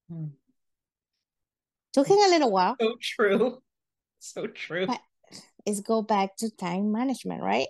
Hmm. 0.09 0.29
Took 1.93 2.09
a 2.09 2.13
little 2.13 2.51
while. 2.51 2.75
So 2.81 2.95
true. 3.01 3.59
So 4.19 4.47
true. 4.47 4.87
But 4.87 5.01
it's 5.67 5.81
go 5.81 6.01
back 6.01 6.37
to 6.39 6.51
time 6.51 6.91
management, 6.91 7.43
right? 7.43 7.69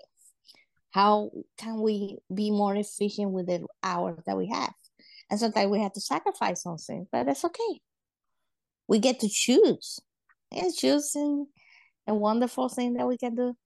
How 0.93 1.33
can 1.59 1.83
we 1.83 2.19
be 2.33 2.53
more 2.53 2.77
efficient 2.77 3.33
with 3.33 3.47
the 3.47 3.67
hours 3.83 4.21
that 4.27 4.37
we 4.37 4.49
have? 4.49 4.73
And 5.29 5.41
sometimes 5.41 5.71
we 5.71 5.81
have 5.81 5.93
to 5.95 6.01
sacrifice 6.01 6.63
something, 6.63 7.09
but 7.11 7.27
that's 7.27 7.45
okay. 7.45 7.81
We 8.87 9.01
get 9.01 9.19
to 9.21 9.29
choose. 9.29 9.99
And 10.53 10.73
choosing 10.73 11.49
a 12.07 12.15
wonderful 12.15 12.69
thing 12.69 12.95
that 12.95 13.09
we 13.09 13.19
can 13.19 13.35
do. 13.35 13.57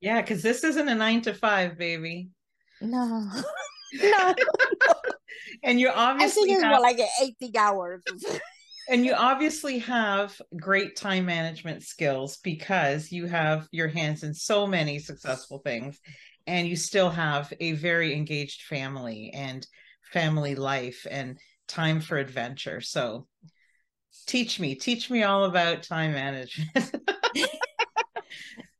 Yeah, 0.00 0.20
because 0.20 0.42
this 0.42 0.64
isn't 0.64 0.88
a 0.88 0.94
nine 0.94 1.20
to 1.22 1.34
five, 1.34 1.78
baby. 1.78 2.30
No. 2.80 3.30
no. 4.02 4.34
And 5.62 5.80
you 5.80 5.88
obviously 5.88 6.42
I 6.42 6.46
think 6.46 6.50
it's 6.50 6.62
have, 6.62 6.80
like 6.80 6.98
18 7.20 7.56
hours. 7.56 8.02
and 8.88 9.04
you 9.04 9.14
obviously 9.14 9.78
have 9.80 10.40
great 10.56 10.96
time 10.96 11.26
management 11.26 11.82
skills 11.82 12.38
because 12.38 13.10
you 13.10 13.26
have 13.26 13.68
your 13.72 13.88
hands 13.88 14.22
in 14.22 14.34
so 14.34 14.66
many 14.66 14.98
successful 14.98 15.58
things 15.58 15.98
and 16.46 16.68
you 16.68 16.76
still 16.76 17.10
have 17.10 17.52
a 17.60 17.72
very 17.72 18.14
engaged 18.14 18.62
family 18.62 19.30
and 19.32 19.66
family 20.12 20.54
life 20.54 21.06
and 21.10 21.38
time 21.66 22.00
for 22.00 22.18
adventure. 22.18 22.80
So 22.80 23.26
teach 24.26 24.60
me 24.60 24.74
teach 24.74 25.10
me 25.10 25.22
all 25.22 25.44
about 25.44 25.82
time 25.82 26.12
management. 26.12 26.94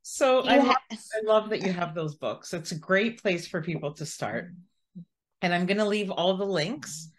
So 0.07 0.43
I 0.47 0.59
love, 0.59 0.77
I 0.91 1.25
love 1.25 1.49
that 1.49 1.61
you 1.61 1.73
have 1.73 1.93
those 1.93 2.15
books. 2.15 2.53
It's 2.53 2.71
a 2.71 2.79
great 2.79 3.21
place 3.21 3.47
for 3.47 3.61
people 3.61 3.91
to 3.95 4.05
start 4.05 4.53
and 5.45 5.53
i'm 5.53 5.65
going 5.65 5.77
to 5.77 5.85
leave 5.85 6.09
all 6.09 6.35
the 6.35 6.45
links 6.45 7.09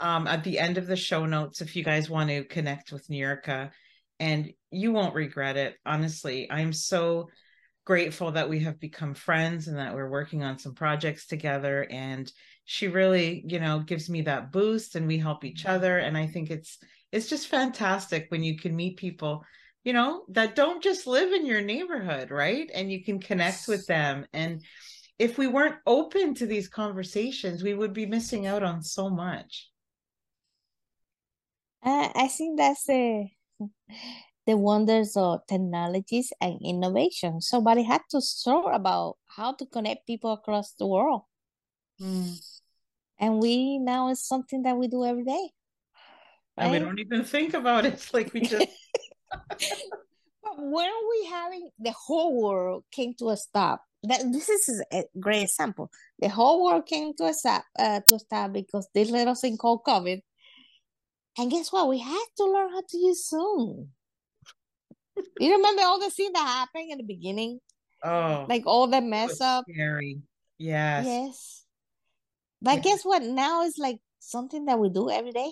um, 0.00 0.26
at 0.26 0.44
the 0.44 0.58
end 0.58 0.78
of 0.78 0.86
the 0.86 0.96
show 0.96 1.26
notes 1.26 1.60
if 1.60 1.76
you 1.76 1.84
guys 1.84 2.10
want 2.10 2.30
to 2.30 2.44
connect 2.44 2.92
with 2.92 3.06
Niyurka, 3.08 3.70
and 4.18 4.52
you 4.70 4.92
won't 4.92 5.14
regret 5.14 5.56
it. 5.56 5.76
Honestly, 5.86 6.50
I'm 6.50 6.72
so 6.72 7.28
grateful 7.84 8.32
that 8.32 8.48
we 8.48 8.60
have 8.60 8.80
become 8.80 9.14
friends 9.14 9.68
and 9.68 9.78
that 9.78 9.94
we're 9.94 10.08
working 10.08 10.42
on 10.42 10.58
some 10.58 10.74
projects 10.74 11.26
together. 11.26 11.86
And 11.90 12.30
she 12.64 12.88
really, 12.88 13.44
you 13.46 13.60
know, 13.60 13.80
gives 13.80 14.08
me 14.08 14.22
that 14.22 14.52
boost, 14.52 14.96
and 14.96 15.06
we 15.06 15.18
help 15.18 15.44
each 15.44 15.66
other. 15.66 15.98
And 15.98 16.16
I 16.16 16.26
think 16.26 16.50
it's 16.50 16.78
it's 17.12 17.28
just 17.28 17.48
fantastic 17.48 18.26
when 18.28 18.42
you 18.42 18.58
can 18.58 18.74
meet 18.74 18.96
people 18.96 19.44
you 19.84 19.92
know 19.92 20.24
that 20.30 20.56
don't 20.56 20.82
just 20.82 21.06
live 21.06 21.32
in 21.32 21.44
your 21.44 21.60
neighborhood 21.60 22.30
right 22.30 22.70
and 22.74 22.90
you 22.90 23.04
can 23.04 23.20
connect 23.20 23.68
with 23.68 23.86
them 23.86 24.26
and 24.32 24.62
if 25.18 25.38
we 25.38 25.46
weren't 25.46 25.76
open 25.86 26.34
to 26.34 26.46
these 26.46 26.68
conversations 26.68 27.62
we 27.62 27.74
would 27.74 27.92
be 27.92 28.06
missing 28.06 28.46
out 28.46 28.62
on 28.62 28.82
so 28.82 29.08
much 29.08 29.70
uh, 31.84 32.08
I 32.14 32.28
think 32.28 32.58
that's 32.58 32.86
the 32.86 33.28
the 34.46 34.56
wonders 34.56 35.16
of 35.16 35.40
technologies 35.46 36.32
and 36.40 36.58
innovation. 36.62 37.40
Somebody 37.40 37.82
had 37.82 38.02
to 38.10 38.20
thought 38.20 38.74
about 38.74 39.16
how 39.26 39.52
to 39.54 39.66
connect 39.66 40.06
people 40.06 40.32
across 40.32 40.72
the 40.72 40.86
world. 40.86 41.22
Mm. 42.00 42.38
And 43.18 43.38
we 43.40 43.78
now 43.78 44.10
it's 44.10 44.26
something 44.26 44.62
that 44.62 44.76
we 44.76 44.88
do 44.88 45.04
every 45.04 45.24
day. 45.24 45.50
Right? 46.56 46.66
And 46.66 46.72
we 46.72 46.78
don't 46.78 46.98
even 47.00 47.24
think 47.24 47.54
about 47.54 47.86
it. 47.86 47.94
It's 47.94 48.12
like 48.12 48.32
we 48.32 48.40
just 48.42 48.66
but 49.48 50.56
when 50.58 50.90
we 51.10 51.26
having 51.30 51.70
the 51.78 51.92
whole 51.92 52.40
world 52.40 52.84
came 52.90 53.14
to 53.18 53.30
a 53.30 53.36
stop. 53.36 53.82
That 54.04 54.30
this 54.32 54.48
is 54.48 54.82
a 54.92 55.04
great 55.18 55.42
example. 55.42 55.90
The 56.18 56.28
whole 56.28 56.64
world 56.64 56.86
came 56.86 57.14
to 57.14 57.24
a 57.24 57.34
stop 57.34 57.64
uh, 57.78 58.00
to 58.08 58.18
stop 58.18 58.52
because 58.52 58.88
this 58.94 59.10
little 59.10 59.34
thing 59.34 59.56
called 59.56 59.82
COVID 59.84 60.20
and 61.38 61.50
guess 61.50 61.72
what? 61.72 61.88
We 61.88 61.98
had 61.98 62.24
to 62.36 62.44
learn 62.44 62.70
how 62.70 62.82
to 62.88 62.96
use 62.96 63.28
Zoom. 63.28 63.88
you 65.40 65.52
remember 65.56 65.82
all 65.82 65.98
the 65.98 66.10
things 66.10 66.32
that 66.32 66.46
happened 66.46 66.92
in 66.92 66.98
the 66.98 67.04
beginning? 67.04 67.60
Oh, 68.02 68.46
like 68.48 68.64
all 68.66 68.86
the 68.86 69.00
mess 69.00 69.40
up. 69.40 69.64
Scary. 69.68 70.20
Yes. 70.58 71.06
Yes. 71.06 71.64
But 72.62 72.76
yeah. 72.76 72.82
guess 72.82 73.04
what? 73.04 73.22
Now 73.22 73.64
it's 73.64 73.78
like 73.78 73.98
something 74.20 74.66
that 74.66 74.78
we 74.78 74.90
do 74.90 75.10
every 75.10 75.32
day. 75.32 75.50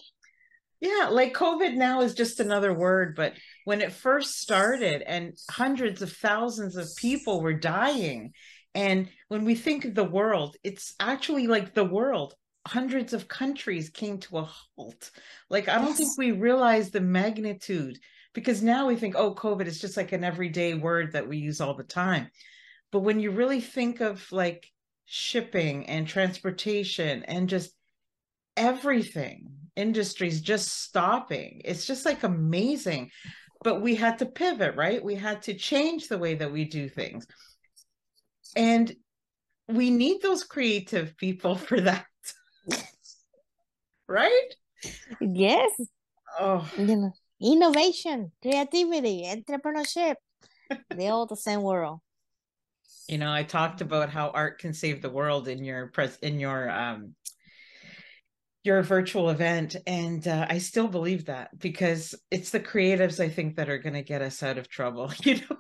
Yeah, 0.83 1.11
like 1.13 1.33
COVID 1.33 1.75
now 1.77 2.01
is 2.01 2.13
just 2.13 2.41
another 2.41 2.75
word, 2.75 3.15
but 3.15 3.35
when 3.65 3.81
it 3.81 3.93
first 3.93 4.41
started 4.41 5.01
and 5.03 5.33
hundreds 5.49 6.03
of 6.03 6.13
thousands 6.13 6.75
of 6.75 6.91
people 6.97 7.41
were 7.41 7.55
dying, 7.55 8.33
and 8.75 9.09
when 9.29 9.45
we 9.45 9.55
think 9.55 9.85
of 9.85 9.95
the 9.95 10.03
world, 10.03 10.57
it's 10.65 10.97
actually 10.99 11.47
like 11.47 11.73
the 11.73 11.85
world 11.85 12.35
hundreds 12.67 13.13
of 13.13 13.29
countries 13.29 13.91
came 13.91 14.19
to 14.19 14.39
a 14.39 14.51
halt. 14.77 15.13
Like, 15.49 15.69
I 15.69 15.77
don't 15.77 15.91
yes. 15.91 15.99
think 15.99 16.19
we 16.19 16.33
realize 16.33 16.91
the 16.91 17.01
magnitude 17.01 18.01
because 18.35 18.61
now 18.61 18.89
we 18.89 18.97
think, 18.97 19.15
oh, 19.17 19.37
COVID 19.37 19.67
is 19.67 19.81
just 19.81 19.97
like 19.97 20.11
an 20.11 20.25
everyday 20.25 20.75
word 20.75 21.13
that 21.13 21.29
we 21.29 21.39
use 21.39 21.61
all 21.61 21.77
the 21.77 21.85
time. 21.85 22.27
But 22.91 23.01
when 23.01 23.21
you 23.21 23.31
really 23.31 23.61
think 23.61 24.01
of 24.01 24.27
like 24.33 24.67
shipping 25.05 25.87
and 25.87 26.09
transportation 26.09 27.23
and 27.23 27.49
just 27.49 27.71
everything, 28.57 29.62
industries 29.77 30.41
just 30.41 30.83
stopping, 30.83 31.63
it's 31.65 31.87
just 31.87 32.05
like 32.05 32.23
amazing. 32.23 33.11
But 33.65 33.81
we 33.81 33.95
had 33.95 34.19
to 34.19 34.27
pivot, 34.27 34.75
right? 34.75 35.03
We 35.03 35.15
had 35.15 35.43
to 35.43 35.55
change 35.55 36.09
the 36.09 36.19
way 36.19 36.35
that 36.35 36.53
we 36.53 36.65
do 36.65 36.89
things. 36.89 37.27
And 38.57 38.93
we 39.69 39.91
need 39.91 40.21
those 40.21 40.43
creative 40.43 41.17
people 41.17 41.55
for 41.55 41.81
that 41.81 42.07
right? 44.09 44.55
Yes. 45.21 45.71
Oh. 46.39 46.69
You 46.77 46.97
know, 46.97 47.13
innovation, 47.41 48.33
creativity, 48.43 49.25
entrepreneurship. 49.27 50.15
they 50.95 51.09
all 51.09 51.27
the 51.27 51.37
same 51.37 51.63
world. 51.63 52.01
You 53.09 53.19
know, 53.19 53.33
I 53.33 53.43
talked 53.43 53.81
about 53.81 54.11
how 54.11 54.31
art 54.31 54.59
can 54.59 54.73
save 54.73 55.03
the 55.03 55.11
world 55.11 55.49
in 55.49 55.65
your 55.65 55.89
press 55.89 56.17
in 56.19 56.39
your 56.39 56.71
um 56.71 57.15
your 58.65 58.83
virtual 58.83 59.31
event 59.31 59.77
and 59.87 60.29
uh, 60.29 60.47
i 60.49 60.59
still 60.59 60.89
believe 60.89 61.27
that 61.27 61.57
because 61.59 62.15
it's 62.31 62.51
the 62.51 62.61
creatives 62.61 63.19
i 63.21 63.29
think 63.29 63.57
that 63.57 63.69
are 63.69 63.79
going 63.79 63.95
to 63.95 64.03
get 64.03 64.23
us 64.23 64.43
out 64.43 64.59
of 64.59 64.69
trouble 64.69 65.13
you 65.23 65.37
know 65.37 65.57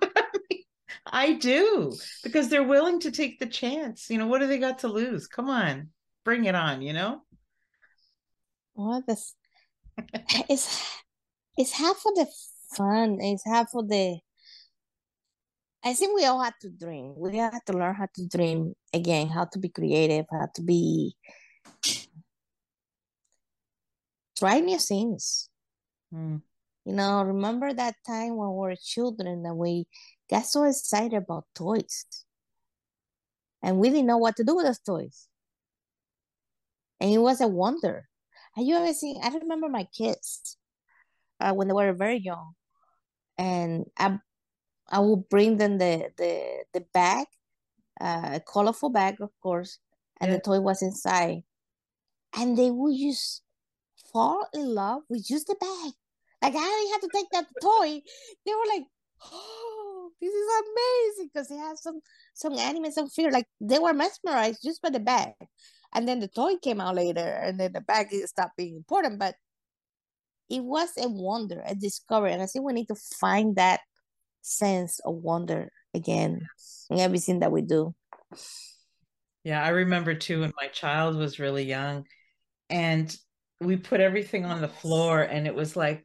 I, 1.04 1.34
do 1.34 1.92
because 2.22 2.48
they're 2.48 2.62
willing 2.62 3.00
to 3.00 3.10
take 3.10 3.38
the 3.38 3.46
chance 3.46 4.08
you 4.08 4.18
know 4.18 4.26
what 4.26 4.40
do 4.40 4.46
they 4.46 4.58
got 4.58 4.78
to 4.80 4.88
lose? 4.88 5.26
Come 5.26 5.50
on 5.50 5.90
bring 6.24 6.44
it 6.44 6.54
on 6.54 6.82
you 6.82 6.92
know? 6.92 7.22
Well 8.74 9.02
this 9.06 9.34
is 10.48 10.80
it's 11.58 11.72
half 11.72 11.96
for 11.98 12.12
the 12.14 12.26
fun 12.76 13.18
it's 13.20 13.42
half 13.44 13.70
for 13.70 13.82
the 13.82 14.18
i 15.84 15.92
think 15.92 16.16
we 16.16 16.24
all 16.24 16.40
have 16.40 16.58
to 16.60 16.70
dream. 16.70 17.14
We 17.16 17.36
have 17.36 17.64
to 17.66 17.72
learn 17.74 17.94
how 17.94 18.06
to 18.14 18.26
dream 18.28 18.74
again 18.94 19.28
how 19.28 19.44
to 19.52 19.58
be 19.58 19.68
creative 19.68 20.26
how 20.30 20.48
to 20.54 20.62
be 20.62 21.14
try 24.42 24.58
new 24.58 24.78
things 24.78 25.48
mm. 26.12 26.40
you 26.84 26.92
know 26.92 27.22
remember 27.22 27.72
that 27.72 27.94
time 28.04 28.36
when 28.36 28.48
we 28.50 28.56
were 28.56 28.74
children 28.76 29.46
and 29.46 29.56
we 29.56 29.86
got 30.28 30.44
so 30.44 30.64
excited 30.64 31.14
about 31.14 31.44
toys 31.54 32.24
and 33.62 33.78
we 33.78 33.90
didn't 33.90 34.06
know 34.06 34.18
what 34.18 34.34
to 34.34 34.42
do 34.42 34.56
with 34.56 34.66
those 34.66 34.80
toys 34.80 35.28
and 37.02 37.10
it 37.10 37.18
was 37.18 37.40
a 37.40 37.48
wonder. 37.48 38.08
Have 38.54 38.64
you 38.64 38.76
ever 38.76 38.92
seen? 38.92 39.20
I 39.22 39.28
remember 39.28 39.68
my 39.68 39.88
kids 39.92 40.56
uh, 41.40 41.52
when 41.52 41.66
they 41.66 41.74
were 41.74 41.92
very 41.92 42.18
young, 42.18 42.52
and 43.36 43.86
I 43.98 44.18
I 44.88 45.00
would 45.00 45.28
bring 45.28 45.56
them 45.56 45.78
the 45.78 46.12
the 46.16 46.64
the 46.72 46.86
bag, 46.94 47.26
uh, 48.00 48.38
a 48.38 48.40
colorful 48.40 48.90
bag, 48.90 49.20
of 49.20 49.30
course, 49.42 49.80
and 50.20 50.30
yeah. 50.30 50.36
the 50.36 50.42
toy 50.42 50.60
was 50.60 50.80
inside, 50.80 51.42
and 52.36 52.56
they 52.56 52.70
would 52.70 52.96
just 52.96 53.42
fall 54.12 54.46
in 54.54 54.74
love 54.74 55.02
with 55.08 55.26
just 55.26 55.46
the 55.46 55.56
bag. 55.60 55.92
Like 56.42 56.54
I 56.56 56.60
didn't 56.60 56.92
have 56.92 57.00
to 57.02 57.10
take 57.14 57.30
that 57.32 57.46
toy. 57.62 58.02
They 58.44 58.54
were 58.54 58.68
like, 58.68 58.84
"Oh, 59.32 60.10
this 60.20 60.32
is 60.32 60.48
amazing!" 60.62 61.30
Because 61.32 61.48
they 61.48 61.56
have 61.56 61.78
some 61.78 62.00
some 62.34 62.54
anime, 62.58 62.90
some 62.90 63.08
fear. 63.08 63.30
Like 63.30 63.46
they 63.60 63.78
were 63.78 63.92
mesmerized 63.92 64.62
just 64.62 64.82
by 64.82 64.90
the 64.90 65.00
bag 65.00 65.34
and 65.94 66.08
then 66.08 66.20
the 66.20 66.28
toy 66.28 66.56
came 66.56 66.80
out 66.80 66.94
later 66.94 67.20
and 67.20 67.58
then 67.58 67.72
the 67.72 67.80
bag 67.80 68.08
stopped 68.26 68.56
being 68.56 68.76
important 68.76 69.18
but 69.18 69.34
it 70.48 70.62
was 70.62 70.90
a 70.98 71.08
wonder 71.08 71.62
a 71.66 71.74
discovery 71.74 72.32
and 72.32 72.42
i 72.42 72.46
think 72.46 72.64
we 72.64 72.72
need 72.72 72.88
to 72.88 72.96
find 73.20 73.56
that 73.56 73.80
sense 74.42 74.98
of 75.00 75.14
wonder 75.14 75.70
again 75.94 76.46
in 76.90 76.98
everything 76.98 77.40
that 77.40 77.52
we 77.52 77.62
do 77.62 77.94
yeah 79.44 79.62
i 79.62 79.68
remember 79.68 80.14
too 80.14 80.40
when 80.40 80.52
my 80.60 80.68
child 80.68 81.16
was 81.16 81.38
really 81.38 81.64
young 81.64 82.04
and 82.70 83.16
we 83.64 83.76
put 83.76 84.00
everything 84.00 84.44
on 84.44 84.60
the 84.60 84.68
floor 84.68 85.22
and 85.22 85.46
it 85.46 85.54
was 85.54 85.76
like 85.76 86.04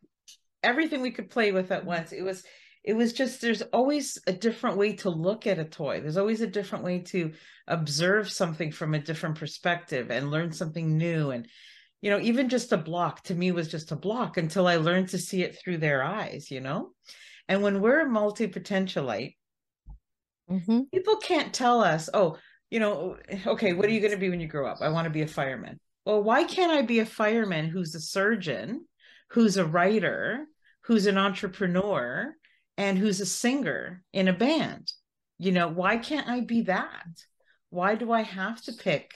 everything 0.63 1.01
we 1.01 1.11
could 1.11 1.29
play 1.29 1.51
with 1.51 1.71
at 1.71 1.85
once. 1.85 2.11
It 2.11 2.23
was 2.23 2.43
it 2.83 2.93
was 2.93 3.11
just 3.13 3.41
there's 3.41 3.61
always 3.61 4.17
a 4.27 4.31
different 4.31 4.77
way 4.77 4.93
to 4.93 5.09
look 5.09 5.45
at 5.45 5.59
a 5.59 5.65
toy. 5.65 5.99
There's 5.99 6.17
always 6.17 6.41
a 6.41 6.47
different 6.47 6.85
way 6.85 6.99
to 6.99 7.33
observe 7.67 8.31
something 8.31 8.71
from 8.71 8.93
a 8.93 8.99
different 8.99 9.35
perspective 9.37 10.09
and 10.09 10.31
learn 10.31 10.51
something 10.51 10.97
new. 10.97 11.31
And 11.31 11.47
you 12.01 12.11
know 12.11 12.19
even 12.19 12.49
just 12.49 12.71
a 12.71 12.77
block 12.77 13.23
to 13.23 13.35
me 13.35 13.51
was 13.51 13.67
just 13.67 13.91
a 13.91 13.95
block 13.95 14.37
until 14.37 14.67
i 14.67 14.75
learned 14.75 15.09
to 15.09 15.17
see 15.17 15.41
it 15.43 15.57
through 15.57 15.77
their 15.77 16.03
eyes 16.03 16.51
you 16.51 16.61
know? 16.61 16.91
And 17.49 17.63
when 17.63 17.81
we're 17.81 18.01
a 18.01 18.09
multi-potentialite 18.09 19.35
mm-hmm. 20.49 20.81
people 20.93 21.17
can't 21.17 21.53
tell 21.53 21.81
us 21.81 22.09
oh 22.13 22.37
you 22.69 22.79
know 22.79 23.17
okay 23.45 23.73
what 23.73 23.85
are 23.85 23.91
you 23.91 23.99
going 23.99 24.11
to 24.11 24.17
be 24.17 24.29
when 24.29 24.41
you 24.41 24.47
grow 24.47 24.67
up? 24.67 24.79
I 24.81 24.89
want 24.89 25.05
to 25.05 25.11
be 25.11 25.21
a 25.21 25.27
fireman 25.27 25.79
well 26.07 26.23
why 26.23 26.43
can't 26.43 26.71
i 26.71 26.81
be 26.81 26.99
a 26.99 27.05
fireman 27.05 27.67
who's 27.67 27.93
a 27.93 28.01
surgeon 28.01 28.85
who's 29.29 29.57
a 29.57 29.65
writer 29.65 30.47
who's 30.87 31.05
an 31.05 31.17
entrepreneur 31.17 32.33
and 32.77 32.97
who's 32.97 33.19
a 33.19 33.25
singer 33.25 34.03
in 34.13 34.27
a 34.27 34.33
band. 34.33 34.91
You 35.37 35.51
know, 35.51 35.67
why 35.67 35.97
can't 35.97 36.29
I 36.29 36.41
be 36.41 36.61
that? 36.61 37.05
Why 37.69 37.95
do 37.95 38.11
I 38.11 38.21
have 38.21 38.61
to 38.63 38.73
pick? 38.73 39.11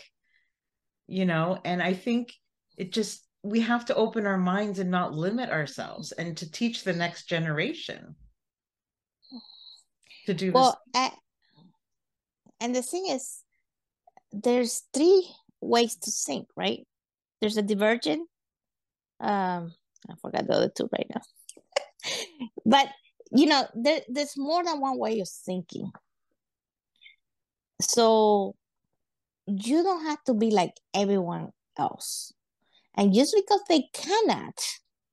You 1.08 1.26
know, 1.26 1.60
and 1.64 1.82
I 1.82 1.94
think 1.94 2.34
it 2.78 2.92
just 2.92 3.26
we 3.44 3.62
have 3.62 3.86
to 3.86 3.96
open 3.96 4.28
our 4.28 4.38
minds 4.38 4.80
and 4.80 4.92
not 4.92 5.14
limit 5.14 5.50
ourselves 5.50 6.12
and 6.12 6.36
to 6.38 6.52
teach 6.52 6.84
the 6.84 6.94
next 6.94 7.26
generation 7.28 8.16
to 10.28 10.34
do 10.34 10.52
well 10.52 10.80
and 12.60 12.76
the 12.76 12.84
thing 12.84 13.08
is 13.10 13.42
there's 14.32 14.84
three 14.94 15.28
ways 15.62 15.96
to 15.96 16.12
sing 16.12 16.46
right? 16.56 16.86
There's 17.40 17.58
a 17.58 17.62
divergent 17.62 18.28
um 19.20 19.74
i 20.10 20.16
forgot 20.20 20.48
the 20.48 20.54
other 20.54 20.72
two 20.76 20.90
right 20.92 21.08
now. 21.14 21.22
But 22.66 22.88
you 23.32 23.46
know 23.46 23.68
there, 23.76 24.02
there's 24.10 24.38
more 24.38 24.64
than 24.64 24.82
one 24.82 24.98
way 24.98 25.20
of 25.20 25.30
thinking. 25.30 25.92
So 27.82 28.56
you 29.48 29.84
don't 29.84 30.06
have 30.06 30.24
to 30.26 30.34
be 30.34 30.52
like 30.52 30.74
everyone 30.94 31.50
else. 31.78 32.34
And 32.96 33.14
just 33.14 33.36
because 33.36 33.62
they 33.70 33.90
cannot 33.94 34.60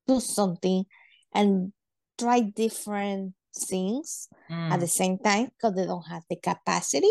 do 0.06 0.20
something 0.20 0.84
and 1.34 1.72
try 2.18 2.40
different 2.40 3.34
things 3.56 4.28
mm. 4.50 4.70
at 4.70 4.80
the 4.80 4.86
same 4.86 5.18
time 5.18 5.48
because 5.56 5.74
they 5.74 5.86
don't 5.86 6.06
have 6.08 6.22
the 6.28 6.36
capacity 6.36 7.10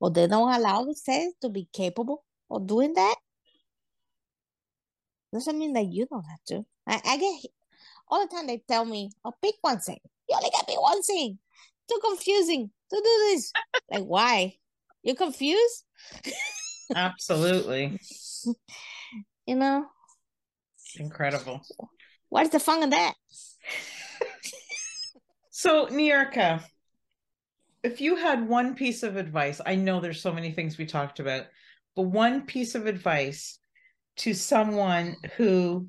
or 0.00 0.10
they 0.10 0.26
don't 0.26 0.52
allow 0.52 0.84
themselves 0.84 1.34
to 1.40 1.48
be 1.48 1.68
capable 1.72 2.24
of 2.50 2.66
doing 2.66 2.94
that 2.94 3.16
doesn't 5.32 5.58
mean 5.58 5.72
that 5.74 5.86
you 5.86 6.06
don't 6.06 6.24
have 6.24 6.44
to. 6.46 6.64
I, 6.86 7.00
I 7.04 7.16
get 7.18 7.50
all 8.08 8.26
the 8.26 8.34
time 8.34 8.46
they 8.46 8.62
tell 8.68 8.84
me, 8.84 9.10
oh, 9.24 9.32
pick 9.42 9.54
one 9.60 9.78
thing. 9.78 9.98
You 10.28 10.36
only 10.36 10.50
got 10.50 10.66
pick 10.66 10.80
one 10.80 11.02
thing. 11.02 11.38
Too 11.88 12.00
confusing 12.02 12.70
to 12.90 12.96
do 12.96 13.02
this. 13.02 13.52
like, 13.90 14.04
why? 14.04 14.54
You 15.02 15.14
confused? 15.14 15.84
Absolutely. 16.94 17.98
you 19.46 19.56
know? 19.56 19.86
Incredible. 20.98 21.60
What's 22.28 22.50
the 22.50 22.60
fun 22.60 22.82
of 22.82 22.90
that? 22.90 23.14
so, 25.50 25.86
Niyurka, 25.86 26.62
if 27.82 28.00
you 28.00 28.16
had 28.16 28.48
one 28.48 28.74
piece 28.74 29.02
of 29.02 29.16
advice, 29.16 29.60
I 29.64 29.76
know 29.76 30.00
there's 30.00 30.20
so 30.20 30.32
many 30.32 30.50
things 30.50 30.78
we 30.78 30.86
talked 30.86 31.20
about, 31.20 31.46
one 32.02 32.42
piece 32.42 32.74
of 32.74 32.86
advice 32.86 33.58
to 34.18 34.34
someone 34.34 35.16
who 35.36 35.88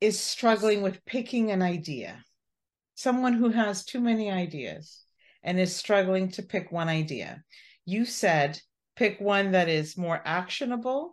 is 0.00 0.18
struggling 0.18 0.82
with 0.82 1.04
picking 1.04 1.50
an 1.50 1.62
idea, 1.62 2.22
someone 2.94 3.32
who 3.32 3.50
has 3.50 3.84
too 3.84 4.00
many 4.00 4.30
ideas 4.30 5.04
and 5.42 5.58
is 5.58 5.74
struggling 5.74 6.30
to 6.32 6.42
pick 6.42 6.70
one 6.70 6.88
idea. 6.88 7.42
You 7.84 8.04
said 8.04 8.60
pick 8.96 9.20
one 9.20 9.52
that 9.52 9.68
is 9.68 9.96
more 9.96 10.20
actionable, 10.24 11.12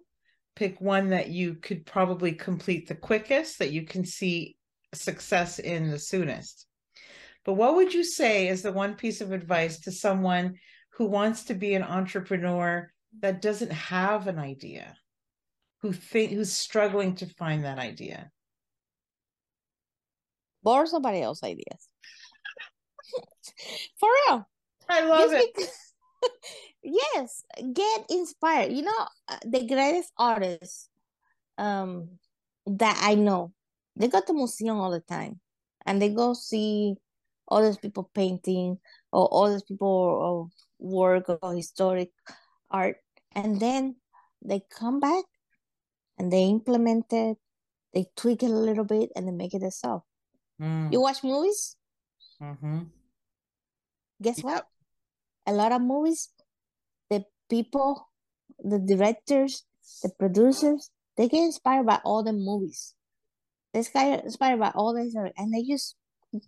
pick 0.55 0.79
one 0.79 1.09
that 1.09 1.29
you 1.29 1.55
could 1.55 1.85
probably 1.85 2.33
complete 2.33 2.87
the 2.87 2.95
quickest, 2.95 3.59
that 3.59 3.71
you 3.71 3.83
can 3.83 4.05
see 4.05 4.57
success 4.93 5.59
in 5.59 5.91
the 5.91 5.99
soonest. 5.99 6.65
But 7.45 7.53
what 7.53 7.75
would 7.75 7.93
you 7.93 8.03
say 8.03 8.47
is 8.47 8.61
the 8.61 8.71
one 8.71 8.95
piece 8.95 9.21
of 9.21 9.31
advice 9.31 9.79
to 9.81 9.91
someone 9.91 10.55
who 10.93 11.05
wants 11.05 11.43
to 11.45 11.53
be 11.53 11.73
an 11.73 11.83
entrepreneur 11.83 12.92
that 13.21 13.41
doesn't 13.41 13.71
have 13.71 14.27
an 14.27 14.39
idea? 14.39 14.95
who 15.83 15.91
think 15.91 16.31
who's 16.31 16.51
struggling 16.51 17.13
to 17.13 17.27
find 17.27 17.65
that 17.65 17.77
idea. 17.77 18.31
Borrow 20.63 20.85
somebody 20.85 21.21
else's 21.21 21.43
ideas? 21.43 21.89
For 23.99 24.09
real. 24.27 24.47
I 24.87 25.05
love 25.05 25.31
Just 25.31 25.49
it. 25.57 25.69
yes 26.83 27.43
get 27.73 28.05
inspired. 28.09 28.71
You 28.71 28.83
know 28.83 29.07
uh, 29.27 29.37
the 29.45 29.67
greatest 29.67 30.11
artists 30.17 30.89
um 31.59 32.07
that 32.65 32.97
i 33.03 33.13
know 33.13 33.53
they 33.95 34.07
go 34.07 34.19
to 34.19 34.33
museum 34.33 34.77
all 34.77 34.89
the 34.89 35.01
time 35.01 35.39
and 35.85 36.01
they 36.01 36.09
go 36.09 36.33
see 36.33 36.95
all 37.47 37.61
those 37.61 37.77
people 37.77 38.09
painting 38.15 38.79
or 39.11 39.27
all 39.27 39.47
those 39.47 39.61
people 39.61 40.49
work 40.79 41.25
or 41.29 41.53
historic 41.53 42.09
art 42.73 42.97
and 43.35 43.59
then 43.59 43.95
they 44.43 44.61
come 44.69 44.99
back 44.99 45.23
and 46.17 46.31
they 46.31 46.43
implement 46.43 47.05
it, 47.11 47.37
they 47.93 48.07
tweak 48.15 48.43
it 48.43 48.49
a 48.49 48.53
little 48.53 48.83
bit, 48.83 49.09
and 49.15 49.27
they 49.27 49.31
make 49.31 49.53
it 49.53 49.59
themselves. 49.59 50.03
Mm. 50.61 50.91
You 50.91 51.01
watch 51.01 51.23
movies? 51.23 51.75
Mm-hmm. 52.41 52.79
Guess 54.21 54.37
yep. 54.37 54.45
what? 54.45 54.67
A 55.45 55.53
lot 55.53 55.71
of 55.71 55.81
movies, 55.81 56.29
the 57.09 57.23
people, 57.49 58.09
the 58.59 58.79
directors, 58.79 59.63
the 60.01 60.09
producers, 60.17 60.89
they 61.17 61.27
get 61.27 61.43
inspired 61.43 61.85
by 61.85 61.99
all 62.03 62.23
the 62.23 62.33
movies. 62.33 62.95
They 63.73 63.83
get 63.83 64.23
inspired 64.23 64.59
by 64.59 64.71
all 64.75 64.93
this, 64.93 65.15
and 65.15 65.53
they 65.53 65.63
just 65.63 65.95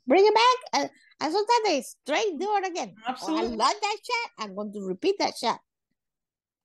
bring 0.08 0.26
it 0.26 0.34
back. 0.34 0.82
And, 0.82 0.90
and 1.22 1.34
sometimes 1.34 1.62
they 1.66 1.82
straight 1.82 2.40
do 2.40 2.56
it 2.58 2.68
again. 2.68 2.96
Absolutely. 3.08 3.42
Oh, 3.42 3.46
I 3.46 3.56
love 3.56 3.76
that 3.82 3.98
shot. 4.04 4.32
I'm 4.40 4.56
going 4.56 4.74
to 4.74 4.82
repeat 4.82 5.16
that 5.20 5.34
shot. 5.36 5.60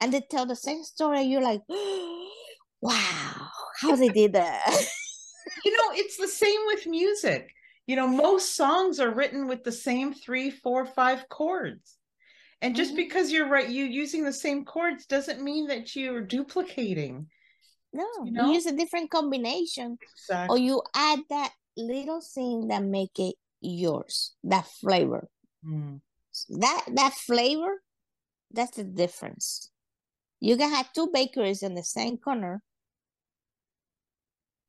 And 0.01 0.13
they 0.13 0.21
tell 0.21 0.47
the 0.47 0.57
same 0.57 0.83
story. 0.83 1.23
You're 1.23 1.43
like, 1.43 1.61
wow, 2.81 3.49
how 3.81 3.97
they 3.97 4.09
did 4.09 4.33
that. 4.35 4.67
you 5.65 5.73
know, 5.73 5.93
it's 5.95 6.17
the 6.17 6.29
same 6.29 6.61
with 6.67 6.87
music. 6.87 7.51
You 7.87 7.97
know, 7.97 8.07
most 8.07 8.57
songs 8.57 9.01
are 9.01 9.13
written 9.13 9.49
with 9.49 9.65
the 9.65 9.73
same 9.73 10.15
three, 10.15 10.51
four, 10.51 10.87
five 10.87 11.29
chords. 11.29 11.97
And 12.63 12.77
just 12.77 12.91
mm-hmm. 12.91 12.97
because 12.97 13.33
you're 13.33 13.49
right, 13.49 13.69
you 13.69 13.85
using 13.85 14.25
the 14.25 14.33
same 14.33 14.65
chords 14.65 15.07
doesn't 15.07 15.43
mean 15.43 15.69
that 15.69 15.97
you're 15.97 16.21
duplicating. 16.21 17.27
No, 17.93 18.07
you, 18.25 18.33
know? 18.33 18.47
you 18.47 18.53
use 18.55 18.67
a 18.67 18.77
different 18.77 19.11
combination. 19.11 19.99
Exactly. 20.01 20.55
Or 20.55 20.59
you 20.59 20.83
add 20.95 21.21
that 21.31 21.53
little 21.77 22.21
thing 22.21 22.69
that 22.69 22.85
make 22.85 23.19
it 23.19 23.35
yours, 23.61 24.35
that 24.45 24.67
flavor. 24.67 25.29
Mm. 25.67 26.01
That 26.51 26.85
that 26.95 27.15
flavor, 27.15 27.83
that's 28.53 28.77
the 28.77 28.85
difference. 28.85 29.71
You 30.41 30.57
can 30.57 30.71
have 30.71 30.93
two 30.93 31.11
bakeries 31.13 31.63
in 31.63 31.75
the 31.75 31.83
same 31.83 32.17
corner, 32.17 32.63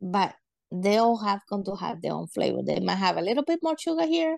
but 0.01 0.35
they 0.71 0.97
all 0.97 1.17
have 1.17 1.41
going 1.49 1.65
to 1.65 1.75
have 1.75 2.01
their 2.01 2.13
own 2.13 2.27
flavor. 2.27 2.61
They 2.63 2.79
might 2.79 2.95
have 2.95 3.17
a 3.17 3.21
little 3.21 3.43
bit 3.43 3.59
more 3.63 3.77
sugar 3.77 4.05
here, 4.05 4.37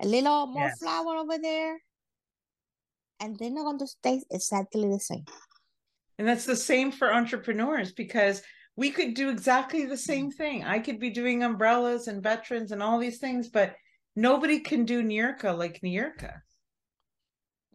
a 0.00 0.06
little 0.06 0.46
more 0.46 0.68
yes. 0.68 0.78
flour 0.78 1.16
over 1.16 1.38
there, 1.38 1.78
and 3.20 3.38
they're 3.38 3.50
not 3.50 3.64
going 3.64 3.78
to 3.78 3.88
taste 4.02 4.26
exactly 4.30 4.88
the 4.88 5.00
same. 5.00 5.24
And 6.18 6.26
that's 6.26 6.44
the 6.44 6.56
same 6.56 6.90
for 6.90 7.14
entrepreneurs 7.14 7.92
because 7.92 8.42
we 8.76 8.90
could 8.90 9.14
do 9.14 9.30
exactly 9.30 9.86
the 9.86 9.96
same 9.96 10.30
mm. 10.30 10.34
thing. 10.34 10.64
I 10.64 10.78
could 10.78 11.00
be 11.00 11.10
doing 11.10 11.42
umbrellas 11.42 12.08
and 12.08 12.22
veterans 12.22 12.72
and 12.72 12.82
all 12.82 12.98
these 12.98 13.18
things, 13.18 13.48
but 13.48 13.74
nobody 14.16 14.60
can 14.60 14.84
do 14.84 15.02
Niyurka 15.02 15.56
like 15.56 15.80
Niyurka. 15.80 16.40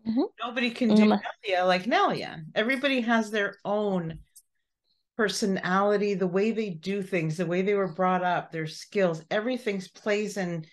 Mm-hmm. 0.08 0.22
Nobody 0.44 0.70
can 0.70 0.96
do 0.96 1.04
mm-hmm. 1.04 1.54
Nelia 1.54 1.68
like 1.68 1.84
Nelia. 1.86 2.44
Everybody 2.56 3.02
has 3.02 3.32
their 3.32 3.58
own 3.64 4.20
personality, 5.16 6.14
the 6.14 6.28
way 6.28 6.52
they 6.52 6.72
do 6.72 7.02
things, 7.02 7.38
the 7.38 7.46
way 7.46 7.62
they 7.62 7.76
were 7.76 7.94
brought 7.94 8.24
up, 8.24 8.52
their 8.52 8.68
skills, 8.68 9.24
everything's 9.30 9.88
plays 9.88 10.38
in 10.38 10.66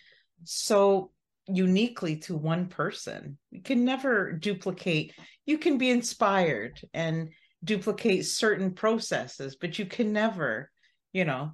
so 0.45 1.11
uniquely 1.47 2.16
to 2.16 2.37
one 2.37 2.66
person. 2.66 3.39
You 3.51 3.62
can 3.62 3.85
never 3.85 4.33
duplicate. 4.33 5.14
You 5.47 5.59
can 5.59 5.78
be 5.78 5.91
inspired 5.91 6.81
and 6.95 7.31
duplicate 7.62 8.26
certain 8.26 8.72
processes, 8.72 9.57
but 9.61 9.78
you 9.78 9.87
can 9.87 10.12
never, 10.12 10.70
you 11.12 11.24
know, 11.24 11.53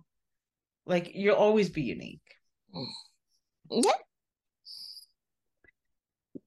like 0.87 1.11
you'll 1.15 1.35
always 1.35 1.69
be 1.69 1.83
unique. 1.83 2.21
Yeah. 3.71 3.93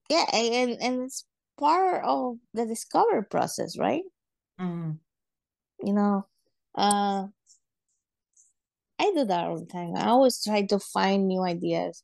Yeah, 0.10 0.26
and 0.34 0.72
and 0.82 1.02
it's 1.04 1.26
part 1.60 2.04
of 2.04 2.38
the 2.54 2.66
discovery 2.66 3.24
process, 3.26 3.78
right? 3.78 4.04
Mm 4.60 5.00
you 5.84 5.94
know 5.94 6.26
uh 6.76 7.26
i 9.00 9.12
do 9.16 9.26
that 9.26 9.46
all 9.48 9.60
the 9.60 9.66
time. 9.66 9.96
I 9.96 10.08
always 10.08 10.44
try 10.44 10.66
to 10.68 10.80
find 10.80 11.28
new 11.28 11.42
ideas 11.42 12.04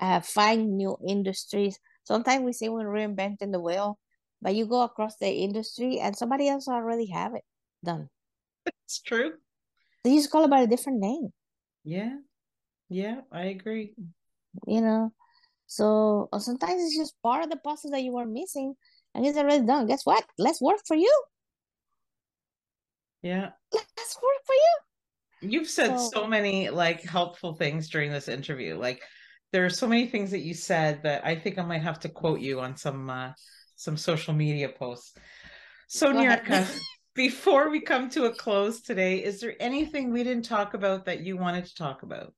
uh 0.00 0.20
find 0.20 0.76
new 0.76 0.96
industries. 1.06 1.78
Sometimes 2.04 2.44
we 2.44 2.52
say 2.52 2.68
we're 2.68 2.84
reinventing 2.86 3.52
the 3.52 3.60
wheel 3.60 3.98
but 4.40 4.54
you 4.54 4.66
go 4.66 4.82
across 4.82 5.16
the 5.16 5.28
industry 5.30 6.00
and 6.00 6.16
somebody 6.16 6.48
else 6.48 6.66
already 6.66 7.06
have 7.10 7.34
it 7.34 7.44
done. 7.84 8.08
It's 8.86 9.00
true. 9.00 9.34
They 10.02 10.16
just 10.16 10.30
call 10.30 10.44
it 10.44 10.50
by 10.50 10.62
a 10.62 10.66
different 10.66 10.98
name. 11.00 11.32
Yeah. 11.84 12.16
Yeah 12.88 13.20
i 13.30 13.44
agree. 13.44 13.94
You 14.66 14.80
know 14.80 15.12
so 15.76 16.28
sometimes 16.38 16.82
it's 16.82 16.96
just 16.96 17.14
part 17.22 17.44
of 17.44 17.50
the 17.50 17.56
process 17.56 17.90
that 17.90 18.02
you 18.02 18.12
were 18.12 18.26
missing 18.26 18.74
and 19.14 19.26
it's 19.26 19.38
already 19.38 19.64
done 19.64 19.86
guess 19.86 20.04
what 20.04 20.24
let's 20.38 20.60
work 20.60 20.80
for 20.86 20.96
you 20.96 21.12
yeah. 23.22 23.50
Let's 23.72 24.16
work 24.16 24.44
for 24.44 24.54
you. 24.54 25.50
You've 25.50 25.68
said 25.68 25.98
so, 25.98 26.10
so 26.12 26.26
many 26.26 26.70
like 26.70 27.02
helpful 27.02 27.54
things 27.54 27.88
during 27.88 28.10
this 28.12 28.28
interview. 28.28 28.76
Like 28.76 29.02
there 29.52 29.64
are 29.64 29.70
so 29.70 29.86
many 29.86 30.06
things 30.06 30.30
that 30.32 30.40
you 30.40 30.54
said 30.54 31.02
that 31.04 31.24
I 31.24 31.36
think 31.36 31.58
I 31.58 31.62
might 31.62 31.82
have 31.82 32.00
to 32.00 32.08
quote 32.08 32.40
you 32.40 32.60
on 32.60 32.76
some 32.76 33.08
uh, 33.08 33.32
some 33.76 33.96
social 33.96 34.34
media 34.34 34.68
posts. 34.68 35.14
So 35.88 36.12
Niyurka, 36.12 36.66
before 37.14 37.70
we 37.70 37.80
come 37.80 38.08
to 38.10 38.26
a 38.26 38.34
close 38.34 38.82
today, 38.82 39.22
is 39.22 39.40
there 39.40 39.54
anything 39.60 40.12
we 40.12 40.24
didn't 40.24 40.44
talk 40.44 40.74
about 40.74 41.06
that 41.06 41.20
you 41.20 41.36
wanted 41.36 41.66
to 41.66 41.74
talk 41.74 42.02
about? 42.02 42.34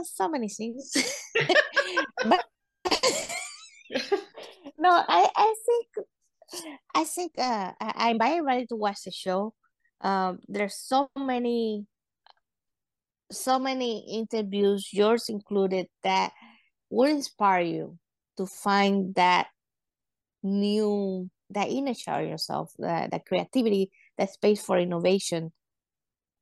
Ah, 0.00 0.04
so 0.04 0.28
many 0.28 0.48
things. 0.48 0.92
but 2.24 2.44
no, 4.78 4.90
I 4.90 5.28
I 5.36 5.54
think 5.66 6.06
I 6.94 7.04
think 7.04 7.32
uh, 7.38 7.72
I, 7.80 7.92
I 7.94 8.10
invite 8.10 8.38
everybody 8.38 8.66
to 8.66 8.76
watch 8.76 9.04
the 9.04 9.10
show. 9.10 9.54
Um, 10.00 10.38
there's 10.48 10.76
so 10.76 11.10
many, 11.16 11.86
so 13.30 13.58
many 13.58 14.06
interviews, 14.18 14.88
yours 14.92 15.28
included, 15.28 15.86
that 16.02 16.32
will 16.88 17.10
inspire 17.10 17.60
you 17.62 17.98
to 18.38 18.46
find 18.46 19.14
that 19.14 19.48
new, 20.42 21.30
that 21.50 21.68
inner 21.68 21.94
child 21.94 22.28
yourself, 22.28 22.72
that, 22.78 23.10
that 23.10 23.26
creativity, 23.26 23.90
that 24.16 24.30
space 24.30 24.64
for 24.64 24.78
innovation. 24.78 25.52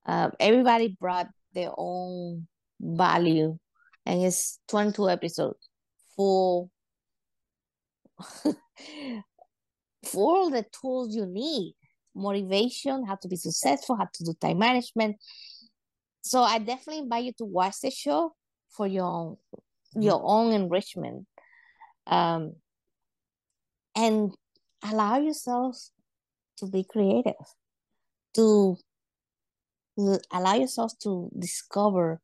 Uh, 0.07 0.31
everybody 0.39 0.97
brought 1.01 1.29
their 1.53 1.73
own 1.77 2.47
value, 2.81 3.59
and 4.07 4.23
it's 4.23 4.59
22 4.69 5.09
episodes 5.11 5.69
full 6.17 6.71
for 8.43 8.55
all 10.15 10.51
the 10.51 10.65
tools 10.81 11.15
you 11.15 11.27
need 11.27 11.75
motivation, 12.15 13.07
how 13.07 13.15
to 13.17 13.29
be 13.29 13.37
successful, 13.37 13.97
how 13.97 14.09
to 14.13 14.25
do 14.25 14.35
time 14.41 14.59
management. 14.59 15.17
So 16.23 16.43
I 16.43 16.59
definitely 16.59 17.03
invite 17.03 17.25
you 17.25 17.33
to 17.39 17.45
watch 17.45 17.81
the 17.81 17.91
show 17.91 18.35
for 18.71 18.87
your 18.87 19.05
own, 19.05 19.37
your 19.95 20.21
own 20.23 20.53
enrichment. 20.53 21.27
Um, 22.07 22.55
and 23.95 24.33
allow 24.83 25.19
yourself 25.19 25.77
to 26.59 26.67
be 26.67 26.85
creative, 26.85 27.35
to 28.35 28.77
allow 30.33 30.55
yourself 30.55 30.93
to 31.03 31.31
discover 31.39 32.21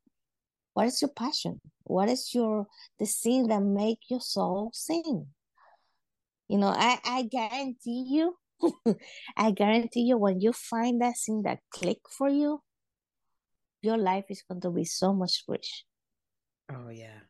what 0.75 0.87
is 0.87 1.01
your 1.01 1.09
passion, 1.09 1.61
what 1.85 2.09
is 2.09 2.31
your 2.33 2.67
the 2.99 3.05
thing 3.05 3.47
that 3.47 3.61
make 3.61 3.99
your 4.09 4.19
soul 4.19 4.71
sing. 4.73 5.27
You 6.49 6.57
know, 6.59 6.67
I, 6.67 6.99
I 7.03 7.23
guarantee 7.23 8.05
you, 8.09 8.35
I 9.37 9.51
guarantee 9.51 10.01
you 10.01 10.17
when 10.17 10.41
you 10.41 10.51
find 10.51 11.01
that 11.01 11.15
thing 11.25 11.43
that 11.43 11.59
click 11.71 11.99
for 12.09 12.29
you, 12.29 12.61
your 13.81 13.97
life 13.97 14.25
is 14.29 14.43
going 14.47 14.61
to 14.61 14.69
be 14.69 14.83
so 14.83 15.13
much 15.13 15.43
rich. 15.47 15.85
Oh 16.69 16.89
yeah. 16.89 17.23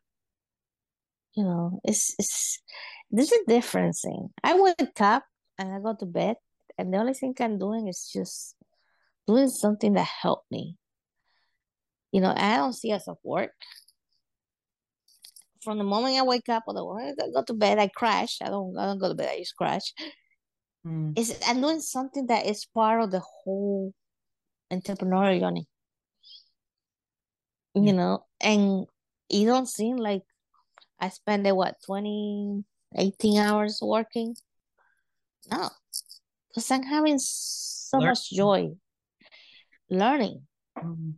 You 1.35 1.43
know, 1.43 1.79
it's 1.83 2.15
it's 2.17 2.63
there's 3.11 3.31
a 3.31 3.45
different 3.47 3.95
thing. 4.01 4.29
I 4.43 4.59
wake 4.59 4.99
up 4.99 5.23
and 5.59 5.71
I 5.71 5.79
go 5.79 5.95
to 5.99 6.05
bed 6.05 6.37
and 6.79 6.91
the 6.91 6.97
only 6.97 7.13
thing 7.13 7.35
I'm 7.39 7.59
doing 7.59 7.87
is 7.87 8.09
just 8.11 8.55
doing 9.27 9.49
something 9.49 9.93
that 9.93 10.07
helped 10.21 10.49
me. 10.49 10.77
You 12.15 12.21
know, 12.21 12.33
I 12.33 12.55
don't 12.55 12.71
see 12.71 12.93
us 12.93 13.09
of 13.09 13.17
work 13.25 13.51
from 15.65 15.79
the 15.79 15.83
moment 15.83 16.17
I 16.17 16.23
wake 16.23 16.47
up 16.47 16.63
or 16.65 16.73
the 16.73 16.81
moment 16.81 17.19
I 17.21 17.27
go 17.33 17.43
to 17.43 17.53
bed, 17.53 17.77
I 17.77 17.89
crash. 17.89 18.37
I 18.41 18.45
don't 18.45 18.77
I 18.77 18.85
don't 18.85 18.99
go 18.99 19.09
to 19.09 19.15
bed, 19.15 19.29
I 19.33 19.39
just 19.39 19.57
crash. 19.57 19.91
Mm. 20.87 21.19
Is 21.19 21.37
I'm 21.45 21.59
doing 21.59 21.81
something 21.81 22.27
that 22.27 22.45
is 22.45 22.65
part 22.73 23.01
of 23.01 23.11
the 23.11 23.19
whole 23.19 23.93
entrepreneurial 24.71 25.41
journey. 25.41 25.67
You 27.73 27.91
know, 27.91 28.23
and 28.39 28.85
you 29.27 29.45
don't 29.45 29.67
seem 29.67 29.97
like 29.97 30.23
I 30.97 31.09
spend 31.09 31.45
the 31.45 31.53
what 31.53 31.75
20, 31.85 32.63
18 32.95 33.37
hours 33.39 33.79
working. 33.81 34.37
No. 35.51 35.69
Because 36.47 36.71
I'm 36.71 36.83
having 36.83 37.19
so 37.19 37.97
Learn. 37.97 38.07
much 38.07 38.31
joy 38.31 38.69
learning. 39.89 40.47
Mm-hmm 40.77 41.11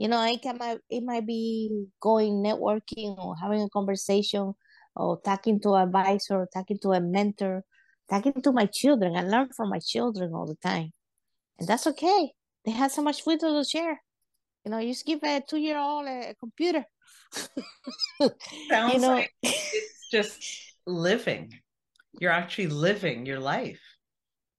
you 0.00 0.08
know 0.08 0.24
it 0.24 0.40
can 0.42 0.58
it 0.88 1.04
might 1.04 1.26
be 1.26 1.86
going 2.00 2.42
networking 2.42 3.16
or 3.18 3.36
having 3.36 3.60
a 3.62 3.68
conversation 3.68 4.54
or 4.96 5.20
talking 5.20 5.60
to 5.60 5.74
an 5.74 5.88
advisor 5.88 6.48
talking 6.52 6.78
to 6.80 6.92
a 6.92 7.00
mentor 7.00 7.62
talking 8.10 8.32
to 8.42 8.50
my 8.50 8.66
children. 8.66 9.14
I 9.14 9.22
learn 9.22 9.50
from 9.56 9.68
my 9.68 9.78
children 9.78 10.32
all 10.34 10.46
the 10.46 10.56
time. 10.56 10.90
And 11.58 11.68
that's 11.68 11.86
okay. 11.86 12.32
They 12.64 12.72
have 12.72 12.90
so 12.90 13.02
much 13.02 13.22
food 13.22 13.40
to 13.40 13.62
share. 13.62 14.02
You 14.64 14.70
know 14.70 14.78
you 14.78 14.92
just 14.92 15.06
give 15.06 15.20
a 15.22 15.42
two-year-old 15.46 16.06
a, 16.06 16.30
a 16.30 16.34
computer. 16.34 16.84
Sounds 18.68 18.94
you 18.94 19.00
know? 19.00 19.14
like 19.14 19.32
it's 19.42 20.08
just 20.10 20.42
living. 20.86 21.52
You're 22.18 22.32
actually 22.32 22.68
living 22.68 23.26
your 23.26 23.38
life. 23.38 23.80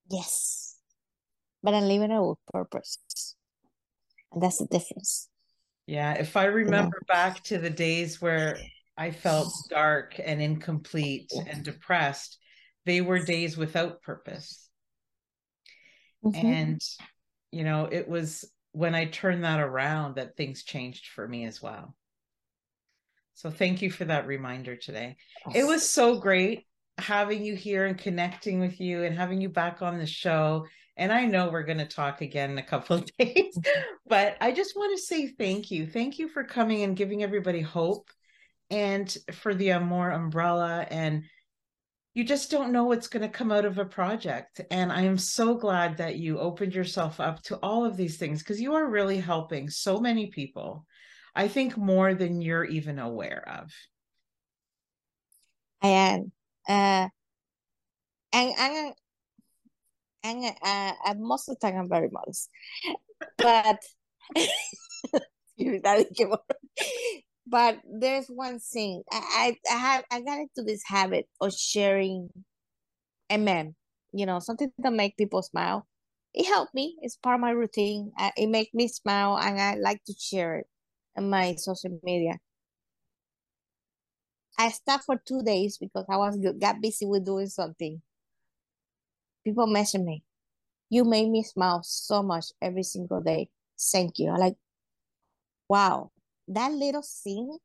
Yes. 0.09 0.77
But 1.63 1.73
i'm 1.73 1.83
living 1.83 2.11
it 2.11 2.21
with 2.21 2.39
purpose. 2.51 2.97
And 4.31 4.41
that's 4.41 4.57
the 4.59 4.65
difference 4.65 5.29
yeah, 5.91 6.13
if 6.13 6.37
I 6.37 6.45
remember 6.45 7.01
yeah. 7.01 7.13
back 7.13 7.43
to 7.43 7.57
the 7.57 7.69
days 7.69 8.21
where 8.21 8.57
I 8.97 9.11
felt 9.11 9.51
dark 9.69 10.17
and 10.23 10.41
incomplete 10.41 11.29
and 11.49 11.65
depressed, 11.65 12.37
they 12.85 13.01
were 13.01 13.19
days 13.19 13.57
without 13.57 14.01
purpose. 14.01 14.69
Mm-hmm. 16.23 16.47
And, 16.47 16.81
you 17.51 17.65
know, 17.65 17.89
it 17.91 18.07
was 18.07 18.49
when 18.71 18.95
I 18.95 19.03
turned 19.03 19.43
that 19.43 19.59
around 19.59 20.15
that 20.15 20.37
things 20.37 20.63
changed 20.63 21.07
for 21.07 21.27
me 21.27 21.43
as 21.43 21.61
well. 21.61 21.93
So 23.33 23.49
thank 23.49 23.81
you 23.81 23.91
for 23.91 24.05
that 24.05 24.27
reminder 24.27 24.77
today. 24.77 25.17
It 25.53 25.65
was 25.65 25.89
so 25.89 26.21
great 26.21 26.67
having 26.99 27.43
you 27.43 27.53
here 27.53 27.85
and 27.85 27.97
connecting 27.97 28.61
with 28.61 28.79
you 28.79 29.03
and 29.03 29.13
having 29.13 29.41
you 29.41 29.49
back 29.49 29.81
on 29.81 29.97
the 29.97 30.05
show 30.05 30.67
and 30.97 31.11
I 31.11 31.25
know 31.25 31.49
we're 31.49 31.63
going 31.63 31.77
to 31.77 31.85
talk 31.85 32.21
again 32.21 32.51
in 32.51 32.57
a 32.57 32.63
couple 32.63 32.97
of 32.97 33.09
days, 33.19 33.57
but 34.07 34.37
I 34.41 34.51
just 34.51 34.75
want 34.75 34.97
to 34.97 35.03
say 35.03 35.27
thank 35.27 35.71
you. 35.71 35.87
Thank 35.87 36.19
you 36.19 36.27
for 36.27 36.43
coming 36.43 36.83
and 36.83 36.97
giving 36.97 37.23
everybody 37.23 37.61
hope 37.61 38.09
and 38.69 39.15
for 39.33 39.53
the 39.53 39.71
Amor 39.71 40.11
umbrella. 40.11 40.85
And 40.89 41.23
you 42.13 42.23
just 42.23 42.51
don't 42.51 42.73
know 42.73 42.85
what's 42.85 43.07
going 43.07 43.21
to 43.21 43.29
come 43.29 43.51
out 43.51 43.65
of 43.65 43.77
a 43.77 43.85
project. 43.85 44.61
And 44.69 44.91
I 44.91 45.03
am 45.03 45.17
so 45.17 45.55
glad 45.55 45.97
that 45.97 46.17
you 46.17 46.39
opened 46.39 46.75
yourself 46.75 47.19
up 47.19 47.41
to 47.43 47.57
all 47.57 47.85
of 47.85 47.95
these 47.95 48.17
things 48.17 48.39
because 48.39 48.59
you 48.59 48.73
are 48.73 48.89
really 48.89 49.17
helping 49.17 49.69
so 49.69 49.99
many 49.99 50.27
people. 50.27 50.85
I 51.33 51.47
think 51.47 51.77
more 51.77 52.13
than 52.13 52.41
you're 52.41 52.65
even 52.65 52.99
aware 52.99 53.47
of. 53.47 53.71
I 55.81 55.87
am. 55.87 56.31
Uh, 56.67 57.07
and, 58.33 58.51
and 58.57 58.93
and 60.23 60.45
uh, 60.63 60.93
most 61.17 61.49
of 61.49 61.57
the 61.59 61.67
time 61.67 61.79
I'm 61.79 61.89
very 61.89 62.09
modest. 62.11 62.49
But 63.37 63.79
but 67.47 67.79
there's 67.99 68.27
one 68.27 68.59
thing 68.59 69.03
I, 69.11 69.57
I 69.69 69.75
have 69.75 70.05
I 70.11 70.21
got 70.21 70.39
into 70.39 70.63
this 70.63 70.81
habit 70.85 71.27
of 71.39 71.53
sharing 71.53 72.29
MM, 73.29 73.75
you 74.13 74.25
know, 74.25 74.39
something 74.39 74.71
that 74.79 74.93
make 74.93 75.17
people 75.17 75.41
smile. 75.41 75.87
It 76.33 76.45
helped 76.45 76.73
me. 76.73 76.97
It's 77.01 77.17
part 77.17 77.35
of 77.35 77.41
my 77.41 77.51
routine. 77.51 78.11
Uh, 78.17 78.31
it 78.37 78.47
makes 78.47 78.73
me 78.73 78.87
smile, 78.87 79.37
and 79.37 79.59
I 79.59 79.75
like 79.75 80.03
to 80.05 80.13
share 80.17 80.57
it 80.57 80.67
on 81.17 81.29
my 81.29 81.55
social 81.55 81.99
media. 82.03 82.39
I 84.57 84.69
stopped 84.69 85.05
for 85.05 85.17
two 85.25 85.41
days 85.43 85.77
because 85.77 86.05
I 86.09 86.17
was 86.17 86.37
got 86.59 86.81
busy 86.81 87.05
with 87.05 87.25
doing 87.25 87.47
something 87.47 88.01
people 89.43 89.67
message 89.67 90.01
me, 90.01 90.23
you 90.89 91.03
made 91.03 91.29
me 91.29 91.43
smile 91.43 91.81
so 91.83 92.21
much 92.21 92.45
every 92.61 92.83
single 92.83 93.21
day. 93.21 93.49
Thank 93.79 94.19
you. 94.19 94.29
I 94.29 94.37
like, 94.37 94.55
wow, 95.69 96.11
that 96.49 96.71
little 96.71 97.03
thing 97.03 97.57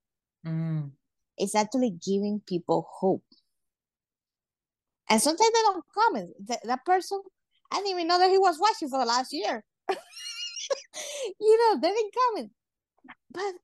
mm. 0.46 0.90
is 1.38 1.54
actually 1.54 1.90
giving 1.90 2.40
people 2.46 2.86
hope. 2.88 3.24
And 5.08 5.20
sometimes 5.20 5.50
they 5.52 5.62
don't 5.62 5.84
comment. 5.94 6.30
That, 6.48 6.60
that 6.64 6.84
person, 6.84 7.20
I 7.70 7.76
didn't 7.76 7.90
even 7.90 8.08
know 8.08 8.18
that 8.18 8.30
he 8.30 8.38
was 8.38 8.58
watching 8.60 8.88
for 8.88 8.98
the 8.98 9.06
last 9.06 9.32
year. 9.32 9.64
you 11.40 11.58
know, 11.58 11.80
they 11.80 11.88
didn't 11.88 12.14
comment. 12.28 12.50
But 13.30 13.54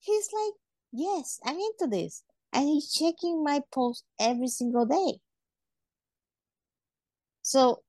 he's 0.00 0.28
like, 0.32 0.54
yes, 0.92 1.40
I'm 1.44 1.56
into 1.56 1.86
this. 1.88 2.22
And 2.52 2.66
he's 2.66 2.92
checking 2.92 3.44
my 3.44 3.62
post 3.72 4.04
every 4.18 4.48
single 4.48 4.86
day. 4.86 5.20
So, 7.50 7.82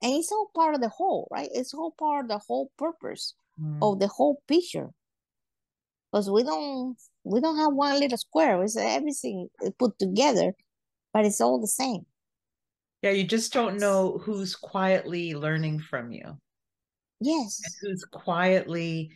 and 0.00 0.14
it's 0.14 0.32
all 0.32 0.50
part 0.54 0.74
of 0.74 0.80
the 0.80 0.88
whole, 0.88 1.28
right? 1.30 1.50
It's 1.52 1.74
all 1.74 1.94
part 1.98 2.24
of 2.24 2.30
the 2.30 2.38
whole 2.38 2.70
purpose 2.78 3.34
mm. 3.60 3.78
of 3.82 4.00
the 4.00 4.06
whole 4.06 4.40
picture. 4.48 4.88
Because 6.10 6.30
we 6.30 6.42
don't 6.42 6.96
we 7.24 7.42
don't 7.42 7.58
have 7.58 7.74
one 7.74 8.00
little 8.00 8.16
square. 8.16 8.62
It's 8.62 8.78
everything 8.78 9.50
put 9.78 9.98
together, 9.98 10.54
but 11.12 11.26
it's 11.26 11.42
all 11.42 11.60
the 11.60 11.66
same. 11.66 12.06
Yeah, 13.02 13.10
you 13.10 13.24
just 13.24 13.52
don't 13.52 13.76
know 13.76 14.16
who's 14.16 14.56
quietly 14.56 15.34
learning 15.34 15.80
from 15.80 16.10
you. 16.10 16.38
Yes. 17.20 17.60
And 17.62 17.74
who's 17.82 18.04
quietly 18.04 19.10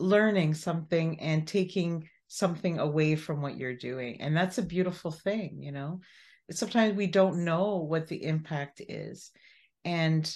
learning 0.00 0.54
something 0.54 1.20
and 1.20 1.46
taking 1.46 2.08
something 2.28 2.78
away 2.78 3.16
from 3.16 3.42
what 3.42 3.58
you're 3.58 3.76
doing. 3.76 4.22
And 4.22 4.34
that's 4.34 4.56
a 4.56 4.62
beautiful 4.62 5.10
thing, 5.10 5.58
you 5.60 5.72
know 5.72 6.00
sometimes 6.50 6.96
we 6.96 7.06
don't 7.06 7.44
know 7.44 7.78
what 7.78 8.08
the 8.08 8.22
impact 8.24 8.80
is. 8.88 9.30
And 9.84 10.30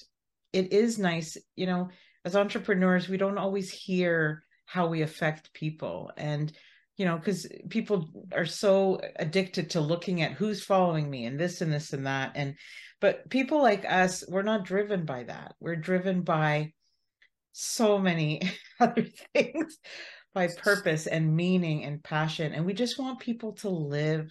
it 0.53 0.73
is 0.73 0.99
nice 0.99 1.37
you 1.57 1.67
know 1.67 1.91
as 2.25 2.35
entrepreneurs 2.35 3.07
we 3.07 3.19
don't 3.19 3.37
always 3.37 3.71
hear 3.71 4.45
how 4.65 4.87
we 4.89 5.03
affect 5.03 5.53
people. 5.53 6.11
And 6.17 6.53
you 6.97 7.05
know 7.05 7.17
because 7.17 7.47
people 7.69 8.09
are 8.33 8.47
so 8.47 9.01
addicted 9.17 9.71
to 9.71 9.81
looking 9.81 10.23
at 10.23 10.33
who's 10.33 10.63
following 10.63 11.09
me 11.09 11.27
and 11.27 11.39
this 11.39 11.61
and 11.61 11.73
this 11.73 11.93
and 11.93 12.07
that. 12.07 12.33
And 12.35 12.55
but 13.01 13.29
people 13.31 13.63
like 13.63 13.85
us 13.85 14.25
we're 14.29 14.43
not 14.43 14.65
driven 14.65 15.05
by 15.05 15.25
that. 15.25 15.55
We're 15.61 15.77
driven 15.77 16.23
by 16.23 16.73
so 17.53 17.99
many 17.99 18.41
other 18.81 19.07
things 19.35 19.79
by 20.35 20.49
purpose 20.49 21.07
and 21.07 21.35
meaning 21.35 21.85
and 21.85 22.03
passion. 22.03 22.53
And 22.53 22.65
we 22.65 22.75
just 22.75 22.99
want 22.99 23.19
people 23.19 23.55
to 23.55 23.69
live 23.69 24.31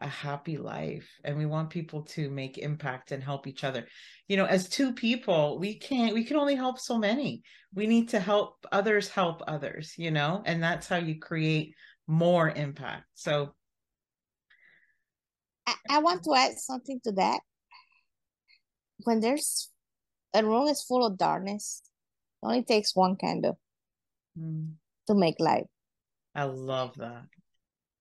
a 0.00 0.08
happy 0.08 0.56
life 0.56 1.08
and 1.24 1.36
we 1.36 1.46
want 1.46 1.70
people 1.70 2.02
to 2.02 2.30
make 2.30 2.58
impact 2.58 3.12
and 3.12 3.22
help 3.22 3.46
each 3.46 3.64
other. 3.64 3.86
You 4.28 4.36
know 4.36 4.46
as 4.46 4.68
two 4.68 4.92
people 4.92 5.58
we 5.58 5.74
can't 5.74 6.14
we 6.14 6.24
can 6.24 6.36
only 6.36 6.54
help 6.54 6.78
so 6.78 6.98
many. 6.98 7.42
We 7.74 7.86
need 7.86 8.08
to 8.10 8.20
help 8.20 8.66
others 8.72 9.08
help 9.08 9.42
others 9.46 9.94
you 9.98 10.10
know 10.10 10.42
and 10.46 10.62
that's 10.62 10.88
how 10.88 10.96
you 10.96 11.18
create 11.18 11.74
more 12.06 12.50
impact. 12.50 13.04
So 13.14 13.54
I, 15.66 15.74
I 15.90 15.98
want 15.98 16.24
to 16.24 16.34
add 16.34 16.58
something 16.58 17.00
to 17.04 17.12
that. 17.12 17.40
When 19.04 19.20
there's 19.20 19.70
a 20.34 20.44
room 20.44 20.68
is 20.68 20.82
full 20.82 21.04
of 21.04 21.18
darkness 21.18 21.82
it 22.42 22.46
only 22.46 22.62
takes 22.62 22.96
one 22.96 23.16
candle 23.16 23.58
mm. 24.38 24.72
to 25.06 25.14
make 25.14 25.36
light. 25.38 25.66
I 26.34 26.44
love 26.44 26.96
that. 26.96 27.24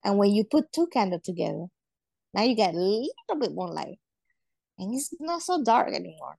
And 0.03 0.17
when 0.17 0.31
you 0.31 0.45
put 0.45 0.71
two 0.71 0.87
candles 0.87 1.23
together 1.23 1.65
now 2.33 2.43
you 2.43 2.55
get 2.55 2.73
a 2.73 2.77
little 2.77 3.39
bit 3.39 3.53
more 3.53 3.69
light. 3.69 3.99
And 4.77 4.93
it's 4.93 5.13
not 5.19 5.41
so 5.41 5.63
dark 5.63 5.89
anymore. 5.89 6.37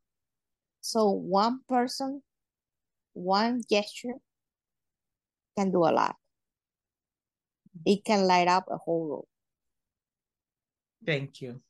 So 0.80 1.10
one 1.10 1.60
person, 1.68 2.22
one 3.12 3.62
gesture 3.70 4.14
can 5.58 5.70
do 5.70 5.84
a 5.84 5.92
lot. 5.92 6.16
It 7.84 8.04
can 8.04 8.26
light 8.26 8.48
up 8.48 8.66
a 8.70 8.78
whole 8.78 9.06
room. 9.06 9.22
Thank 11.04 11.40
you. 11.40 11.60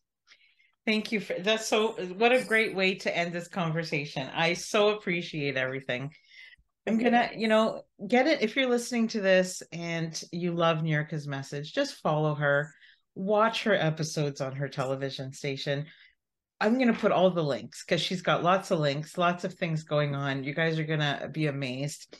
Thank 0.87 1.12
you 1.12 1.21
for 1.21 1.35
that's 1.39 1.66
so 1.66 1.93
what 2.16 2.33
a 2.33 2.43
great 2.43 2.75
way 2.75 2.95
to 2.97 3.16
end 3.16 3.33
this 3.33 3.49
conversation. 3.49 4.29
I 4.35 4.55
so 4.55 4.91
appreciate 4.91 5.57
everything. 5.57 6.11
I'm 6.87 6.99
gonna, 6.99 7.31
you 7.37 7.47
know, 7.47 7.83
get 8.09 8.27
it 8.27 8.43
if 8.43 8.57
you're 8.57 8.68
listening 8.68 9.09
to 9.09 9.21
this 9.21 9.62
and 9.73 10.21
you 10.33 10.53
love 10.53 10.79
Niyurka's 10.79 11.29
message, 11.29 11.75
just 11.75 11.97
follow 11.97 12.35
her 12.35 12.73
watch 13.15 13.65
her 13.65 13.75
episodes 13.75 14.41
on 14.41 14.57
her 14.57 14.69
television 14.69 15.33
station. 15.33 15.87
I'm 16.61 16.75
going 16.75 16.93
to 16.93 16.99
put 16.99 17.13
all 17.13 17.31
the 17.31 17.43
links 17.43 17.85
because 17.85 18.01
she's 18.01 18.23
got 18.23 18.45
lots 18.45 18.71
of 18.71 18.79
links, 18.79 19.17
lots 19.17 19.45
of 19.45 19.55
things 19.55 19.83
going 19.83 20.15
on. 20.15 20.45
You 20.45 20.55
guys 20.55 20.79
are 20.79 20.85
going 20.85 21.01
to 21.01 21.31
be 21.33 21.47
amazed. 21.47 22.17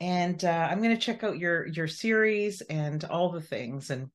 And 0.00 0.44
uh, 0.44 0.68
I'm 0.70 0.82
going 0.82 0.94
to 0.94 1.00
check 1.00 1.24
out 1.24 1.38
your 1.38 1.66
your 1.68 1.88
series 1.88 2.60
and 2.60 3.02
all 3.04 3.30
the 3.30 3.40
things 3.40 3.90
and 3.90 4.10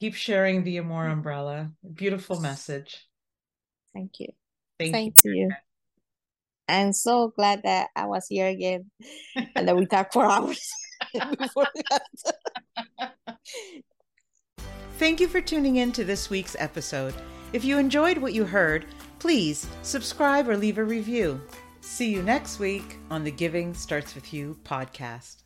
keep 0.00 0.14
sharing 0.14 0.64
the 0.64 0.78
Amor 0.78 1.08
Umbrella. 1.08 1.70
Beautiful 1.94 2.40
message. 2.40 3.06
Thank 3.94 4.18
you. 4.18 4.28
Thank, 4.78 4.92
Thank 4.92 5.14
you. 5.24 5.32
you. 5.32 5.50
I'm 6.68 6.92
so 6.92 7.28
glad 7.28 7.62
that 7.64 7.88
I 7.94 8.06
was 8.06 8.26
here 8.28 8.48
again 8.48 8.90
and 9.54 9.68
that 9.68 9.76
we 9.76 9.86
talked 9.86 10.12
for 10.14 10.24
hours 10.24 10.70
before 11.38 11.68
Thank 15.04 15.20
you 15.20 15.28
for 15.28 15.42
tuning 15.42 15.76
in 15.76 15.92
to 15.92 16.02
this 16.02 16.30
week's 16.30 16.56
episode. 16.58 17.12
If 17.52 17.62
you 17.62 17.76
enjoyed 17.76 18.16
what 18.16 18.32
you 18.32 18.46
heard, 18.46 18.86
please 19.18 19.66
subscribe 19.82 20.48
or 20.48 20.56
leave 20.56 20.78
a 20.78 20.82
review. 20.82 21.42
See 21.82 22.10
you 22.10 22.22
next 22.22 22.58
week 22.58 22.96
on 23.10 23.22
the 23.22 23.30
Giving 23.30 23.74
Starts 23.74 24.14
With 24.14 24.32
You 24.32 24.56
podcast. 24.64 25.43